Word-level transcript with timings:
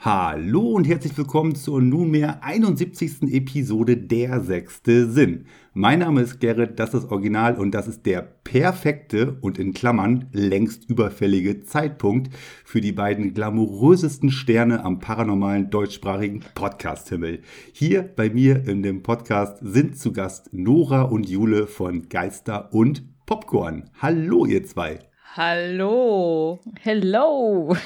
Hallo 0.00 0.60
und 0.60 0.86
herzlich 0.86 1.18
willkommen 1.18 1.56
zur 1.56 1.82
nunmehr 1.82 2.44
71. 2.44 3.32
Episode 3.32 3.96
Der 3.96 4.40
sechste 4.40 5.10
Sinn. 5.10 5.46
Mein 5.74 5.98
Name 5.98 6.20
ist 6.20 6.38
Gerrit, 6.38 6.78
das 6.78 6.94
ist 6.94 7.10
Original 7.10 7.56
und 7.56 7.72
das 7.72 7.88
ist 7.88 8.06
der 8.06 8.22
perfekte 8.22 9.38
und 9.40 9.58
in 9.58 9.74
Klammern 9.74 10.26
längst 10.30 10.88
überfällige 10.88 11.62
Zeitpunkt 11.62 12.32
für 12.64 12.80
die 12.80 12.92
beiden 12.92 13.34
glamourösesten 13.34 14.30
Sterne 14.30 14.84
am 14.84 15.00
paranormalen 15.00 15.68
deutschsprachigen 15.68 16.44
Podcast-Himmel. 16.54 17.40
Hier 17.72 18.04
bei 18.04 18.30
mir 18.30 18.68
in 18.68 18.84
dem 18.84 19.02
Podcast 19.02 19.58
sind 19.62 19.98
zu 19.98 20.12
Gast 20.12 20.52
Nora 20.52 21.02
und 21.02 21.28
Jule 21.28 21.66
von 21.66 22.08
Geister 22.08 22.72
und 22.72 23.02
Popcorn. 23.26 23.90
Hallo 24.00 24.46
ihr 24.46 24.64
zwei. 24.64 25.07
Hallo. 25.38 26.58
Hello. 26.80 27.76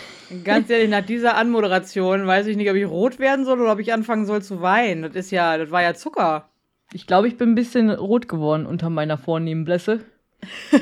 Ganz 0.43 0.71
ehrlich, 0.71 0.89
nach 0.89 1.05
dieser 1.05 1.37
Anmoderation 1.37 2.27
weiß 2.27 2.47
ich 2.47 2.57
nicht, 2.57 2.71
ob 2.71 2.77
ich 2.77 2.87
rot 2.87 3.19
werden 3.19 3.45
soll 3.45 3.61
oder 3.61 3.73
ob 3.73 3.79
ich 3.79 3.93
anfangen 3.93 4.25
soll 4.25 4.41
zu 4.41 4.63
weinen. 4.63 5.03
Das 5.03 5.15
ist 5.15 5.31
ja, 5.33 5.59
das 5.59 5.71
war 5.71 5.83
ja 5.83 5.93
Zucker. 5.93 6.49
Ich 6.95 7.07
glaube, 7.07 7.29
ich 7.29 7.37
bin 7.37 7.51
ein 7.51 7.55
bisschen 7.55 7.91
rot 7.91 8.27
geworden 8.27 8.65
unter 8.65 8.89
meiner 8.89 9.19
vornehmen 9.19 9.67
Blässe. 9.67 10.01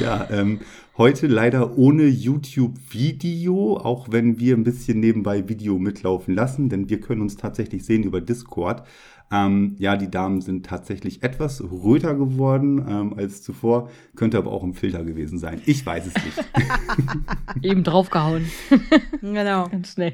ja, 0.00 0.28
ähm, 0.30 0.60
heute 0.96 1.26
leider 1.26 1.76
ohne 1.76 2.04
YouTube-Video, 2.04 3.76
auch 3.78 4.12
wenn 4.12 4.38
wir 4.38 4.56
ein 4.56 4.62
bisschen 4.62 5.00
nebenbei 5.00 5.48
Video 5.48 5.80
mitlaufen 5.80 6.36
lassen, 6.36 6.68
denn 6.68 6.88
wir 6.88 7.00
können 7.00 7.22
uns 7.22 7.38
tatsächlich 7.38 7.84
sehen 7.84 8.04
über 8.04 8.20
Discord. 8.20 8.84
Ähm, 9.32 9.76
ja, 9.78 9.96
die 9.96 10.10
Damen 10.10 10.42
sind 10.42 10.66
tatsächlich 10.66 11.22
etwas 11.22 11.62
röter 11.62 12.14
geworden 12.14 12.84
ähm, 12.86 13.14
als 13.16 13.42
zuvor, 13.42 13.88
könnte 14.14 14.36
aber 14.36 14.52
auch 14.52 14.62
ein 14.62 14.74
Filter 14.74 15.04
gewesen 15.04 15.38
sein. 15.38 15.62
Ich 15.64 15.84
weiß 15.86 16.06
es 16.06 16.14
nicht. 16.14 16.44
Eben 17.62 17.82
draufgehauen. 17.82 18.50
genau. 19.22 19.68
Ganz 19.68 19.94
schnell. 19.94 20.12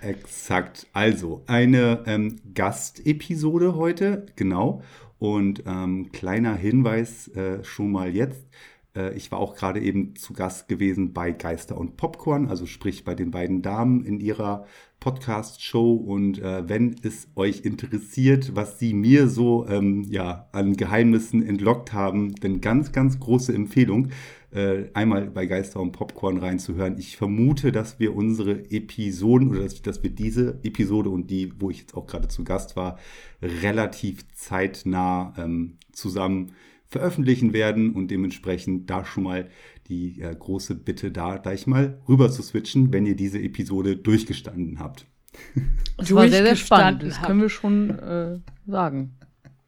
Exakt. 0.00 0.88
Also, 0.92 1.42
eine 1.46 2.02
ähm, 2.06 2.40
Gastepisode 2.54 3.76
heute, 3.76 4.26
genau. 4.34 4.82
Und 5.18 5.62
ähm, 5.66 6.10
kleiner 6.12 6.56
Hinweis 6.56 7.28
äh, 7.28 7.62
schon 7.62 7.92
mal 7.92 8.14
jetzt. 8.14 8.48
Äh, 8.96 9.14
ich 9.14 9.30
war 9.30 9.38
auch 9.38 9.54
gerade 9.54 9.80
eben 9.80 10.16
zu 10.16 10.32
Gast 10.32 10.66
gewesen 10.68 11.12
bei 11.12 11.32
Geister 11.32 11.76
und 11.76 11.96
Popcorn, 11.96 12.48
also 12.48 12.66
sprich 12.66 13.04
bei 13.04 13.14
den 13.14 13.30
beiden 13.30 13.62
Damen 13.62 14.04
in 14.04 14.18
ihrer 14.18 14.66
Podcast-Show. 15.00 15.94
Und 15.94 16.38
äh, 16.38 16.68
wenn 16.68 16.94
es 17.02 17.28
euch 17.34 17.62
interessiert, 17.64 18.54
was 18.54 18.78
sie 18.78 18.94
mir 18.94 19.28
so 19.28 19.66
ähm, 19.66 20.06
ja, 20.10 20.48
an 20.52 20.76
Geheimnissen 20.76 21.42
entlockt 21.42 21.92
haben, 21.92 22.34
dann 22.36 22.60
ganz, 22.60 22.92
ganz 22.92 23.18
große 23.18 23.52
Empfehlung, 23.52 24.10
äh, 24.52 24.84
einmal 24.94 25.30
bei 25.30 25.46
Geister 25.46 25.80
und 25.80 25.92
Popcorn 25.92 26.36
reinzuhören. 26.36 26.98
Ich 26.98 27.16
vermute, 27.16 27.72
dass 27.72 27.98
wir 28.00 28.14
unsere 28.14 28.70
Episoden 28.70 29.48
oder 29.50 29.62
dass, 29.62 29.80
dass 29.82 30.02
wir 30.02 30.10
diese 30.10 30.58
Episode 30.62 31.08
und 31.10 31.30
die, 31.30 31.52
wo 31.58 31.70
ich 31.70 31.78
jetzt 31.80 31.94
auch 31.94 32.06
gerade 32.06 32.28
zu 32.28 32.44
Gast 32.44 32.76
war, 32.76 32.98
relativ 33.42 34.26
zeitnah 34.34 35.34
ähm, 35.38 35.78
zusammen 35.92 36.52
veröffentlichen 36.86 37.52
werden 37.52 37.94
und 37.94 38.10
dementsprechend 38.10 38.90
da 38.90 39.04
schon 39.04 39.22
mal 39.22 39.48
die 39.90 40.20
äh, 40.20 40.34
große 40.34 40.76
Bitte 40.76 41.10
da 41.10 41.36
gleich 41.36 41.66
mal 41.66 41.98
rüber 42.08 42.30
zu 42.30 42.42
switchen, 42.42 42.92
wenn 42.92 43.04
ihr 43.04 43.16
diese 43.16 43.38
Episode 43.40 43.96
durchgestanden 43.96 44.78
habt. 44.78 45.06
Das 45.96 46.14
war 46.14 46.28
sehr, 46.28 46.44
sehr 46.44 46.56
spannend, 46.56 47.02
das 47.02 47.20
können 47.20 47.42
wir 47.42 47.50
schon 47.50 47.90
äh, 47.98 48.38
sagen. 48.66 49.16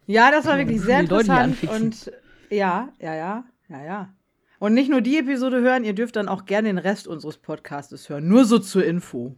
Ja, 0.07 0.31
das 0.31 0.47
war 0.47 0.57
wirklich 0.57 0.81
sehr 0.81 1.01
interessant 1.01 1.59
und 1.65 2.11
ja, 2.51 2.89
ja, 3.01 3.15
ja, 3.15 3.45
ja, 3.69 3.85
ja. 3.85 4.15
Und 4.59 4.75
nicht 4.75 4.91
nur 4.91 5.01
die 5.01 5.19
Episode 5.19 5.61
hören, 5.61 5.85
ihr 5.85 5.93
dürft 5.93 6.17
dann 6.17 6.29
auch 6.29 6.47
gerne 6.47 6.69
den 6.69 6.79
Rest 6.79 7.07
unseres 7.07 7.37
Podcastes 7.37 8.09
hören. 8.09 8.29
Nur 8.29 8.45
so 8.45 8.59
zur 8.59 8.85
Info. 8.85 9.37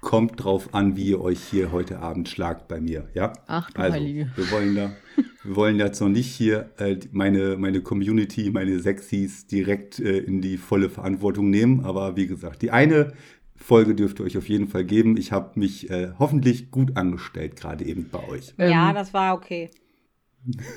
Kommt 0.00 0.42
drauf 0.42 0.74
an, 0.74 0.96
wie 0.96 1.06
ihr 1.06 1.20
euch 1.20 1.40
hier 1.40 1.72
heute 1.72 2.00
Abend 2.00 2.28
schlagt 2.28 2.68
bei 2.68 2.80
mir, 2.80 3.08
ja? 3.14 3.32
Ach 3.46 3.70
du 3.70 3.80
also, 3.80 3.94
Heilige. 3.94 4.30
Wir 4.36 4.50
wollen 4.50 4.74
da, 4.74 4.92
wir 5.46 5.56
wollen 5.56 5.78
jetzt 5.78 6.00
noch 6.00 6.08
nicht 6.08 6.26
hier 6.26 6.70
äh, 6.78 6.96
meine, 7.12 7.56
meine 7.56 7.80
Community, 7.80 8.50
meine 8.50 8.80
Sexys 8.80 9.46
direkt 9.46 9.98
äh, 10.00 10.18
in 10.18 10.40
die 10.40 10.56
volle 10.56 10.90
Verantwortung 10.90 11.50
nehmen. 11.50 11.84
Aber 11.84 12.16
wie 12.16 12.26
gesagt, 12.26 12.62
die 12.62 12.70
eine 12.70 13.12
Folge 13.54 13.94
dürft 13.94 14.20
ihr 14.20 14.26
euch 14.26 14.36
auf 14.36 14.48
jeden 14.48 14.68
Fall 14.68 14.84
geben. 14.84 15.16
Ich 15.16 15.32
habe 15.32 15.58
mich 15.58 15.90
äh, 15.90 16.10
hoffentlich 16.18 16.70
gut 16.70 16.96
angestellt, 16.96 17.56
gerade 17.56 17.84
eben 17.84 18.08
bei 18.10 18.26
euch. 18.28 18.54
Ähm, 18.58 18.70
ja, 18.70 18.92
das 18.92 19.14
war 19.14 19.34
okay. 19.34 19.70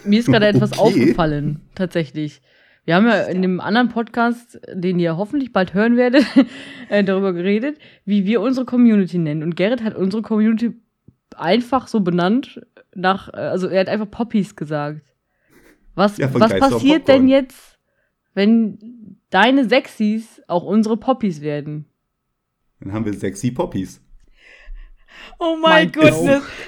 Mir 0.05 0.19
ist 0.19 0.27
gerade 0.27 0.45
okay. 0.47 0.55
etwas 0.55 0.77
aufgefallen, 0.77 1.61
tatsächlich. 1.75 2.41
Wir 2.85 2.95
haben 2.95 3.05
ja 3.05 3.23
in 3.23 3.41
dem 3.41 3.59
anderen 3.59 3.89
Podcast, 3.89 4.59
den 4.73 4.99
ihr 4.99 5.17
hoffentlich 5.17 5.51
bald 5.51 5.73
hören 5.73 5.97
werdet, 5.97 6.25
äh, 6.89 7.03
darüber 7.03 7.33
geredet, 7.33 7.77
wie 8.05 8.25
wir 8.25 8.41
unsere 8.41 8.65
Community 8.65 9.17
nennen. 9.17 9.43
Und 9.43 9.55
Gerrit 9.55 9.83
hat 9.83 9.95
unsere 9.95 10.21
Community 10.21 10.73
einfach 11.35 11.87
so 11.87 12.01
benannt, 12.01 12.61
nach, 12.93 13.33
äh, 13.33 13.37
also 13.37 13.67
er 13.67 13.81
hat 13.81 13.89
einfach 13.89 14.09
Poppies 14.09 14.55
gesagt. 14.55 15.01
Was, 15.95 16.17
ja, 16.17 16.33
was 16.33 16.57
passiert 16.59 17.07
denn 17.07 17.27
jetzt, 17.27 17.77
wenn 18.33 19.17
deine 19.29 19.67
Sexys 19.67 20.41
auch 20.47 20.63
unsere 20.63 20.97
Poppies 20.97 21.41
werden? 21.41 21.85
Dann 22.79 22.93
haben 22.93 23.05
wir 23.05 23.13
sexy 23.13 23.51
Poppies. 23.51 24.01
Oh 25.39 25.57
mein 25.61 25.91
Gott, 25.91 26.13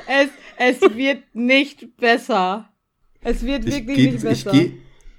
es, 0.07 0.29
es 0.57 0.81
wird 0.95 1.23
nicht 1.33 1.95
besser. 1.95 2.69
Es 3.21 3.45
wird 3.45 3.65
wirklich 3.65 3.85
geh, 3.85 4.11
nicht 4.11 4.23
besser. 4.23 4.53
Ich 4.53 4.73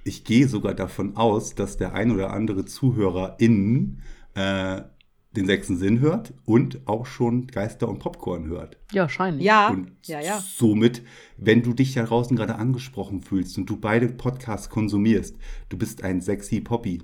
ich 0.04 0.24
gehe 0.24 0.48
sogar 0.48 0.74
davon 0.74 1.16
aus, 1.16 1.54
dass 1.54 1.76
der 1.76 1.94
ein 1.94 2.10
oder 2.10 2.32
andere 2.32 2.64
ZuhörerInnen 2.64 4.02
äh, 4.34 4.82
den 5.36 5.46
sechsten 5.46 5.76
Sinn 5.76 6.00
hört 6.00 6.34
und 6.44 6.86
auch 6.86 7.06
schon 7.06 7.46
Geister 7.46 7.88
und 7.88 7.98
Popcorn 7.98 8.46
hört. 8.46 8.76
Ja, 8.92 9.02
wahrscheinlich. 9.02 9.44
Ja, 9.44 9.68
und 9.68 9.92
ja, 10.04 10.20
ja. 10.20 10.38
Somit, 10.38 11.02
wenn 11.36 11.62
du 11.62 11.72
dich 11.72 11.94
da 11.94 12.04
draußen 12.04 12.36
gerade 12.36 12.56
angesprochen 12.56 13.22
fühlst 13.22 13.56
und 13.58 13.66
du 13.66 13.76
beide 13.76 14.08
Podcasts 14.08 14.68
konsumierst, 14.68 15.36
du 15.68 15.78
bist 15.78 16.04
ein 16.04 16.20
sexy 16.20 16.60
Poppy. 16.60 17.02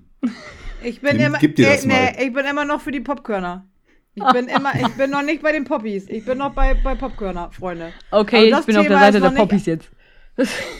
Ich 0.82 1.00
bin, 1.00 1.16
Nimm, 1.16 1.26
immer, 1.26 1.38
gib 1.38 1.56
dir 1.56 1.70
das 1.70 1.84
nee, 1.84 1.92
mal. 1.92 2.14
ich 2.18 2.32
bin 2.32 2.44
immer 2.44 2.64
noch 2.64 2.80
für 2.80 2.92
die 2.92 3.00
Popkörner. 3.00 3.66
Ich 4.14 4.32
bin 4.32 4.48
immer, 4.48 4.74
ich 4.74 4.88
bin 4.94 5.10
noch 5.10 5.22
nicht 5.22 5.42
bei 5.42 5.52
den 5.52 5.64
Poppies. 5.64 6.08
Ich 6.08 6.24
bin 6.24 6.38
noch 6.38 6.52
bei, 6.52 6.74
bei 6.74 6.94
Popkörner, 6.94 7.50
Freunde. 7.52 7.92
Okay, 8.10 8.46
ich 8.46 8.66
bin 8.66 8.74
Thema 8.74 8.80
auf 8.80 8.86
der 8.88 8.98
Seite 8.98 9.20
der 9.20 9.30
Poppies 9.30 9.66
jetzt. 9.66 9.90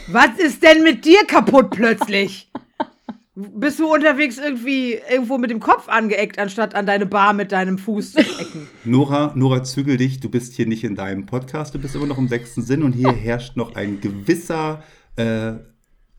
Was 0.09 0.39
ist 0.39 0.63
denn 0.63 0.83
mit 0.83 1.05
dir 1.05 1.25
kaputt 1.27 1.71
plötzlich? 1.71 2.51
Bist 3.55 3.79
du 3.79 3.93
unterwegs 3.93 4.39
irgendwie 4.39 4.99
irgendwo 5.11 5.39
mit 5.39 5.51
dem 5.51 5.61
Kopf 5.61 5.89
angeeckt, 5.89 6.39
anstatt 6.39 6.75
an 6.75 6.87
deine 6.87 7.07
Bar 7.07 7.33
mit 7.33 7.53
deinem 7.53 7.79
Fuß 7.79 8.13
zu 8.13 8.19
ecken? 8.19 8.67
Nora, 8.85 9.33
Nora, 9.37 9.63
zügel 9.63 9.97
dich. 9.97 10.21
Du 10.21 10.29
bist 10.29 10.55
hier 10.55 10.67
nicht 10.67 10.83
in 10.83 10.97
deinem 10.97 11.27
Podcast. 11.27 11.75
Du 11.75 11.79
bist 11.79 11.95
immer 11.95 12.07
noch 12.07 12.19
im 12.19 12.29
sechsten 12.29 12.63
Sinn 12.63 12.83
und 12.83 12.93
hier 12.93 13.13
herrscht 13.13 13.57
noch 13.57 13.75
ein 13.75 14.01
gewisser 14.01 14.83
äh, 15.17 15.53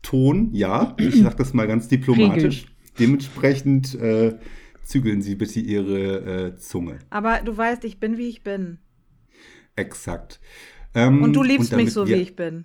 Ton. 0.02 0.50
Ja, 0.52 0.96
ich 0.98 1.20
sag 1.22 1.36
das 1.36 1.52
mal 1.52 1.66
ganz 1.66 1.88
diplomatisch. 1.88 2.66
Dementsprechend 2.98 3.94
äh, 3.96 4.38
zügeln 4.82 5.20
Sie 5.20 5.34
bitte 5.34 5.60
Ihre 5.60 6.46
äh, 6.46 6.56
Zunge. 6.56 7.00
Aber 7.10 7.40
du 7.44 7.56
weißt, 7.56 7.84
ich 7.84 8.00
bin, 8.00 8.16
wie 8.16 8.28
ich 8.28 8.42
bin. 8.42 8.78
Exakt. 9.76 10.40
Ähm, 10.94 11.22
und 11.22 11.34
du 11.34 11.42
liebst 11.42 11.72
und 11.72 11.76
mich 11.76 11.92
so, 11.92 12.08
wie 12.08 12.14
ich 12.14 12.34
bin 12.34 12.64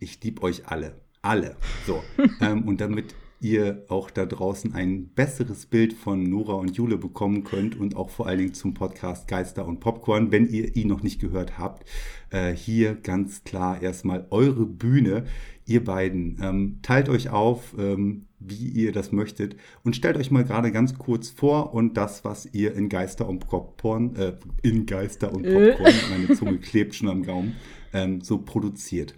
ich 0.00 0.22
liebe 0.22 0.42
euch 0.42 0.66
alle. 0.66 1.00
Alle. 1.22 1.56
So. 1.86 2.02
ähm, 2.40 2.66
und 2.66 2.80
damit 2.80 3.14
ihr 3.40 3.84
auch 3.88 4.10
da 4.10 4.26
draußen 4.26 4.74
ein 4.74 5.08
besseres 5.08 5.66
Bild 5.66 5.92
von 5.92 6.22
Nora 6.22 6.54
und 6.54 6.76
Jule 6.76 6.98
bekommen 6.98 7.44
könnt 7.44 7.78
und 7.78 7.96
auch 7.96 8.10
vor 8.10 8.26
allen 8.26 8.38
Dingen 8.38 8.54
zum 8.54 8.74
Podcast 8.74 9.28
Geister 9.28 9.66
und 9.66 9.80
Popcorn, 9.80 10.32
wenn 10.32 10.48
ihr 10.48 10.76
ihn 10.76 10.88
noch 10.88 11.02
nicht 11.02 11.20
gehört 11.20 11.58
habt. 11.58 11.88
Äh, 12.30 12.52
hier 12.52 12.94
ganz 12.94 13.44
klar 13.44 13.80
erstmal 13.80 14.26
eure 14.30 14.66
Bühne. 14.66 15.24
Ihr 15.66 15.84
beiden, 15.84 16.38
ähm, 16.42 16.78
teilt 16.82 17.08
euch 17.08 17.28
auf, 17.28 17.74
ähm, 17.78 18.26
wie 18.38 18.68
ihr 18.68 18.92
das 18.92 19.12
möchtet 19.12 19.56
und 19.84 19.96
stellt 19.96 20.16
euch 20.16 20.30
mal 20.30 20.44
gerade 20.44 20.72
ganz 20.72 20.96
kurz 20.96 21.28
vor 21.28 21.74
und 21.74 21.96
das, 21.96 22.24
was 22.24 22.46
ihr 22.52 22.74
in 22.74 22.88
Geister 22.88 23.28
und 23.28 23.40
Popcorn, 23.40 24.16
äh, 24.16 24.32
in 24.62 24.86
Geister 24.86 25.32
und 25.32 25.44
äh. 25.44 25.72
Popcorn, 25.72 25.94
meine 26.10 26.34
Zunge 26.36 26.58
klebt 26.58 26.94
schon 26.94 27.08
am 27.08 27.22
Gaumen, 27.22 27.56
ähm, 27.92 28.20
so 28.20 28.38
produziert. 28.38 29.14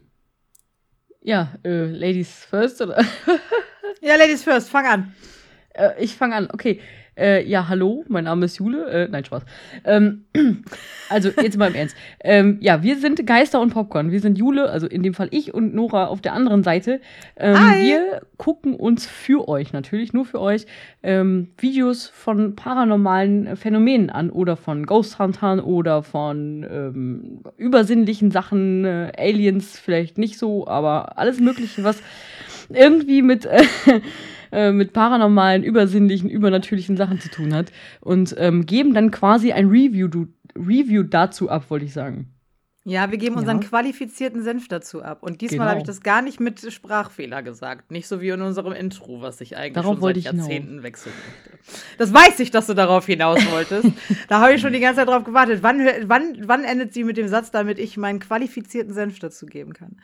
Ja, 1.23 1.53
äh, 1.65 1.85
Ladies 1.85 2.47
first, 2.47 2.81
oder? 2.81 3.05
ja, 4.01 4.17
Ladies 4.17 4.43
first, 4.43 4.71
fang 4.71 4.87
an. 4.87 5.15
Äh, 5.75 6.03
ich 6.03 6.17
fange 6.17 6.35
an, 6.35 6.49
okay. 6.51 6.81
Äh, 7.21 7.47
ja, 7.47 7.69
hallo, 7.69 8.05
mein 8.09 8.25
Name 8.25 8.47
ist 8.47 8.59
Jule. 8.59 8.87
Äh, 8.91 9.09
nein, 9.11 9.25
Spaß. 9.25 9.43
Ähm, 9.85 10.25
also, 11.11 11.31
jetzt 11.43 11.59
mal 11.59 11.69
im 11.69 11.75
Ernst. 11.75 11.95
Ähm, 12.21 12.57
ja, 12.61 12.83
wir 12.83 12.97
sind 12.97 13.27
Geister 13.27 13.61
und 13.61 13.75
Popcorn. 13.75 14.11
Wir 14.11 14.21
sind 14.21 14.39
Jule, 14.39 14.71
also 14.71 14.87
in 14.87 15.03
dem 15.03 15.13
Fall 15.13 15.29
ich 15.31 15.53
und 15.53 15.75
Nora 15.75 16.07
auf 16.07 16.23
der 16.23 16.33
anderen 16.33 16.63
Seite. 16.63 17.01
Ähm, 17.37 17.57
wir 17.57 18.23
gucken 18.39 18.75
uns 18.75 19.07
für 19.07 19.49
euch, 19.49 19.75
natürlich 19.75 20.15
nur 20.15 20.25
für 20.25 20.41
euch, 20.41 20.65
ähm, 21.03 21.49
Videos 21.59 22.07
von 22.07 22.57
paranormalen 22.57 23.55
Phänomenen 23.57 24.09
an 24.09 24.31
oder 24.31 24.57
von 24.57 24.87
Ghost 24.87 25.19
Huntern 25.19 25.61
oder 25.61 26.03
von 26.03 26.67
ähm, 26.71 27.41
übersinnlichen 27.59 28.31
Sachen, 28.31 28.87
äh, 28.87 29.13
Aliens 29.19 29.79
vielleicht 29.79 30.17
nicht 30.17 30.39
so, 30.39 30.67
aber 30.67 31.19
alles 31.19 31.39
Mögliche, 31.39 31.85
was 31.85 32.03
irgendwie 32.71 33.21
mit, 33.21 33.47
äh, 34.52 34.73
mit 34.73 34.93
paranormalen, 34.93 35.62
übersinnlichen, 35.62 36.31
übernatürlichen 36.31 36.97
Sachen 36.97 37.20
zu 37.20 37.31
tun 37.31 37.55
hat. 37.55 37.73
Und 38.00 38.35
ähm, 38.38 38.67
geben 38.67 38.94
dann 38.94 39.11
quasi 39.11 39.52
ein 39.52 39.69
Review, 39.69 40.08
du, 40.08 40.29
Review 40.56 41.02
dazu 41.02 41.49
ab, 41.49 41.70
wollte 41.70 41.85
ich 41.85 41.93
sagen. 41.93 42.29
Ja, 42.85 43.11
wir 43.11 43.19
geben 43.19 43.37
unseren 43.37 43.61
ja. 43.61 43.69
qualifizierten 43.69 44.43
Senf 44.43 44.67
dazu 44.67 45.02
ab. 45.02 45.23
Und 45.23 45.43
diesmal 45.43 45.58
genau. 45.58 45.70
habe 45.70 45.81
ich 45.81 45.87
das 45.87 46.00
gar 46.00 46.23
nicht 46.23 46.41
mit 46.41 46.73
Sprachfehler 46.73 47.43
gesagt. 47.43 47.91
Nicht 47.91 48.08
so 48.08 48.23
wie 48.23 48.31
in 48.31 48.41
unserem 48.41 48.73
Intro, 48.73 49.20
was 49.20 49.43
ich 49.43 49.56
eigentlich 49.56 49.75
darauf 49.75 49.99
schon 49.99 50.02
seit 50.02 50.17
Jahrzehnten 50.17 50.82
wechseln 50.82 51.12
möchte. 51.14 51.85
Das 51.99 52.12
weiß 52.12 52.41
ich, 52.41 52.50
dass 52.50 52.67
du 52.67 52.75
darauf 52.75 53.05
hinaus 53.05 53.38
wolltest. 53.52 53.87
da 54.29 54.41
habe 54.41 54.55
ich 54.55 54.62
schon 54.62 54.73
die 54.73 54.81
ganze 54.81 55.00
Zeit 55.00 55.08
drauf 55.08 55.25
gewartet. 55.25 55.62
Wann, 55.62 55.87
wann, 56.05 56.38
wann 56.49 56.64
endet 56.64 56.94
sie 56.94 57.05
mit 57.05 57.19
dem 57.19 57.29
Satz, 57.29 57.50
damit 57.50 57.79
ich 57.79 57.99
meinen 57.99 58.19
qualifizierten 58.19 58.94
Senf 58.94 59.19
dazu 59.19 59.44
geben 59.44 59.75
kann? 59.75 59.99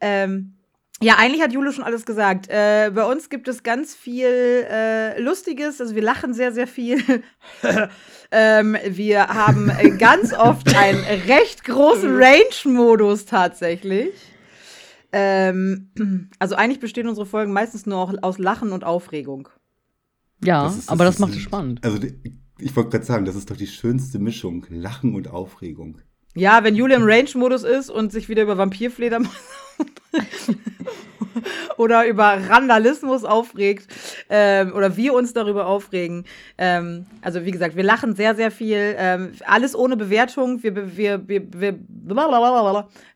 Ähm, 0.00 0.55
ja, 1.02 1.16
eigentlich 1.18 1.42
hat 1.42 1.52
Jule 1.52 1.72
schon 1.72 1.84
alles 1.84 2.06
gesagt. 2.06 2.48
Äh, 2.48 2.90
bei 2.94 3.04
uns 3.04 3.28
gibt 3.28 3.48
es 3.48 3.62
ganz 3.62 3.94
viel 3.94 4.26
äh, 4.26 5.20
Lustiges, 5.20 5.80
also 5.80 5.94
wir 5.94 6.02
lachen 6.02 6.32
sehr, 6.32 6.52
sehr 6.52 6.66
viel. 6.66 7.02
ähm, 8.30 8.76
wir 8.88 9.28
haben 9.28 9.70
ganz 9.98 10.32
oft 10.38 10.74
einen 10.74 11.04
recht 11.26 11.64
großen 11.64 12.16
Range-Modus 12.16 13.26
tatsächlich. 13.26 14.14
Ähm, 15.12 15.90
also 16.38 16.54
eigentlich 16.54 16.80
bestehen 16.80 17.08
unsere 17.08 17.26
Folgen 17.26 17.52
meistens 17.52 17.84
nur 17.84 17.98
auch 17.98 18.14
aus 18.22 18.38
Lachen 18.38 18.72
und 18.72 18.82
Aufregung. 18.82 19.48
Ja, 20.42 20.64
das 20.64 20.78
ist, 20.78 20.88
aber 20.90 21.04
das, 21.04 21.16
das 21.16 21.20
macht 21.20 21.34
es 21.34 21.40
spannend. 21.40 21.84
Also 21.84 21.98
ich 22.58 22.74
wollte 22.74 22.90
gerade 22.90 23.04
sagen, 23.04 23.24
das 23.26 23.36
ist 23.36 23.50
doch 23.50 23.56
die 23.56 23.66
schönste 23.66 24.18
Mischung, 24.18 24.66
Lachen 24.70 25.14
und 25.14 25.28
Aufregung. 25.28 26.00
Ja, 26.36 26.62
wenn 26.64 26.76
Julia 26.76 26.98
im 26.98 27.04
Range-Modus 27.04 27.62
ist 27.64 27.88
und 27.88 28.12
sich 28.12 28.28
wieder 28.28 28.42
über 28.42 28.58
Vampirfledermaus 28.58 29.32
oder 31.78 32.06
über 32.06 32.38
Randalismus 32.46 33.24
aufregt 33.24 33.86
ähm, 34.28 34.74
oder 34.74 34.98
wir 34.98 35.14
uns 35.14 35.32
darüber 35.32 35.66
aufregen. 35.66 36.26
Ähm, 36.58 37.06
also 37.22 37.46
wie 37.46 37.52
gesagt, 37.52 37.74
wir 37.74 37.84
lachen 37.84 38.14
sehr, 38.14 38.34
sehr 38.34 38.50
viel. 38.50 38.96
Ähm, 38.98 39.32
alles 39.46 39.74
ohne 39.74 39.96
Bewertung. 39.96 40.62
Wir, 40.62 40.96
wir, 40.98 41.26
wir, 41.26 41.42
wir 41.54 41.78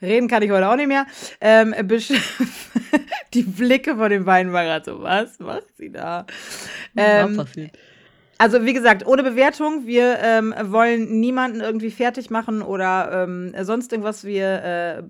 reden 0.01 0.29
kann 0.29 0.43
ich 0.43 0.51
heute 0.51 0.71
auch 0.71 0.77
nicht 0.77 0.89
mehr. 0.89 1.05
Ähm, 1.43 1.75
die 3.35 3.43
Blicke 3.43 3.97
von 3.97 4.09
den 4.09 4.25
beiden 4.25 4.55
waren 4.55 4.65
gerade 4.65 4.91
so, 4.91 5.03
was 5.03 5.39
macht 5.41 5.77
sie 5.77 5.93
da? 5.93 6.25
Ähm, 6.97 7.37
was 7.37 7.49
passiert? 7.49 7.73
Also 8.41 8.65
wie 8.65 8.73
gesagt, 8.73 9.07
ohne 9.07 9.23
Bewertung. 9.23 9.87
Wir 9.87 10.19
ähm, 10.23 10.55
wollen 10.63 11.21
niemanden 11.21 11.61
irgendwie 11.61 11.91
fertig 11.91 12.31
machen 12.31 12.63
oder 12.63 13.25
ähm, 13.29 13.53
sonst 13.61 13.93
irgendwas. 13.93 14.25
Wir 14.25 14.65
äh, 14.65 15.03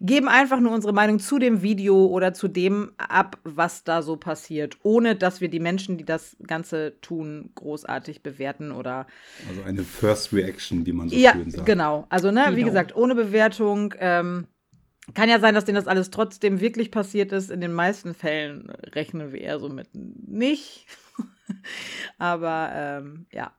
geben 0.00 0.26
einfach 0.26 0.58
nur 0.58 0.72
unsere 0.72 0.92
Meinung 0.92 1.20
zu 1.20 1.38
dem 1.38 1.62
Video 1.62 2.06
oder 2.06 2.34
zu 2.34 2.48
dem 2.48 2.90
ab, 2.98 3.38
was 3.44 3.84
da 3.84 4.02
so 4.02 4.16
passiert, 4.16 4.78
ohne 4.82 5.14
dass 5.14 5.40
wir 5.40 5.48
die 5.48 5.60
Menschen, 5.60 5.96
die 5.96 6.04
das 6.04 6.36
Ganze 6.44 7.00
tun, 7.02 7.52
großartig 7.54 8.24
bewerten 8.24 8.72
oder. 8.72 9.06
Also 9.48 9.62
eine 9.62 9.84
First 9.84 10.32
Reaction, 10.32 10.84
wie 10.86 10.92
man 10.92 11.08
so 11.08 11.14
ja, 11.14 11.34
schön 11.34 11.52
sagt. 11.52 11.66
Genau. 11.66 12.06
Also 12.08 12.32
ne, 12.32 12.46
genau. 12.46 12.56
wie 12.56 12.64
gesagt, 12.64 12.96
ohne 12.96 13.14
Bewertung. 13.14 13.94
Ähm, 14.00 14.48
kann 15.14 15.28
ja 15.28 15.38
sein, 15.38 15.54
dass 15.54 15.64
denen 15.64 15.76
das 15.76 15.86
alles 15.86 16.10
trotzdem 16.10 16.60
wirklich 16.60 16.90
passiert 16.90 17.30
ist. 17.30 17.52
In 17.52 17.60
den 17.60 17.72
meisten 17.72 18.12
Fällen 18.12 18.70
rechnen 18.92 19.32
wir 19.32 19.40
eher 19.40 19.60
so 19.60 19.68
mit 19.68 19.86
nicht. 19.94 20.86
Aber 22.18 22.70
ähm, 22.74 23.26
ja. 23.32 23.52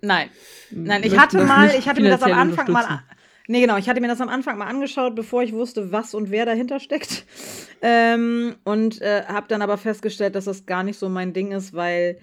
Nein. 0.01 0.31
Nein, 0.71 1.03
ich 1.05 1.19
hatte 1.19 1.45
mal, 1.45 1.71
ich 1.79 1.89
hatte 1.89 2.03
mir 2.03 2.11
das 2.11 2.23
am 2.23 2.33
Anfang 2.33 2.71
mal. 2.71 3.03
Nee, 3.47 3.61
genau, 3.61 3.77
ich 3.77 3.91
hatte 3.91 4.01
mir 4.01 4.09
das 4.09 4.23
am 4.23 4.31
Anfang 4.31 4.57
mal 4.57 4.69
angeschaut, 4.69 5.15
bevor 5.15 5.43
ich 5.43 5.53
wusste, 5.53 5.93
was 5.93 6.15
und 6.15 6.31
wer 6.31 6.47
dahinter 6.47 6.81
steckt. 6.81 7.27
Ähm, 7.83 8.55
und 8.65 9.03
äh, 9.03 9.25
habe 9.27 9.49
dann 9.49 9.61
aber 9.61 9.77
festgestellt, 9.77 10.35
dass 10.35 10.47
das 10.47 10.65
gar 10.65 10.83
nicht 10.83 10.99
so 10.99 11.11
mein 11.11 11.35
Ding 11.35 11.53
ist, 11.53 11.75
weil 11.75 12.19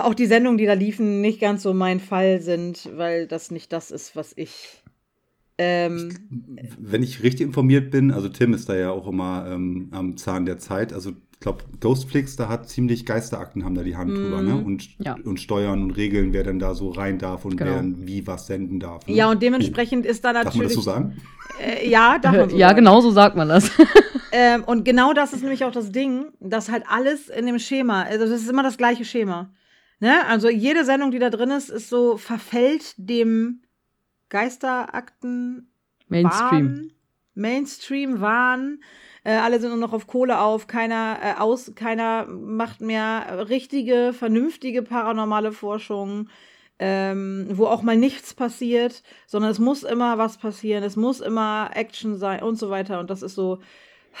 auch 0.00 0.12
die 0.12 0.26
Sendungen, 0.26 0.58
die 0.58 0.66
da 0.66 0.74
liefen, 0.74 1.22
nicht 1.22 1.40
ganz 1.40 1.62
so 1.62 1.72
mein 1.72 2.00
Fall 2.00 2.42
sind, 2.42 2.90
weil 2.94 3.26
das 3.26 3.50
nicht 3.50 3.72
das 3.72 3.90
ist, 3.90 4.16
was 4.16 4.34
ich 4.36 4.82
ähm, 5.58 6.14
wenn 6.78 7.02
ich 7.02 7.22
richtig 7.22 7.46
informiert 7.46 7.90
bin, 7.90 8.12
also 8.12 8.28
Tim 8.28 8.54
ist 8.54 8.68
da 8.68 8.76
ja 8.76 8.90
auch 8.90 9.08
immer 9.08 9.46
ähm, 9.50 9.88
am 9.90 10.16
Zahn 10.16 10.46
der 10.46 10.58
Zeit. 10.58 10.92
Also 10.92 11.10
ich 11.10 11.40
glaube, 11.40 11.64
Ghostflix, 11.80 12.36
da 12.36 12.48
hat 12.48 12.68
ziemlich 12.68 13.04
Geisterakten, 13.06 13.64
haben 13.64 13.74
da 13.74 13.82
die 13.82 13.96
Hand 13.96 14.10
mm, 14.10 14.14
drüber, 14.14 14.42
ne? 14.42 14.56
Und, 14.56 14.88
ja. 14.98 15.16
und 15.24 15.38
steuern 15.38 15.82
und 15.82 15.90
regeln, 15.92 16.32
wer 16.32 16.44
denn 16.44 16.58
da 16.58 16.74
so 16.74 16.90
rein 16.90 17.18
darf 17.18 17.44
und 17.44 17.56
genau. 17.56 17.72
wer 17.74 17.84
wie 18.06 18.26
was 18.26 18.46
senden 18.46 18.78
darf. 18.80 19.06
Ne? 19.06 19.14
Ja, 19.14 19.30
und 19.30 19.42
dementsprechend 19.42 20.06
ist 20.06 20.24
da 20.24 20.32
natürlich. 20.32 20.46
Darf 20.54 20.56
man 20.56 20.66
das 20.66 20.74
so 20.74 20.80
sagen? 20.80 21.16
Äh, 21.60 21.88
ja, 21.88 22.18
darf 22.18 22.36
man 22.36 22.50
so 22.50 22.56
Ja, 22.56 22.68
sagen. 22.68 22.78
genau 22.78 23.00
so 23.00 23.10
sagt 23.10 23.36
man 23.36 23.48
das. 23.48 23.70
ähm, 24.32 24.64
und 24.64 24.84
genau 24.84 25.12
das 25.12 25.32
ist 25.32 25.42
nämlich 25.42 25.64
auch 25.64 25.72
das 25.72 25.90
Ding, 25.90 26.26
dass 26.40 26.70
halt 26.70 26.84
alles 26.88 27.28
in 27.28 27.46
dem 27.46 27.58
Schema, 27.58 28.02
also 28.02 28.26
das 28.26 28.42
ist 28.42 28.50
immer 28.50 28.62
das 28.62 28.76
gleiche 28.76 29.04
Schema. 29.04 29.50
Ne? 30.00 30.24
Also 30.28 30.48
jede 30.48 30.84
Sendung, 30.84 31.10
die 31.10 31.18
da 31.18 31.30
drin 31.30 31.50
ist, 31.50 31.68
ist 31.68 31.88
so, 31.88 32.16
verfällt 32.16 32.94
dem 32.96 33.62
Geisterakten. 34.28 35.70
Mainstream. 36.08 36.50
Wahn, 36.50 36.92
Mainstream 37.34 38.20
waren. 38.20 38.82
Äh, 39.24 39.36
alle 39.36 39.60
sind 39.60 39.70
nur 39.70 39.78
noch 39.78 39.92
auf 39.92 40.06
Kohle 40.06 40.40
auf. 40.40 40.66
Keiner, 40.66 41.18
äh, 41.22 41.40
aus, 41.40 41.72
keiner 41.74 42.26
macht 42.26 42.80
mehr 42.80 43.46
richtige, 43.48 44.12
vernünftige 44.12 44.82
paranormale 44.82 45.52
Forschung. 45.52 46.28
Ähm, 46.80 47.48
wo 47.50 47.66
auch 47.66 47.82
mal 47.82 47.96
nichts 47.96 48.34
passiert, 48.34 49.02
sondern 49.26 49.50
es 49.50 49.58
muss 49.58 49.82
immer 49.82 50.16
was 50.16 50.38
passieren, 50.38 50.84
es 50.84 50.94
muss 50.94 51.18
immer 51.20 51.70
Action 51.74 52.16
sein 52.16 52.40
und 52.44 52.56
so 52.56 52.70
weiter. 52.70 53.00
Und 53.00 53.10
das 53.10 53.22
ist 53.22 53.34
so. 53.34 53.58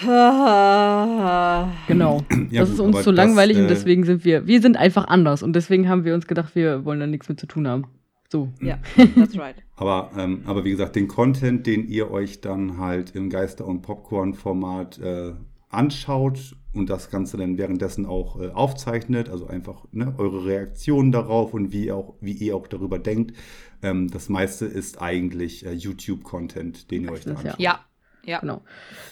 Genau. 1.86 2.24
Ja, 2.50 2.62
das 2.62 2.70
gut, 2.70 2.74
ist 2.74 2.80
uns 2.80 3.02
zu 3.04 3.10
langweilig 3.10 3.58
äh, 3.58 3.60
und 3.60 3.68
deswegen 3.68 4.04
sind 4.04 4.24
wir, 4.24 4.46
wir 4.46 4.60
sind 4.60 4.76
einfach 4.76 5.06
anders 5.06 5.42
und 5.42 5.54
deswegen 5.54 5.88
haben 5.88 6.04
wir 6.04 6.14
uns 6.14 6.26
gedacht, 6.26 6.54
wir 6.54 6.84
wollen 6.84 6.98
da 6.98 7.06
nichts 7.06 7.28
mit 7.28 7.38
zu 7.38 7.46
tun 7.46 7.68
haben. 7.68 7.86
So. 8.30 8.52
Ja, 8.60 8.78
that's 9.16 9.38
right. 9.38 9.56
aber, 9.76 10.10
ähm, 10.16 10.42
aber 10.44 10.64
wie 10.64 10.70
gesagt, 10.70 10.96
den 10.96 11.08
Content, 11.08 11.66
den 11.66 11.88
ihr 11.88 12.10
euch 12.10 12.40
dann 12.40 12.76
halt 12.76 13.14
im 13.14 13.30
Geister- 13.30 13.66
und 13.66 13.80
Popcorn-Format 13.80 14.98
äh, 14.98 15.32
anschaut 15.70 16.56
und 16.74 16.90
das 16.90 17.10
Ganze 17.10 17.38
dann 17.38 17.56
währenddessen 17.56 18.04
auch 18.06 18.40
äh, 18.40 18.48
aufzeichnet, 18.48 19.30
also 19.30 19.46
einfach 19.46 19.84
ne, 19.92 20.14
eure 20.18 20.44
Reaktionen 20.44 21.10
darauf 21.10 21.54
und 21.54 21.72
wie, 21.72 21.90
auch, 21.90 22.14
wie 22.20 22.32
ihr 22.32 22.56
auch 22.56 22.66
darüber 22.66 22.98
denkt. 22.98 23.34
Ähm, 23.82 24.08
das 24.10 24.28
meiste 24.28 24.66
ist 24.66 25.00
eigentlich 25.00 25.64
äh, 25.64 25.72
YouTube-Content, 25.72 26.90
den 26.90 27.04
ihr 27.04 27.12
euch 27.12 27.24
da 27.24 27.34
anschaut. 27.34 27.58
Ja. 27.58 27.80
Ja. 28.28 28.40
Genau. 28.40 28.60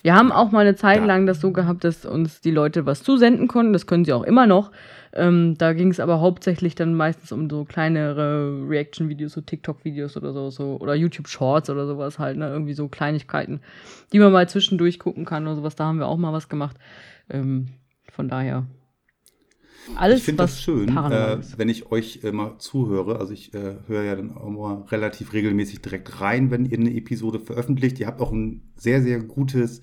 Wir 0.02 0.14
haben 0.14 0.30
auch 0.30 0.52
mal 0.52 0.60
eine 0.60 0.76
Zeit 0.76 1.04
lang 1.04 1.24
das 1.24 1.40
so 1.40 1.50
gehabt, 1.50 1.84
dass 1.84 2.04
uns 2.04 2.42
die 2.42 2.50
Leute 2.50 2.84
was 2.84 3.02
zusenden 3.02 3.48
konnten. 3.48 3.72
Das 3.72 3.86
können 3.86 4.04
sie 4.04 4.12
auch 4.12 4.22
immer 4.22 4.46
noch. 4.46 4.70
Ähm, 5.14 5.56
da 5.56 5.72
ging 5.72 5.90
es 5.90 6.00
aber 6.00 6.20
hauptsächlich 6.20 6.74
dann 6.74 6.94
meistens 6.94 7.32
um 7.32 7.48
so 7.48 7.64
kleinere 7.64 8.62
Reaction-Videos, 8.68 9.32
so 9.32 9.40
TikTok-Videos 9.40 10.18
oder 10.18 10.34
so, 10.34 10.50
so, 10.50 10.76
oder 10.78 10.94
YouTube-Shorts 10.94 11.70
oder 11.70 11.86
sowas 11.86 12.18
halt, 12.18 12.36
ne? 12.36 12.48
Irgendwie 12.48 12.74
so 12.74 12.88
Kleinigkeiten, 12.88 13.60
die 14.12 14.18
man 14.18 14.32
mal 14.32 14.46
zwischendurch 14.50 14.98
gucken 14.98 15.24
kann 15.24 15.46
oder 15.46 15.56
sowas. 15.56 15.76
Da 15.76 15.86
haben 15.86 15.98
wir 15.98 16.08
auch 16.08 16.18
mal 16.18 16.34
was 16.34 16.50
gemacht. 16.50 16.76
Ähm, 17.30 17.68
von 18.12 18.28
daher. 18.28 18.66
Alles, 19.94 20.18
ich 20.18 20.24
finde 20.24 20.42
das 20.42 20.60
schön, 20.60 20.88
äh, 20.96 21.38
wenn 21.56 21.68
ich 21.68 21.90
euch 21.92 22.20
immer 22.22 22.54
äh, 22.54 22.58
zuhöre. 22.58 23.18
Also 23.18 23.32
ich 23.32 23.54
äh, 23.54 23.76
höre 23.86 24.02
ja 24.02 24.16
dann 24.16 24.36
auch 24.36 24.48
mal 24.48 24.84
relativ 24.88 25.32
regelmäßig 25.32 25.80
direkt 25.80 26.20
rein, 26.20 26.50
wenn 26.50 26.64
ihr 26.64 26.78
eine 26.78 26.94
Episode 26.94 27.38
veröffentlicht. 27.38 28.00
Ihr 28.00 28.06
habt 28.06 28.20
auch 28.20 28.32
ein 28.32 28.62
sehr, 28.76 29.02
sehr 29.02 29.20
gutes 29.20 29.80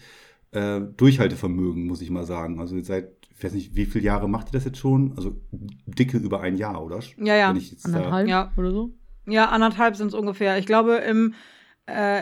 äh, 0.52 0.82
Durchhaltevermögen, 0.98 1.86
muss 1.88 2.02
ich 2.02 2.10
mal 2.10 2.26
sagen. 2.26 2.60
Also 2.60 2.76
ihr 2.76 2.84
seid 2.84 3.10
ich 3.36 3.44
weiß 3.44 3.54
nicht, 3.54 3.76
wie 3.76 3.86
viele 3.86 4.06
Jahre 4.06 4.30
macht 4.30 4.50
ihr 4.50 4.52
das 4.54 4.64
jetzt 4.64 4.78
schon? 4.78 5.14
Also 5.18 5.36
dicke 5.86 6.18
über 6.18 6.40
ein 6.42 6.56
Jahr, 6.56 6.82
oder? 6.82 7.00
Ja, 7.18 7.36
ja. 7.36 7.54
anderthalb 7.84 8.28
ja. 8.30 8.52
oder 8.56 8.72
so? 8.72 8.92
Ja, 9.26 9.50
anderthalb 9.50 9.96
sind 9.96 10.08
es 10.08 10.14
ungefähr. 10.14 10.58
Ich 10.58 10.66
glaube, 10.66 10.96
im 10.96 11.34
äh, 11.86 12.22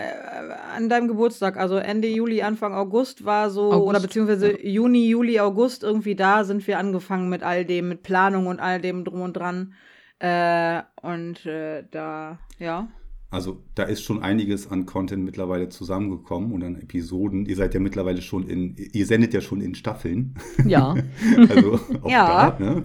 an 0.76 0.90
deinem 0.90 1.08
Geburtstag, 1.08 1.58
also 1.58 1.76
Ende 1.76 2.08
Juli, 2.08 2.42
Anfang 2.42 2.74
August 2.74 3.26
war 3.26 3.50
so, 3.52 3.72
August, 3.72 3.90
oder 3.90 4.00
beziehungsweise 4.00 4.52
ja. 4.52 4.70
Juni, 4.70 5.08
Juli, 5.08 5.40
August, 5.40 5.84
irgendwie 5.84 6.16
da 6.16 6.44
sind 6.44 6.66
wir 6.66 6.80
angefangen 6.80 7.30
mit 7.30 7.44
all 7.44 7.66
dem, 7.66 7.90
mit 7.90 8.04
Planung 8.04 8.48
und 8.48 8.60
all 8.60 8.82
dem 8.82 9.04
drum 9.04 9.22
und 9.22 9.34
dran. 9.34 9.74
Äh, 10.20 10.82
und 11.02 11.46
äh, 11.46 11.84
da, 11.92 12.40
ja. 12.60 12.88
Also 13.30 13.64
da 13.76 13.84
ist 13.84 14.04
schon 14.04 14.22
einiges 14.22 14.70
an 14.70 14.86
Content 14.86 15.24
mittlerweile 15.24 15.70
zusammengekommen 15.70 16.52
und 16.52 16.64
an 16.64 16.76
Episoden. 16.76 17.46
Ihr 17.46 17.56
seid 17.56 17.74
ja 17.74 17.80
mittlerweile 17.80 18.22
schon 18.22 18.48
in, 18.48 18.76
ihr 18.76 19.06
sendet 19.06 19.34
ja 19.34 19.42
schon 19.42 19.62
in 19.62 19.74
Staffeln. 19.74 20.36
Ja. 20.66 20.96
also 21.50 21.80
auch 22.02 22.10
ja. 22.10 22.52
da, 22.52 22.60
ne? 22.60 22.84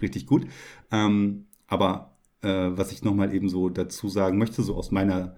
richtig 0.00 0.26
gut. 0.26 0.46
Ähm, 0.90 1.46
aber 1.66 2.16
äh, 2.42 2.48
was 2.48 2.92
ich 2.92 3.04
nochmal 3.04 3.34
eben 3.34 3.48
so 3.48 3.68
dazu 3.68 4.08
sagen 4.08 4.38
möchte, 4.38 4.62
so 4.62 4.76
aus 4.76 4.92
meiner 4.92 5.36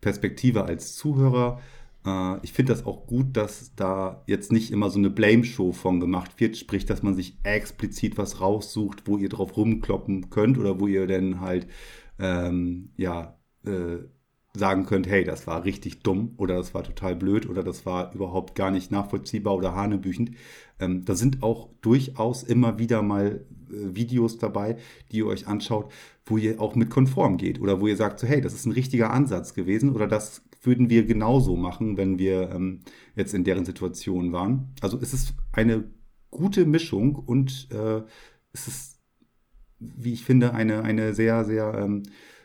Perspektive 0.00 0.64
als 0.64 0.94
Zuhörer. 0.96 1.60
Äh, 2.04 2.36
ich 2.42 2.52
finde 2.52 2.72
das 2.72 2.86
auch 2.86 3.06
gut, 3.06 3.36
dass 3.36 3.74
da 3.74 4.22
jetzt 4.26 4.52
nicht 4.52 4.70
immer 4.70 4.90
so 4.90 4.98
eine 4.98 5.10
Blame-Show 5.10 5.72
von 5.72 6.00
gemacht 6.00 6.40
wird, 6.40 6.56
sprich, 6.56 6.86
dass 6.86 7.02
man 7.02 7.14
sich 7.14 7.38
explizit 7.42 8.18
was 8.18 8.40
raussucht, 8.40 9.02
wo 9.06 9.18
ihr 9.18 9.28
drauf 9.28 9.56
rumkloppen 9.56 10.30
könnt 10.30 10.58
oder 10.58 10.80
wo 10.80 10.86
ihr 10.86 11.06
dann 11.06 11.40
halt, 11.40 11.66
ähm, 12.18 12.90
ja, 12.96 13.38
äh, 13.64 13.98
sagen 14.54 14.84
könnt, 14.84 15.06
hey, 15.06 15.24
das 15.24 15.46
war 15.46 15.64
richtig 15.64 16.02
dumm 16.02 16.34
oder 16.36 16.56
das 16.56 16.74
war 16.74 16.82
total 16.82 17.14
blöd 17.14 17.48
oder 17.48 17.62
das 17.62 17.86
war 17.86 18.12
überhaupt 18.14 18.56
gar 18.56 18.70
nicht 18.72 18.90
nachvollziehbar 18.90 19.54
oder 19.54 19.74
hanebüchend. 19.76 20.32
Ähm, 20.80 21.04
da 21.04 21.14
sind 21.14 21.42
auch 21.42 21.68
durchaus 21.82 22.42
immer 22.42 22.78
wieder 22.78 23.02
mal 23.02 23.46
Videos 23.70 24.38
dabei, 24.38 24.76
die 25.10 25.18
ihr 25.18 25.26
euch 25.26 25.46
anschaut, 25.46 25.92
wo 26.26 26.36
ihr 26.36 26.60
auch 26.60 26.74
mit 26.74 26.90
konform 26.90 27.36
geht 27.36 27.60
oder 27.60 27.80
wo 27.80 27.86
ihr 27.86 27.96
sagt, 27.96 28.20
so, 28.20 28.26
hey, 28.26 28.40
das 28.40 28.54
ist 28.54 28.66
ein 28.66 28.72
richtiger 28.72 29.10
Ansatz 29.10 29.54
gewesen 29.54 29.92
oder 29.92 30.06
das 30.06 30.42
würden 30.62 30.90
wir 30.90 31.04
genauso 31.04 31.56
machen, 31.56 31.96
wenn 31.96 32.18
wir 32.18 32.50
ähm, 32.50 32.80
jetzt 33.16 33.34
in 33.34 33.44
deren 33.44 33.64
Situation 33.64 34.32
waren. 34.32 34.74
Also 34.80 34.98
es 35.00 35.14
ist 35.14 35.34
eine 35.52 35.84
gute 36.30 36.66
Mischung 36.66 37.16
und 37.16 37.68
äh, 37.72 38.02
es 38.52 38.68
ist, 38.68 39.00
wie 39.78 40.12
ich 40.12 40.24
finde, 40.24 40.54
eine, 40.54 40.82
eine 40.82 41.14
sehr, 41.14 41.44
sehr 41.44 41.74
ähm, 41.74 42.02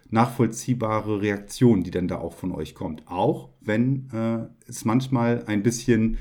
nachvollziehbare 0.09 1.21
Reaktion, 1.21 1.83
die 1.83 1.91
dann 1.91 2.07
da 2.07 2.19
auch 2.19 2.33
von 2.33 2.51
euch 2.51 2.75
kommt. 2.75 3.07
Auch 3.07 3.49
wenn 3.61 4.09
äh, 4.13 4.47
es 4.67 4.85
manchmal 4.85 5.43
ein 5.45 5.63
bisschen 5.63 6.17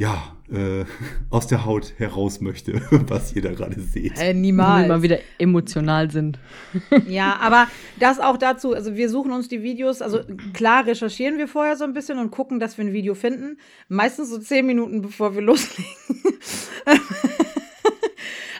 ja, 0.00 0.34
äh, 0.50 0.86
aus 1.30 1.46
der 1.46 1.66
Haut 1.66 1.92
heraus 1.98 2.40
möchte, 2.40 2.80
was 2.90 3.36
ihr 3.36 3.42
da 3.42 3.52
gerade 3.52 3.78
seht. 3.78 4.18
Äh, 4.18 4.32
niemals. 4.32 4.84
Wenn 4.84 4.88
wir 4.88 4.96
mal 4.96 5.02
wieder 5.02 5.18
emotional 5.38 6.10
sind. 6.10 6.38
ja, 7.06 7.36
aber 7.36 7.68
das 7.98 8.18
auch 8.18 8.38
dazu, 8.38 8.72
also 8.72 8.96
wir 8.96 9.10
suchen 9.10 9.30
uns 9.30 9.48
die 9.48 9.62
Videos, 9.62 10.00
also 10.00 10.20
klar 10.54 10.86
recherchieren 10.86 11.36
wir 11.36 11.48
vorher 11.48 11.76
so 11.76 11.84
ein 11.84 11.92
bisschen 11.92 12.18
und 12.18 12.30
gucken, 12.30 12.58
dass 12.60 12.78
wir 12.78 12.86
ein 12.86 12.94
Video 12.94 13.14
finden. 13.14 13.58
Meistens 13.88 14.30
so 14.30 14.38
zehn 14.38 14.64
Minuten, 14.64 15.02
bevor 15.02 15.34
wir 15.34 15.42
loslegen. 15.42 15.84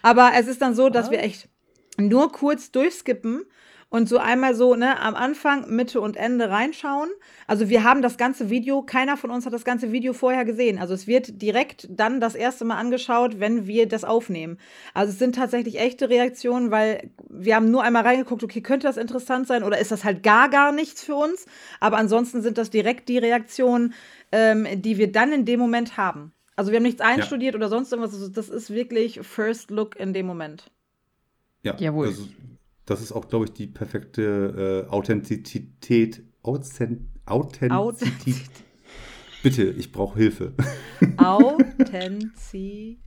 aber 0.02 0.32
es 0.36 0.46
ist 0.46 0.60
dann 0.60 0.74
so, 0.74 0.90
dass 0.90 1.10
wir 1.10 1.20
echt 1.22 1.48
nur 1.96 2.30
kurz 2.32 2.70
durchskippen 2.70 3.46
und 3.90 4.08
so 4.08 4.18
einmal 4.18 4.54
so, 4.54 4.76
ne, 4.76 4.98
am 5.00 5.16
Anfang, 5.16 5.68
Mitte 5.68 6.00
und 6.00 6.16
Ende 6.16 6.48
reinschauen. 6.48 7.10
Also 7.48 7.68
wir 7.68 7.82
haben 7.82 8.02
das 8.02 8.16
ganze 8.16 8.48
Video, 8.48 8.82
keiner 8.82 9.16
von 9.16 9.30
uns 9.30 9.44
hat 9.44 9.52
das 9.52 9.64
ganze 9.64 9.90
Video 9.90 10.12
vorher 10.12 10.44
gesehen. 10.44 10.78
Also 10.78 10.94
es 10.94 11.08
wird 11.08 11.42
direkt 11.42 11.88
dann 11.90 12.20
das 12.20 12.36
erste 12.36 12.64
Mal 12.64 12.76
angeschaut, 12.76 13.40
wenn 13.40 13.66
wir 13.66 13.88
das 13.88 14.04
aufnehmen. 14.04 14.58
Also 14.94 15.12
es 15.12 15.18
sind 15.18 15.34
tatsächlich 15.34 15.80
echte 15.80 16.08
Reaktionen, 16.08 16.70
weil 16.70 17.10
wir 17.28 17.56
haben 17.56 17.70
nur 17.70 17.82
einmal 17.82 18.04
reingeguckt, 18.04 18.44
okay, 18.44 18.60
könnte 18.60 18.86
das 18.86 18.96
interessant 18.96 19.48
sein 19.48 19.64
oder 19.64 19.78
ist 19.78 19.90
das 19.90 20.04
halt 20.04 20.22
gar, 20.22 20.48
gar 20.48 20.70
nichts 20.70 21.02
für 21.02 21.16
uns? 21.16 21.46
Aber 21.80 21.96
ansonsten 21.96 22.42
sind 22.42 22.58
das 22.58 22.70
direkt 22.70 23.08
die 23.08 23.18
Reaktionen, 23.18 23.92
ähm, 24.30 24.68
die 24.80 24.98
wir 24.98 25.10
dann 25.10 25.32
in 25.32 25.44
dem 25.44 25.58
Moment 25.58 25.96
haben. 25.96 26.32
Also 26.54 26.70
wir 26.70 26.76
haben 26.76 26.84
nichts 26.84 27.00
einstudiert 27.00 27.54
ja. 27.54 27.58
oder 27.58 27.68
sonst 27.68 27.90
irgendwas. 27.90 28.14
Also 28.14 28.28
das 28.28 28.48
ist 28.48 28.70
wirklich 28.70 29.20
First 29.22 29.72
Look 29.72 29.98
in 29.98 30.12
dem 30.12 30.26
Moment. 30.26 30.70
Ja, 31.62 31.76
Jawohl. 31.76 32.06
Also 32.08 32.28
das 32.86 33.02
ist 33.02 33.12
auch, 33.12 33.28
glaube 33.28 33.46
ich, 33.46 33.52
die 33.52 33.66
perfekte 33.66 34.86
äh, 34.86 34.90
Authentizität. 34.90 36.22
Authent 36.42 37.02
Authentizität. 37.26 38.50
Bitte, 39.42 39.64
ich 39.64 39.92
brauche 39.92 40.18
Hilfe. 40.18 40.54
Authentizität. 41.16 43.00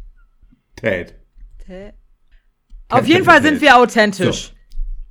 Auf 2.90 3.08
jeden 3.08 3.26
Fall 3.26 3.42
sind 3.42 3.62
wir 3.62 3.78
authentisch. 3.78 4.48
So. 4.48 4.54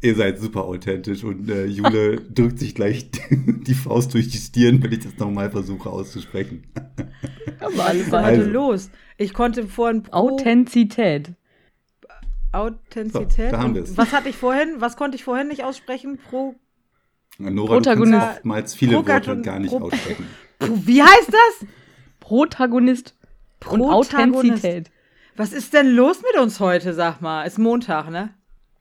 Ihr 0.04 0.16
seid 0.16 0.40
super 0.40 0.64
authentisch 0.64 1.22
und 1.22 1.48
äh, 1.48 1.66
Jule 1.66 2.16
drückt 2.34 2.58
sich 2.58 2.74
gleich 2.74 3.10
die 3.30 3.74
Faust 3.74 4.12
durch 4.14 4.28
die 4.28 4.38
Stirn, 4.38 4.82
wenn 4.82 4.90
ich 4.90 5.00
das 5.00 5.16
nochmal 5.16 5.50
versuche 5.50 5.88
auszusprechen. 5.88 6.66
Aber 7.60 7.86
alles 7.86 8.10
war 8.10 8.24
also, 8.24 8.50
los. 8.50 8.90
Ich 9.16 9.32
konnte 9.32 9.68
vorhin 9.68 10.02
Authentizität. 10.10 11.34
Authentizität. 12.52 13.50
So, 13.50 13.56
da 13.56 13.62
haben 13.62 13.74
wir 13.74 13.82
es. 13.82 13.96
Was 13.96 14.12
hatte 14.12 14.28
ich 14.28 14.36
vorhin? 14.36 14.80
Was 14.80 14.96
konnte 14.96 15.16
ich 15.16 15.24
vorhin 15.24 15.48
nicht 15.48 15.64
aussprechen? 15.64 16.18
Pro. 16.18 16.54
Nora, 17.38 17.74
Protagonist. 17.74 18.22
du 18.22 18.26
oftmals 18.26 18.74
viele 18.74 19.06
Worte 19.06 19.40
gar 19.40 19.58
nicht 19.58 19.70
Pro 19.70 19.86
aussprechen. 19.86 20.26
Wie 20.60 21.02
heißt 21.02 21.32
das? 21.32 21.68
Protagonist. 22.20 23.16
Protagonist. 23.58 24.12
Und 24.12 24.20
Authentizität. 24.20 24.90
Was 25.34 25.52
ist 25.52 25.72
denn 25.72 25.88
los 25.94 26.22
mit 26.22 26.40
uns 26.40 26.60
heute, 26.60 26.92
sag 26.92 27.20
mal? 27.22 27.44
Ist 27.44 27.58
Montag, 27.58 28.10
ne? 28.10 28.34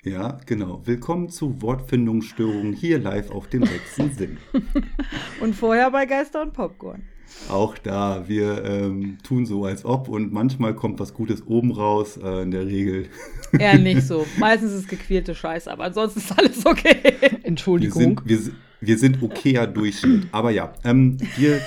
Ja, 0.03 0.39
genau. 0.45 0.81
Willkommen 0.85 1.29
zu 1.29 1.61
Wortfindungsstörungen 1.61 2.73
hier 2.73 2.99
live 2.99 3.31
auf 3.31 3.47
dem 3.47 3.65
sechsten 3.65 4.11
Sinn. 4.11 4.37
und 5.41 5.55
vorher 5.55 5.91
bei 5.91 6.05
Geister 6.05 6.41
und 6.41 6.53
Popcorn. 6.53 7.03
Auch 7.49 7.77
da, 7.77 8.27
wir 8.27 8.63
ähm, 8.63 9.17
tun 9.23 9.45
so, 9.45 9.65
als 9.65 9.83
ob 9.83 10.07
und 10.07 10.31
manchmal 10.31 10.75
kommt 10.75 10.99
was 10.99 11.13
Gutes 11.13 11.45
oben 11.47 11.71
raus, 11.71 12.17
äh, 12.17 12.43
in 12.43 12.51
der 12.51 12.65
Regel. 12.65 13.07
Eher 13.57 13.77
nicht 13.77 14.03
so. 14.03 14.25
Meistens 14.37 14.71
ist 14.71 14.79
es 14.81 14.87
gequälte 14.87 15.35
Scheiße, 15.35 15.71
aber 15.71 15.85
ansonsten 15.85 16.19
ist 16.19 16.37
alles 16.37 16.65
okay. 16.65 16.95
Entschuldigung. 17.43 18.21
Wir 18.23 18.37
sind, 18.37 18.53
wir, 18.79 18.87
wir 18.87 18.97
sind 18.97 19.23
okayer 19.23 19.67
Durchschnitt. 19.67 20.27
Aber 20.31 20.51
ja, 20.51 20.73
ähm, 20.83 21.17
wir 21.37 21.61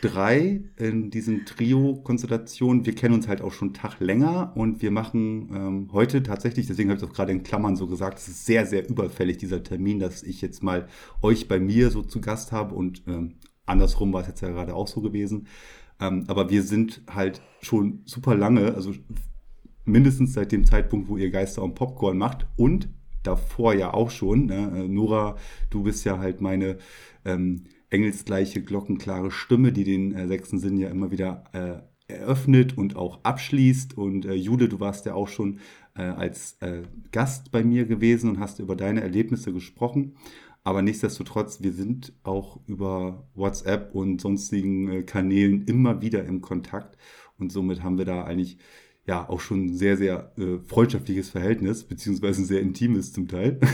drei 0.00 0.62
in 0.76 1.10
diesem 1.10 1.44
Trio-Konstellation, 1.44 2.86
wir 2.86 2.94
kennen 2.94 3.14
uns 3.14 3.28
halt 3.28 3.42
auch 3.42 3.52
schon 3.52 3.68
einen 3.68 3.74
Tag 3.74 4.00
länger 4.00 4.52
und 4.54 4.82
wir 4.82 4.90
machen 4.90 5.50
ähm, 5.54 5.88
heute 5.92 6.22
tatsächlich, 6.22 6.66
deswegen 6.66 6.90
habe 6.90 6.98
ich 6.98 7.06
das 7.06 7.14
gerade 7.14 7.32
in 7.32 7.42
Klammern 7.42 7.76
so 7.76 7.86
gesagt, 7.86 8.18
es 8.18 8.28
ist 8.28 8.46
sehr, 8.46 8.66
sehr 8.66 8.88
überfällig, 8.88 9.38
dieser 9.38 9.62
Termin, 9.62 9.98
dass 9.98 10.22
ich 10.22 10.40
jetzt 10.40 10.62
mal 10.62 10.88
euch 11.22 11.48
bei 11.48 11.60
mir 11.60 11.90
so 11.90 12.02
zu 12.02 12.20
Gast 12.20 12.52
habe 12.52 12.74
und 12.74 13.02
ähm, 13.06 13.34
Andersrum 13.70 14.12
war 14.12 14.22
es 14.22 14.28
jetzt 14.28 14.40
ja 14.40 14.48
gerade 14.48 14.74
auch 14.74 14.88
so 14.88 15.00
gewesen. 15.00 15.46
Ähm, 16.00 16.24
aber 16.28 16.50
wir 16.50 16.62
sind 16.62 17.02
halt 17.08 17.40
schon 17.60 18.02
super 18.04 18.34
lange, 18.34 18.74
also 18.74 18.94
mindestens 19.84 20.32
seit 20.32 20.52
dem 20.52 20.64
Zeitpunkt, 20.64 21.08
wo 21.08 21.16
ihr 21.16 21.30
Geister 21.30 21.62
und 21.62 21.74
Popcorn 21.74 22.18
macht 22.18 22.46
und 22.56 22.88
davor 23.22 23.74
ja 23.74 23.92
auch 23.92 24.10
schon. 24.10 24.46
Ne? 24.46 24.72
Äh, 24.74 24.88
Nora, 24.88 25.36
du 25.68 25.82
bist 25.82 26.04
ja 26.04 26.18
halt 26.18 26.40
meine 26.40 26.78
ähm, 27.24 27.64
engelsgleiche, 27.90 28.62
glockenklare 28.62 29.30
Stimme, 29.30 29.72
die 29.72 29.84
den 29.84 30.14
äh, 30.14 30.26
sechsten 30.26 30.58
Sinn 30.58 30.78
ja 30.78 30.88
immer 30.88 31.10
wieder 31.10 31.44
äh, 31.52 32.12
eröffnet 32.12 32.76
und 32.76 32.96
auch 32.96 33.20
abschließt. 33.24 33.96
Und 33.96 34.24
äh, 34.24 34.34
Jude, 34.34 34.68
du 34.68 34.80
warst 34.80 35.06
ja 35.06 35.14
auch 35.14 35.28
schon 35.28 35.58
äh, 35.96 36.02
als 36.02 36.56
äh, 36.60 36.82
Gast 37.12 37.52
bei 37.52 37.62
mir 37.62 37.84
gewesen 37.84 38.30
und 38.30 38.40
hast 38.40 38.58
über 38.58 38.76
deine 38.76 39.02
Erlebnisse 39.02 39.52
gesprochen. 39.52 40.16
Aber 40.62 40.82
nichtsdestotrotz, 40.82 41.62
wir 41.62 41.72
sind 41.72 42.12
auch 42.22 42.60
über 42.66 43.26
WhatsApp 43.34 43.94
und 43.94 44.20
sonstigen 44.20 44.90
äh, 44.90 45.02
Kanälen 45.02 45.64
immer 45.64 46.02
wieder 46.02 46.24
im 46.24 46.40
Kontakt. 46.40 46.96
Und 47.38 47.50
somit 47.50 47.82
haben 47.82 47.96
wir 47.96 48.04
da 48.04 48.24
eigentlich 48.24 48.58
ja 49.06 49.28
auch 49.28 49.40
schon 49.40 49.66
ein 49.66 49.74
sehr, 49.74 49.96
sehr 49.96 50.32
äh, 50.38 50.58
freundschaftliches 50.66 51.30
Verhältnis, 51.30 51.84
beziehungsweise 51.84 52.42
ein 52.42 52.44
sehr 52.44 52.60
intimes 52.60 53.12
zum 53.12 53.28
Teil. 53.28 53.58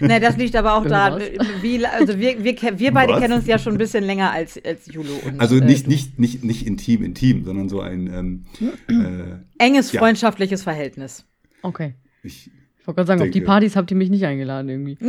Ne, 0.00 0.18
das 0.18 0.36
liegt 0.36 0.56
aber 0.56 0.74
auch 0.74 0.84
daran, 0.84 1.22
wie, 1.60 1.86
also 1.86 2.18
wir, 2.18 2.42
wir, 2.42 2.56
wir 2.76 2.92
beide 2.92 3.12
Was? 3.12 3.20
kennen 3.20 3.34
uns 3.34 3.46
ja 3.46 3.56
schon 3.56 3.74
ein 3.74 3.78
bisschen 3.78 4.02
länger 4.02 4.32
als, 4.32 4.60
als 4.64 4.92
Julo 4.92 5.12
und 5.24 5.38
Also 5.40 5.58
äh, 5.58 5.64
nicht, 5.64 5.86
äh, 5.86 5.90
nicht, 5.90 6.18
nicht, 6.18 6.42
nicht 6.42 6.66
intim, 6.66 7.04
intim, 7.04 7.44
sondern 7.44 7.68
so 7.68 7.80
ein 7.80 8.12
ähm, 8.12 8.44
äh, 8.88 9.36
enges 9.64 9.92
freundschaftliches 9.92 10.64
ja. 10.64 10.72
Verhältnis. 10.72 11.24
Okay. 11.62 11.94
Ich, 12.24 12.50
ich 12.80 12.86
wollte 12.86 12.96
gerade 12.96 13.06
sagen, 13.06 13.20
denke, 13.20 13.30
auf 13.30 13.32
die 13.32 13.46
Partys 13.46 13.76
habt 13.76 13.92
ihr 13.92 13.96
mich 13.96 14.10
nicht 14.10 14.24
eingeladen 14.24 14.68
irgendwie. 14.68 14.98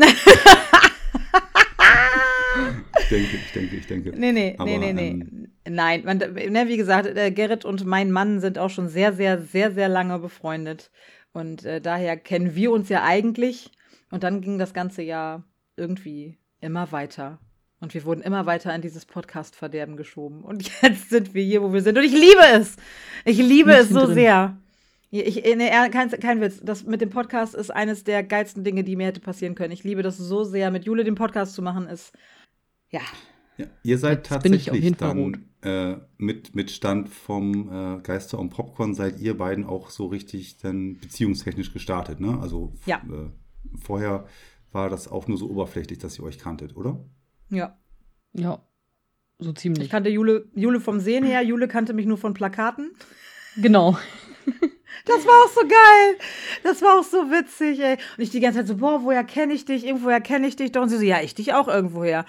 ich 3.14 3.32
denke, 3.32 3.38
ich 3.38 3.52
denke, 3.52 3.76
ich 3.78 3.88
denke. 3.88 4.12
Nee, 4.16 4.32
nee, 4.32 4.56
Aber, 4.58 4.66
nee, 4.66 4.78
nee, 4.78 4.94
nee. 4.94 5.10
Ähm, 5.10 5.48
Nein, 5.70 6.04
man, 6.04 6.18
ne, 6.18 6.66
wie 6.68 6.78
gesagt, 6.78 7.06
äh, 7.08 7.32
Gerrit 7.32 7.66
und 7.66 7.86
mein 7.86 8.12
Mann 8.12 8.40
sind 8.40 8.58
auch 8.58 8.70
schon 8.70 8.90
sehr, 8.90 9.14
sehr, 9.14 9.40
sehr, 9.40 9.72
sehr 9.72 9.88
lange 9.88 10.20
befreundet. 10.20 10.92
Und 11.32 11.66
äh, 11.66 11.82
daher 11.82 12.18
kennen 12.18 12.56
wir 12.56 12.72
uns 12.72 12.90
ja 12.90 13.04
eigentlich. 13.04 13.72
Und 14.12 14.24
dann 14.24 14.42
ging 14.42 14.60
das 14.60 14.74
ganze 14.74 15.02
Jahr 15.02 15.44
irgendwie 15.76 16.38
immer 16.60 16.92
weiter. 16.92 17.40
Und 17.80 17.94
wir 17.94 18.06
wurden 18.06 18.22
immer 18.22 18.46
weiter 18.46 18.74
in 18.74 18.82
dieses 18.82 19.06
Podcast-Verderben 19.06 19.98
geschoben. 19.98 20.44
Und 20.44 20.70
jetzt 20.82 21.10
sind 21.10 21.34
wir 21.34 21.44
hier, 21.44 21.62
wo 21.62 21.74
wir 21.74 21.82
sind. 21.82 21.98
Und 21.98 22.04
ich 22.04 22.14
liebe 22.14 22.44
es. 22.54 22.76
Ich 23.26 23.38
liebe 23.38 23.74
es 23.74 23.90
so 23.90 24.06
drin. 24.06 24.14
sehr. 24.14 24.58
Ich, 25.12 25.44
nee, 25.44 25.70
kein, 25.92 26.10
kein 26.10 26.42
Witz. 26.42 26.60
Das 26.64 26.86
mit 26.86 27.00
dem 27.02 27.10
Podcast 27.10 27.54
ist 27.54 27.70
eines 27.70 28.04
der 28.04 28.24
geilsten 28.24 28.64
Dinge, 28.64 28.84
die 28.84 28.96
mir 28.96 29.08
hätte 29.08 29.20
passieren 29.20 29.54
können. 29.54 29.72
Ich 29.72 29.84
liebe 29.84 30.02
das 30.02 30.18
so 30.18 30.44
sehr. 30.44 30.72
Mit 30.72 30.86
Jule 30.86 31.04
den 31.04 31.16
Podcast 31.16 31.54
zu 31.54 31.62
machen, 31.62 31.88
ist. 31.88 32.14
Ja. 32.94 33.02
ja 33.58 33.66
ihr 33.82 33.98
seid 33.98 34.20
Jetzt 34.20 34.30
tatsächlich 34.30 34.96
dann 34.98 35.46
äh, 35.62 35.98
mit, 36.18 36.56
mit 36.56 36.72
Stand 36.72 37.10
vom 37.10 37.70
äh, 37.70 38.02
Geister 38.02 38.40
und 38.40 38.50
Popcorn, 38.50 38.94
seid 38.94 39.20
ihr 39.20 39.38
beiden 39.38 39.66
auch 39.66 39.90
so 39.90 40.06
richtig 40.06 40.58
dann 40.60 40.98
beziehungstechnisch 41.00 41.74
gestartet, 41.74 42.20
ne? 42.20 42.40
Also 42.40 42.74
ja. 42.86 42.98
äh, 42.98 43.30
vorher 43.82 44.28
war 44.72 44.90
das 44.90 45.08
auch 45.08 45.28
nur 45.28 45.38
so 45.38 45.50
oberflächlich, 45.50 46.00
dass 46.00 46.18
ihr 46.20 46.24
euch 46.24 46.38
kanntet, 46.38 46.76
oder? 46.76 47.04
Ja. 47.50 47.78
Ja. 48.34 48.62
So 49.40 49.52
ziemlich. 49.54 49.86
Ich 49.86 49.90
kannte 49.90 50.10
Jule, 50.10 50.50
Jule 50.56 50.80
vom 50.80 51.00
Sehen 51.00 51.24
her, 51.24 51.42
Jule 51.42 51.68
kannte 51.68 51.94
mich 51.94 52.06
nur 52.06 52.18
von 52.18 52.34
Plakaten. 52.34 52.92
Genau. 53.58 53.98
Das 55.06 55.26
war 55.26 55.44
auch 55.44 55.50
so 55.50 55.62
geil. 55.62 56.18
Das 56.64 56.82
war 56.82 57.00
auch 57.00 57.04
so 57.04 57.30
witzig, 57.30 57.80
ey. 57.80 57.98
Und 58.18 58.24
ich 58.24 58.30
die 58.30 58.40
ganze 58.40 58.60
Zeit 58.60 58.68
so, 58.68 58.78
boah, 58.78 59.04
woher 59.04 59.24
kenne 59.24 59.52
ich 59.54 59.66
dich? 59.66 59.86
Irgendwoher 59.86 60.22
kenne 60.22 60.48
ich 60.48 60.56
dich 60.56 60.72
doch. 60.72 60.84
Und 60.84 60.90
sie 60.90 60.98
so, 60.98 61.04
ja, 61.04 61.20
ich 61.22 61.36
dich 61.36 61.54
auch 61.54 61.68
irgendwoher. 61.68 62.26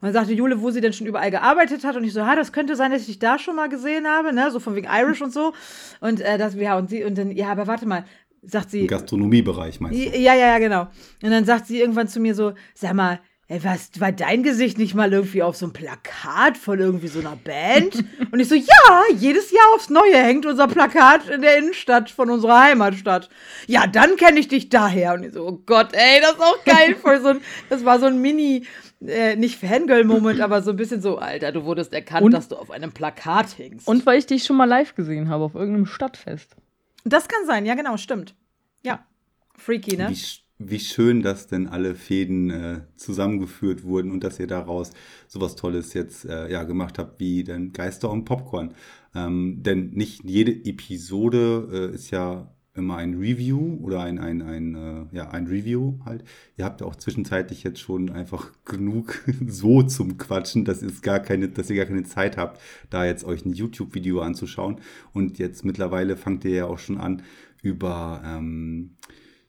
Und 0.00 0.06
dann 0.06 0.12
sagte 0.12 0.32
Jule, 0.32 0.60
wo 0.60 0.70
sie 0.70 0.80
denn 0.80 0.92
schon 0.92 1.06
überall 1.06 1.30
gearbeitet 1.30 1.84
hat. 1.84 1.96
Und 1.96 2.04
ich 2.04 2.12
so, 2.12 2.20
ja, 2.20 2.36
das 2.36 2.52
könnte 2.52 2.76
sein, 2.76 2.90
dass 2.90 3.02
ich 3.02 3.06
dich 3.06 3.18
da 3.18 3.38
schon 3.38 3.56
mal 3.56 3.68
gesehen 3.68 4.06
habe, 4.06 4.32
ne? 4.32 4.50
So 4.50 4.60
von 4.60 4.74
wegen 4.74 4.88
Irish 4.90 5.22
und 5.22 5.32
so. 5.32 5.52
Und 6.00 6.20
äh, 6.20 6.38
das, 6.38 6.54
ja, 6.54 6.76
und 6.76 6.90
sie, 6.90 7.04
und 7.04 7.16
dann, 7.16 7.30
ja, 7.30 7.48
aber 7.48 7.66
warte 7.66 7.86
mal, 7.86 8.04
sagt 8.42 8.70
sie. 8.70 8.82
Im 8.82 8.86
Gastronomiebereich 8.88 9.80
meinst 9.80 9.98
du? 9.98 10.18
Ja, 10.18 10.34
ja, 10.34 10.46
ja, 10.46 10.58
genau. 10.58 10.88
Und 11.22 11.30
dann 11.30 11.44
sagt 11.44 11.66
sie 11.66 11.80
irgendwann 11.80 12.08
zu 12.08 12.20
mir 12.20 12.34
so, 12.34 12.52
sag 12.74 12.94
mal, 12.94 13.20
Ey, 13.48 13.62
was, 13.62 14.00
war 14.00 14.10
dein 14.10 14.42
Gesicht 14.42 14.76
nicht 14.76 14.96
mal 14.96 15.12
irgendwie 15.12 15.40
auf 15.40 15.54
so 15.54 15.66
einem 15.66 15.72
Plakat 15.72 16.58
von 16.58 16.80
irgendwie 16.80 17.06
so 17.06 17.20
einer 17.20 17.36
Band? 17.36 17.94
Und 18.32 18.40
ich 18.40 18.48
so, 18.48 18.56
ja, 18.56 19.02
jedes 19.16 19.52
Jahr 19.52 19.72
aufs 19.76 19.88
Neue 19.88 20.16
hängt 20.16 20.46
unser 20.46 20.66
Plakat 20.66 21.28
in 21.28 21.42
der 21.42 21.56
Innenstadt 21.56 22.10
von 22.10 22.28
unserer 22.28 22.60
Heimatstadt. 22.60 23.28
Ja, 23.68 23.86
dann 23.86 24.16
kenne 24.16 24.40
ich 24.40 24.48
dich 24.48 24.68
daher. 24.68 25.14
Und 25.14 25.22
ich 25.22 25.34
so, 25.34 25.46
oh 25.46 25.62
Gott, 25.64 25.90
ey, 25.92 26.20
das 26.20 26.32
ist 26.32 26.40
auch 26.40 26.64
geil. 26.64 26.96
Voll 27.00 27.20
so 27.20 27.28
ein, 27.28 27.40
das 27.68 27.84
war 27.84 28.00
so 28.00 28.06
ein 28.06 28.20
Mini, 28.20 28.66
äh, 29.00 29.36
nicht 29.36 29.58
Fangirl-Moment, 29.58 30.40
aber 30.40 30.62
so 30.62 30.70
ein 30.70 30.76
bisschen 30.76 31.00
so, 31.02 31.18
Alter, 31.18 31.52
du 31.52 31.64
wurdest 31.64 31.92
erkannt, 31.92 32.24
und, 32.24 32.32
dass 32.32 32.48
du 32.48 32.56
auf 32.56 32.70
einem 32.70 32.92
Plakat 32.92 33.58
hängst. 33.58 33.86
Und 33.86 34.06
weil 34.06 34.18
ich 34.18 34.26
dich 34.26 34.44
schon 34.44 34.56
mal 34.56 34.64
live 34.64 34.94
gesehen 34.94 35.28
habe, 35.28 35.44
auf 35.44 35.54
irgendeinem 35.54 35.86
Stadtfest. 35.86 36.56
Das 37.04 37.28
kann 37.28 37.46
sein, 37.46 37.66
ja, 37.66 37.74
genau, 37.74 37.96
stimmt. 37.96 38.34
Ja. 38.82 39.06
Freaky, 39.54 39.96
ne? 39.96 40.08
Wie 40.10 40.16
wie 40.58 40.78
schön, 40.78 41.22
dass 41.22 41.48
denn 41.48 41.66
alle 41.66 41.94
Fäden 41.94 42.50
äh, 42.50 42.80
zusammengeführt 42.96 43.84
wurden 43.84 44.10
und 44.10 44.24
dass 44.24 44.40
ihr 44.40 44.46
daraus 44.46 44.92
sowas 45.28 45.54
Tolles 45.54 45.92
jetzt 45.92 46.24
äh, 46.24 46.50
ja, 46.50 46.62
gemacht 46.62 46.98
habt, 46.98 47.20
wie 47.20 47.44
denn 47.44 47.72
Geister 47.72 48.10
und 48.10 48.24
Popcorn. 48.24 48.74
Ähm, 49.14 49.62
denn 49.62 49.90
nicht 49.90 50.24
jede 50.24 50.52
Episode 50.52 51.90
äh, 51.92 51.94
ist 51.94 52.10
ja 52.10 52.50
immer 52.76 52.96
ein 52.96 53.14
Review 53.14 53.78
oder 53.82 54.02
ein, 54.02 54.18
ein, 54.18 54.42
ein, 54.42 54.74
äh, 54.74 55.16
ja, 55.16 55.30
ein 55.30 55.46
Review 55.46 55.94
halt. 56.04 56.24
Ihr 56.56 56.64
habt 56.64 56.82
auch 56.82 56.96
zwischenzeitlich 56.96 57.62
jetzt 57.62 57.80
schon 57.80 58.10
einfach 58.10 58.52
genug 58.64 59.22
so 59.46 59.82
zum 59.82 60.18
Quatschen, 60.18 60.64
dass, 60.64 60.82
ihr 60.82 60.90
gar 61.02 61.20
keine, 61.20 61.48
dass 61.48 61.70
ihr 61.70 61.76
gar 61.76 61.86
keine 61.86 62.04
Zeit 62.04 62.36
habt, 62.36 62.60
da 62.90 63.04
jetzt 63.04 63.24
euch 63.24 63.44
ein 63.44 63.52
YouTube-Video 63.52 64.20
anzuschauen. 64.20 64.80
Und 65.12 65.38
jetzt 65.38 65.64
mittlerweile 65.64 66.16
fangt 66.16 66.44
ihr 66.44 66.52
ja 66.52 66.66
auch 66.66 66.78
schon 66.78 66.98
an, 66.98 67.22
über 67.62 68.22
ähm, 68.24 68.96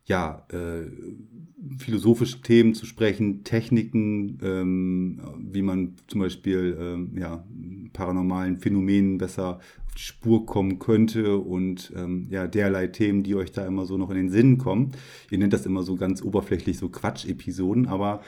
ja, 0.07 0.45
äh, 0.51 0.89
philosophische 1.77 2.41
Themen 2.41 2.73
zu 2.73 2.85
sprechen, 2.85 3.43
Techniken, 3.43 4.39
ähm, 4.41 5.21
wie 5.51 5.61
man 5.61 5.95
zum 6.07 6.21
Beispiel 6.21 6.77
ähm, 6.79 7.11
ja, 7.17 7.43
paranormalen 7.93 8.57
Phänomenen 8.57 9.17
besser 9.17 9.59
auf 9.85 9.95
die 9.95 10.01
Spur 10.01 10.45
kommen 10.45 10.79
könnte 10.79 11.37
und 11.37 11.91
ähm, 11.95 12.27
ja, 12.29 12.47
derlei 12.47 12.87
Themen, 12.87 13.23
die 13.23 13.35
euch 13.35 13.51
da 13.51 13.65
immer 13.65 13.85
so 13.85 13.97
noch 13.97 14.09
in 14.09 14.15
den 14.15 14.29
Sinn 14.29 14.57
kommen. 14.57 14.91
Ihr 15.29 15.39
nennt 15.39 15.53
das 15.53 15.65
immer 15.65 15.83
so 15.83 15.95
ganz 15.97 16.21
oberflächlich 16.21 16.77
so 16.77 16.87
Quatsch-Episoden, 16.87 17.87
aber 17.87 18.21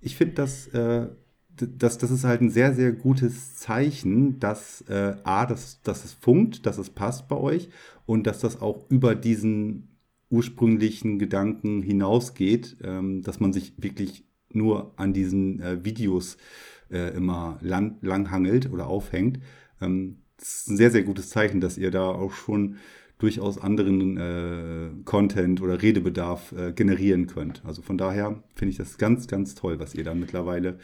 ich 0.00 0.16
finde 0.16 0.34
das, 0.34 0.66
äh, 0.68 1.06
das, 1.54 1.98
das 1.98 2.10
ist 2.10 2.24
halt 2.24 2.40
ein 2.40 2.50
sehr, 2.50 2.74
sehr 2.74 2.90
gutes 2.90 3.54
Zeichen, 3.54 4.40
dass 4.40 4.80
äh, 4.88 5.14
A, 5.22 5.46
dass, 5.46 5.80
dass 5.82 6.04
es 6.04 6.12
funkt, 6.12 6.66
dass 6.66 6.78
es 6.78 6.90
passt 6.90 7.28
bei 7.28 7.36
euch 7.36 7.68
und 8.06 8.26
dass 8.26 8.40
das 8.40 8.60
auch 8.60 8.90
über 8.90 9.14
diesen 9.14 9.89
ursprünglichen 10.30 11.18
Gedanken 11.18 11.82
hinausgeht, 11.82 12.76
ähm, 12.82 13.22
dass 13.22 13.40
man 13.40 13.52
sich 13.52 13.74
wirklich 13.76 14.24
nur 14.52 14.94
an 14.96 15.12
diesen 15.12 15.60
äh, 15.60 15.84
Videos 15.84 16.36
äh, 16.90 17.14
immer 17.14 17.58
lang, 17.60 17.98
langhangelt 18.00 18.70
oder 18.70 18.86
aufhängt. 18.86 19.40
Ähm, 19.80 20.18
das 20.36 20.62
ist 20.62 20.68
ein 20.70 20.76
sehr, 20.76 20.90
sehr 20.90 21.02
gutes 21.02 21.28
Zeichen, 21.28 21.60
dass 21.60 21.76
ihr 21.76 21.90
da 21.90 22.08
auch 22.08 22.32
schon 22.32 22.76
durchaus 23.18 23.58
anderen 23.58 24.16
äh, 24.16 24.90
Content 25.04 25.60
oder 25.60 25.82
Redebedarf 25.82 26.52
äh, 26.52 26.72
generieren 26.72 27.26
könnt. 27.26 27.62
Also 27.64 27.82
von 27.82 27.98
daher 27.98 28.42
finde 28.54 28.70
ich 28.70 28.78
das 28.78 28.96
ganz, 28.96 29.26
ganz 29.26 29.54
toll, 29.54 29.78
was 29.78 29.94
ihr 29.94 30.04
da 30.04 30.14
mittlerweile 30.14 30.78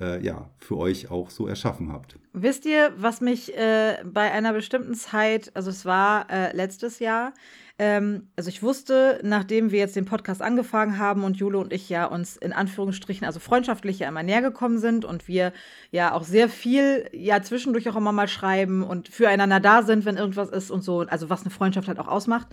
äh, 0.00 0.22
ja, 0.24 0.50
für 0.58 0.76
euch 0.76 1.10
auch 1.10 1.30
so 1.30 1.46
erschaffen 1.46 1.92
habt. 1.92 2.16
Wisst 2.32 2.66
ihr, 2.66 2.92
was 2.96 3.20
mich 3.20 3.56
äh, 3.56 3.96
bei 4.04 4.30
einer 4.30 4.52
bestimmten 4.52 4.94
Zeit, 4.94 5.50
also 5.54 5.70
es 5.70 5.84
war 5.84 6.30
äh, 6.30 6.54
letztes 6.54 6.98
Jahr, 6.98 7.32
ähm, 7.78 8.28
also 8.36 8.48
ich 8.48 8.62
wusste, 8.62 9.20
nachdem 9.22 9.70
wir 9.70 9.78
jetzt 9.78 9.96
den 9.96 10.06
Podcast 10.06 10.40
angefangen 10.40 10.98
haben 10.98 11.24
und 11.24 11.36
Jule 11.36 11.58
und 11.58 11.72
ich 11.72 11.88
ja 11.90 12.06
uns 12.06 12.36
in 12.36 12.54
Anführungsstrichen, 12.54 13.26
also 13.26 13.38
freundschaftlich 13.38 13.98
ja 13.98 14.08
immer 14.08 14.22
näher 14.22 14.40
gekommen 14.40 14.78
sind 14.78 15.04
und 15.04 15.28
wir 15.28 15.52
ja 15.90 16.12
auch 16.12 16.24
sehr 16.24 16.48
viel 16.48 17.08
ja 17.12 17.42
zwischendurch 17.42 17.88
auch 17.88 17.96
immer 17.96 18.12
mal 18.12 18.28
schreiben 18.28 18.82
und 18.82 19.08
füreinander 19.08 19.60
da 19.60 19.82
sind, 19.82 20.06
wenn 20.06 20.16
irgendwas 20.16 20.48
ist 20.48 20.70
und 20.70 20.82
so, 20.82 21.00
also 21.00 21.28
was 21.28 21.42
eine 21.42 21.50
Freundschaft 21.50 21.88
halt 21.88 21.98
auch 21.98 22.08
ausmacht. 22.08 22.48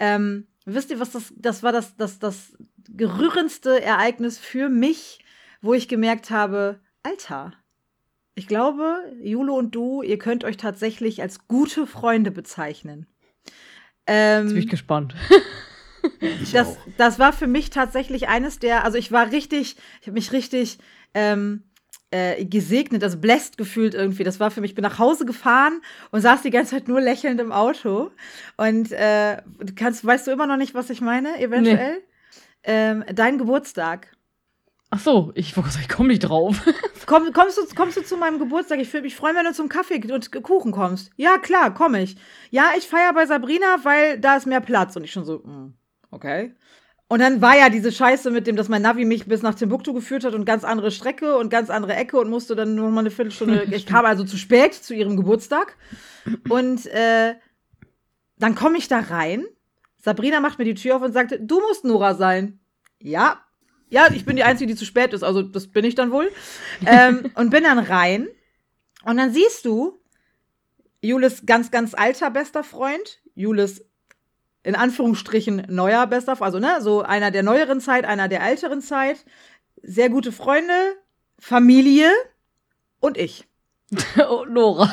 Ähm, 0.00 0.46
wisst 0.64 0.90
ihr, 0.90 0.98
was 0.98 1.12
das, 1.12 1.34
das 1.36 1.62
war 1.62 1.72
das, 1.72 1.96
das, 1.96 2.18
das 2.18 2.56
gerührendste 2.88 3.82
Ereignis 3.82 4.38
für 4.38 4.70
mich, 4.70 5.23
wo 5.64 5.72
ich 5.72 5.88
gemerkt 5.88 6.30
habe, 6.30 6.78
Alter, 7.02 7.52
ich 8.34 8.46
glaube, 8.46 8.98
Jule 9.22 9.52
und 9.52 9.74
du, 9.74 10.02
ihr 10.02 10.18
könnt 10.18 10.44
euch 10.44 10.56
tatsächlich 10.56 11.22
als 11.22 11.48
gute 11.48 11.86
Freunde 11.86 12.30
bezeichnen. 12.30 13.06
Ähm, 14.06 14.44
Jetzt 14.44 14.52
bin 14.52 14.62
ich 14.62 14.68
gespannt. 14.68 15.14
ich 16.20 16.52
das, 16.52 16.76
das 16.98 17.18
war 17.18 17.32
für 17.32 17.46
mich 17.46 17.70
tatsächlich 17.70 18.28
eines 18.28 18.58
der, 18.58 18.84
also 18.84 18.98
ich 18.98 19.10
war 19.10 19.32
richtig, 19.32 19.76
ich 20.00 20.06
habe 20.06 20.14
mich 20.14 20.32
richtig 20.32 20.78
ähm, 21.14 21.62
äh, 22.10 22.44
gesegnet, 22.44 23.02
also 23.02 23.18
bläst 23.18 23.56
gefühlt 23.56 23.94
irgendwie. 23.94 24.24
Das 24.24 24.40
war 24.40 24.50
für 24.50 24.60
mich, 24.60 24.72
ich 24.72 24.74
bin 24.74 24.82
nach 24.82 24.98
Hause 24.98 25.24
gefahren 25.24 25.80
und 26.10 26.20
saß 26.20 26.42
die 26.42 26.50
ganze 26.50 26.72
Zeit 26.72 26.88
nur 26.88 27.00
lächelnd 27.00 27.40
im 27.40 27.52
Auto. 27.52 28.10
Und 28.58 28.92
äh, 28.92 29.40
kannst, 29.76 30.04
weißt 30.04 30.26
du 30.26 30.32
immer 30.32 30.46
noch 30.46 30.58
nicht, 30.58 30.74
was 30.74 30.90
ich 30.90 31.00
meine, 31.00 31.40
eventuell? 31.40 31.94
Nee. 31.94 32.04
Ähm, 32.64 33.04
dein 33.14 33.38
Geburtstag. 33.38 34.14
Ach 34.94 35.00
so, 35.00 35.32
ich, 35.34 35.56
ich 35.56 35.88
komme 35.88 36.10
nicht 36.10 36.20
drauf. 36.20 36.64
Komm, 37.06 37.32
kommst, 37.32 37.58
du, 37.58 37.62
kommst 37.74 37.96
du 37.96 38.02
zu 38.02 38.16
meinem 38.16 38.38
Geburtstag? 38.38 38.78
Ich 38.78 38.92
würde 38.92 39.02
mich 39.02 39.16
freuen, 39.16 39.34
wenn 39.34 39.44
du 39.44 39.52
zum 39.52 39.68
Kaffee 39.68 40.00
und 40.12 40.30
Kuchen 40.44 40.70
kommst. 40.70 41.10
Ja, 41.16 41.36
klar, 41.38 41.74
komme 41.74 42.00
ich. 42.00 42.16
Ja, 42.50 42.66
ich 42.78 42.86
feiere 42.86 43.12
bei 43.12 43.26
Sabrina, 43.26 43.78
weil 43.82 44.20
da 44.20 44.36
ist 44.36 44.46
mehr 44.46 44.60
Platz. 44.60 44.94
Und 44.94 45.02
ich 45.02 45.10
schon 45.10 45.24
so, 45.24 45.38
mm, 45.38 45.74
okay. 46.12 46.54
Und 47.08 47.18
dann 47.18 47.42
war 47.42 47.58
ja 47.58 47.70
diese 47.70 47.90
Scheiße 47.90 48.30
mit 48.30 48.46
dem, 48.46 48.54
dass 48.54 48.68
mein 48.68 48.82
Navi 48.82 49.04
mich 49.04 49.26
bis 49.26 49.42
nach 49.42 49.56
Timbuktu 49.56 49.94
geführt 49.94 50.24
hat 50.24 50.32
und 50.32 50.44
ganz 50.44 50.62
andere 50.62 50.92
Strecke 50.92 51.36
und 51.38 51.50
ganz 51.50 51.70
andere 51.70 51.96
Ecke 51.96 52.16
und 52.20 52.30
musste 52.30 52.54
dann 52.54 52.76
nur 52.76 52.88
mal 52.90 53.00
eine 53.00 53.10
Viertelstunde. 53.10 53.64
ich 53.72 53.86
kam 53.86 54.06
also 54.06 54.22
zu 54.22 54.36
spät 54.36 54.74
zu 54.74 54.94
ihrem 54.94 55.16
Geburtstag. 55.16 55.76
Und 56.48 56.86
äh, 56.86 57.34
dann 58.38 58.54
komme 58.54 58.78
ich 58.78 58.86
da 58.86 59.00
rein. 59.00 59.44
Sabrina 60.00 60.38
macht 60.38 60.60
mir 60.60 60.64
die 60.64 60.74
Tür 60.74 60.96
auf 60.96 61.02
und 61.02 61.12
sagte, 61.12 61.40
du 61.40 61.60
musst 61.60 61.84
Nora 61.84 62.14
sein. 62.14 62.60
Ja, 63.00 63.43
ja, 63.94 64.08
ich 64.12 64.24
bin 64.24 64.34
die 64.34 64.42
Einzige, 64.42 64.72
die 64.72 64.76
zu 64.76 64.84
spät 64.84 65.12
ist, 65.12 65.22
also 65.22 65.40
das 65.40 65.68
bin 65.68 65.84
ich 65.84 65.94
dann 65.94 66.10
wohl. 66.10 66.28
Ähm, 66.84 67.30
und 67.36 67.50
bin 67.50 67.62
dann 67.62 67.78
rein. 67.78 68.26
Und 69.04 69.18
dann 69.18 69.32
siehst 69.32 69.64
du 69.64 70.00
Julis 71.00 71.46
ganz, 71.46 71.70
ganz 71.70 71.94
alter 71.94 72.32
bester 72.32 72.64
Freund, 72.64 73.20
Julis 73.36 73.84
in 74.64 74.74
Anführungsstrichen 74.74 75.66
neuer 75.68 76.08
bester 76.08 76.34
Freund, 76.34 76.54
also 76.54 76.58
ne, 76.58 76.80
so 76.80 77.02
einer 77.02 77.30
der 77.30 77.44
neueren 77.44 77.80
Zeit, 77.80 78.04
einer 78.04 78.26
der 78.26 78.42
älteren 78.42 78.80
Zeit, 78.80 79.24
sehr 79.82 80.08
gute 80.08 80.32
Freunde, 80.32 80.74
Familie 81.38 82.10
und 82.98 83.16
ich. 83.16 83.46
und 84.28 84.52
Nora. 84.52 84.92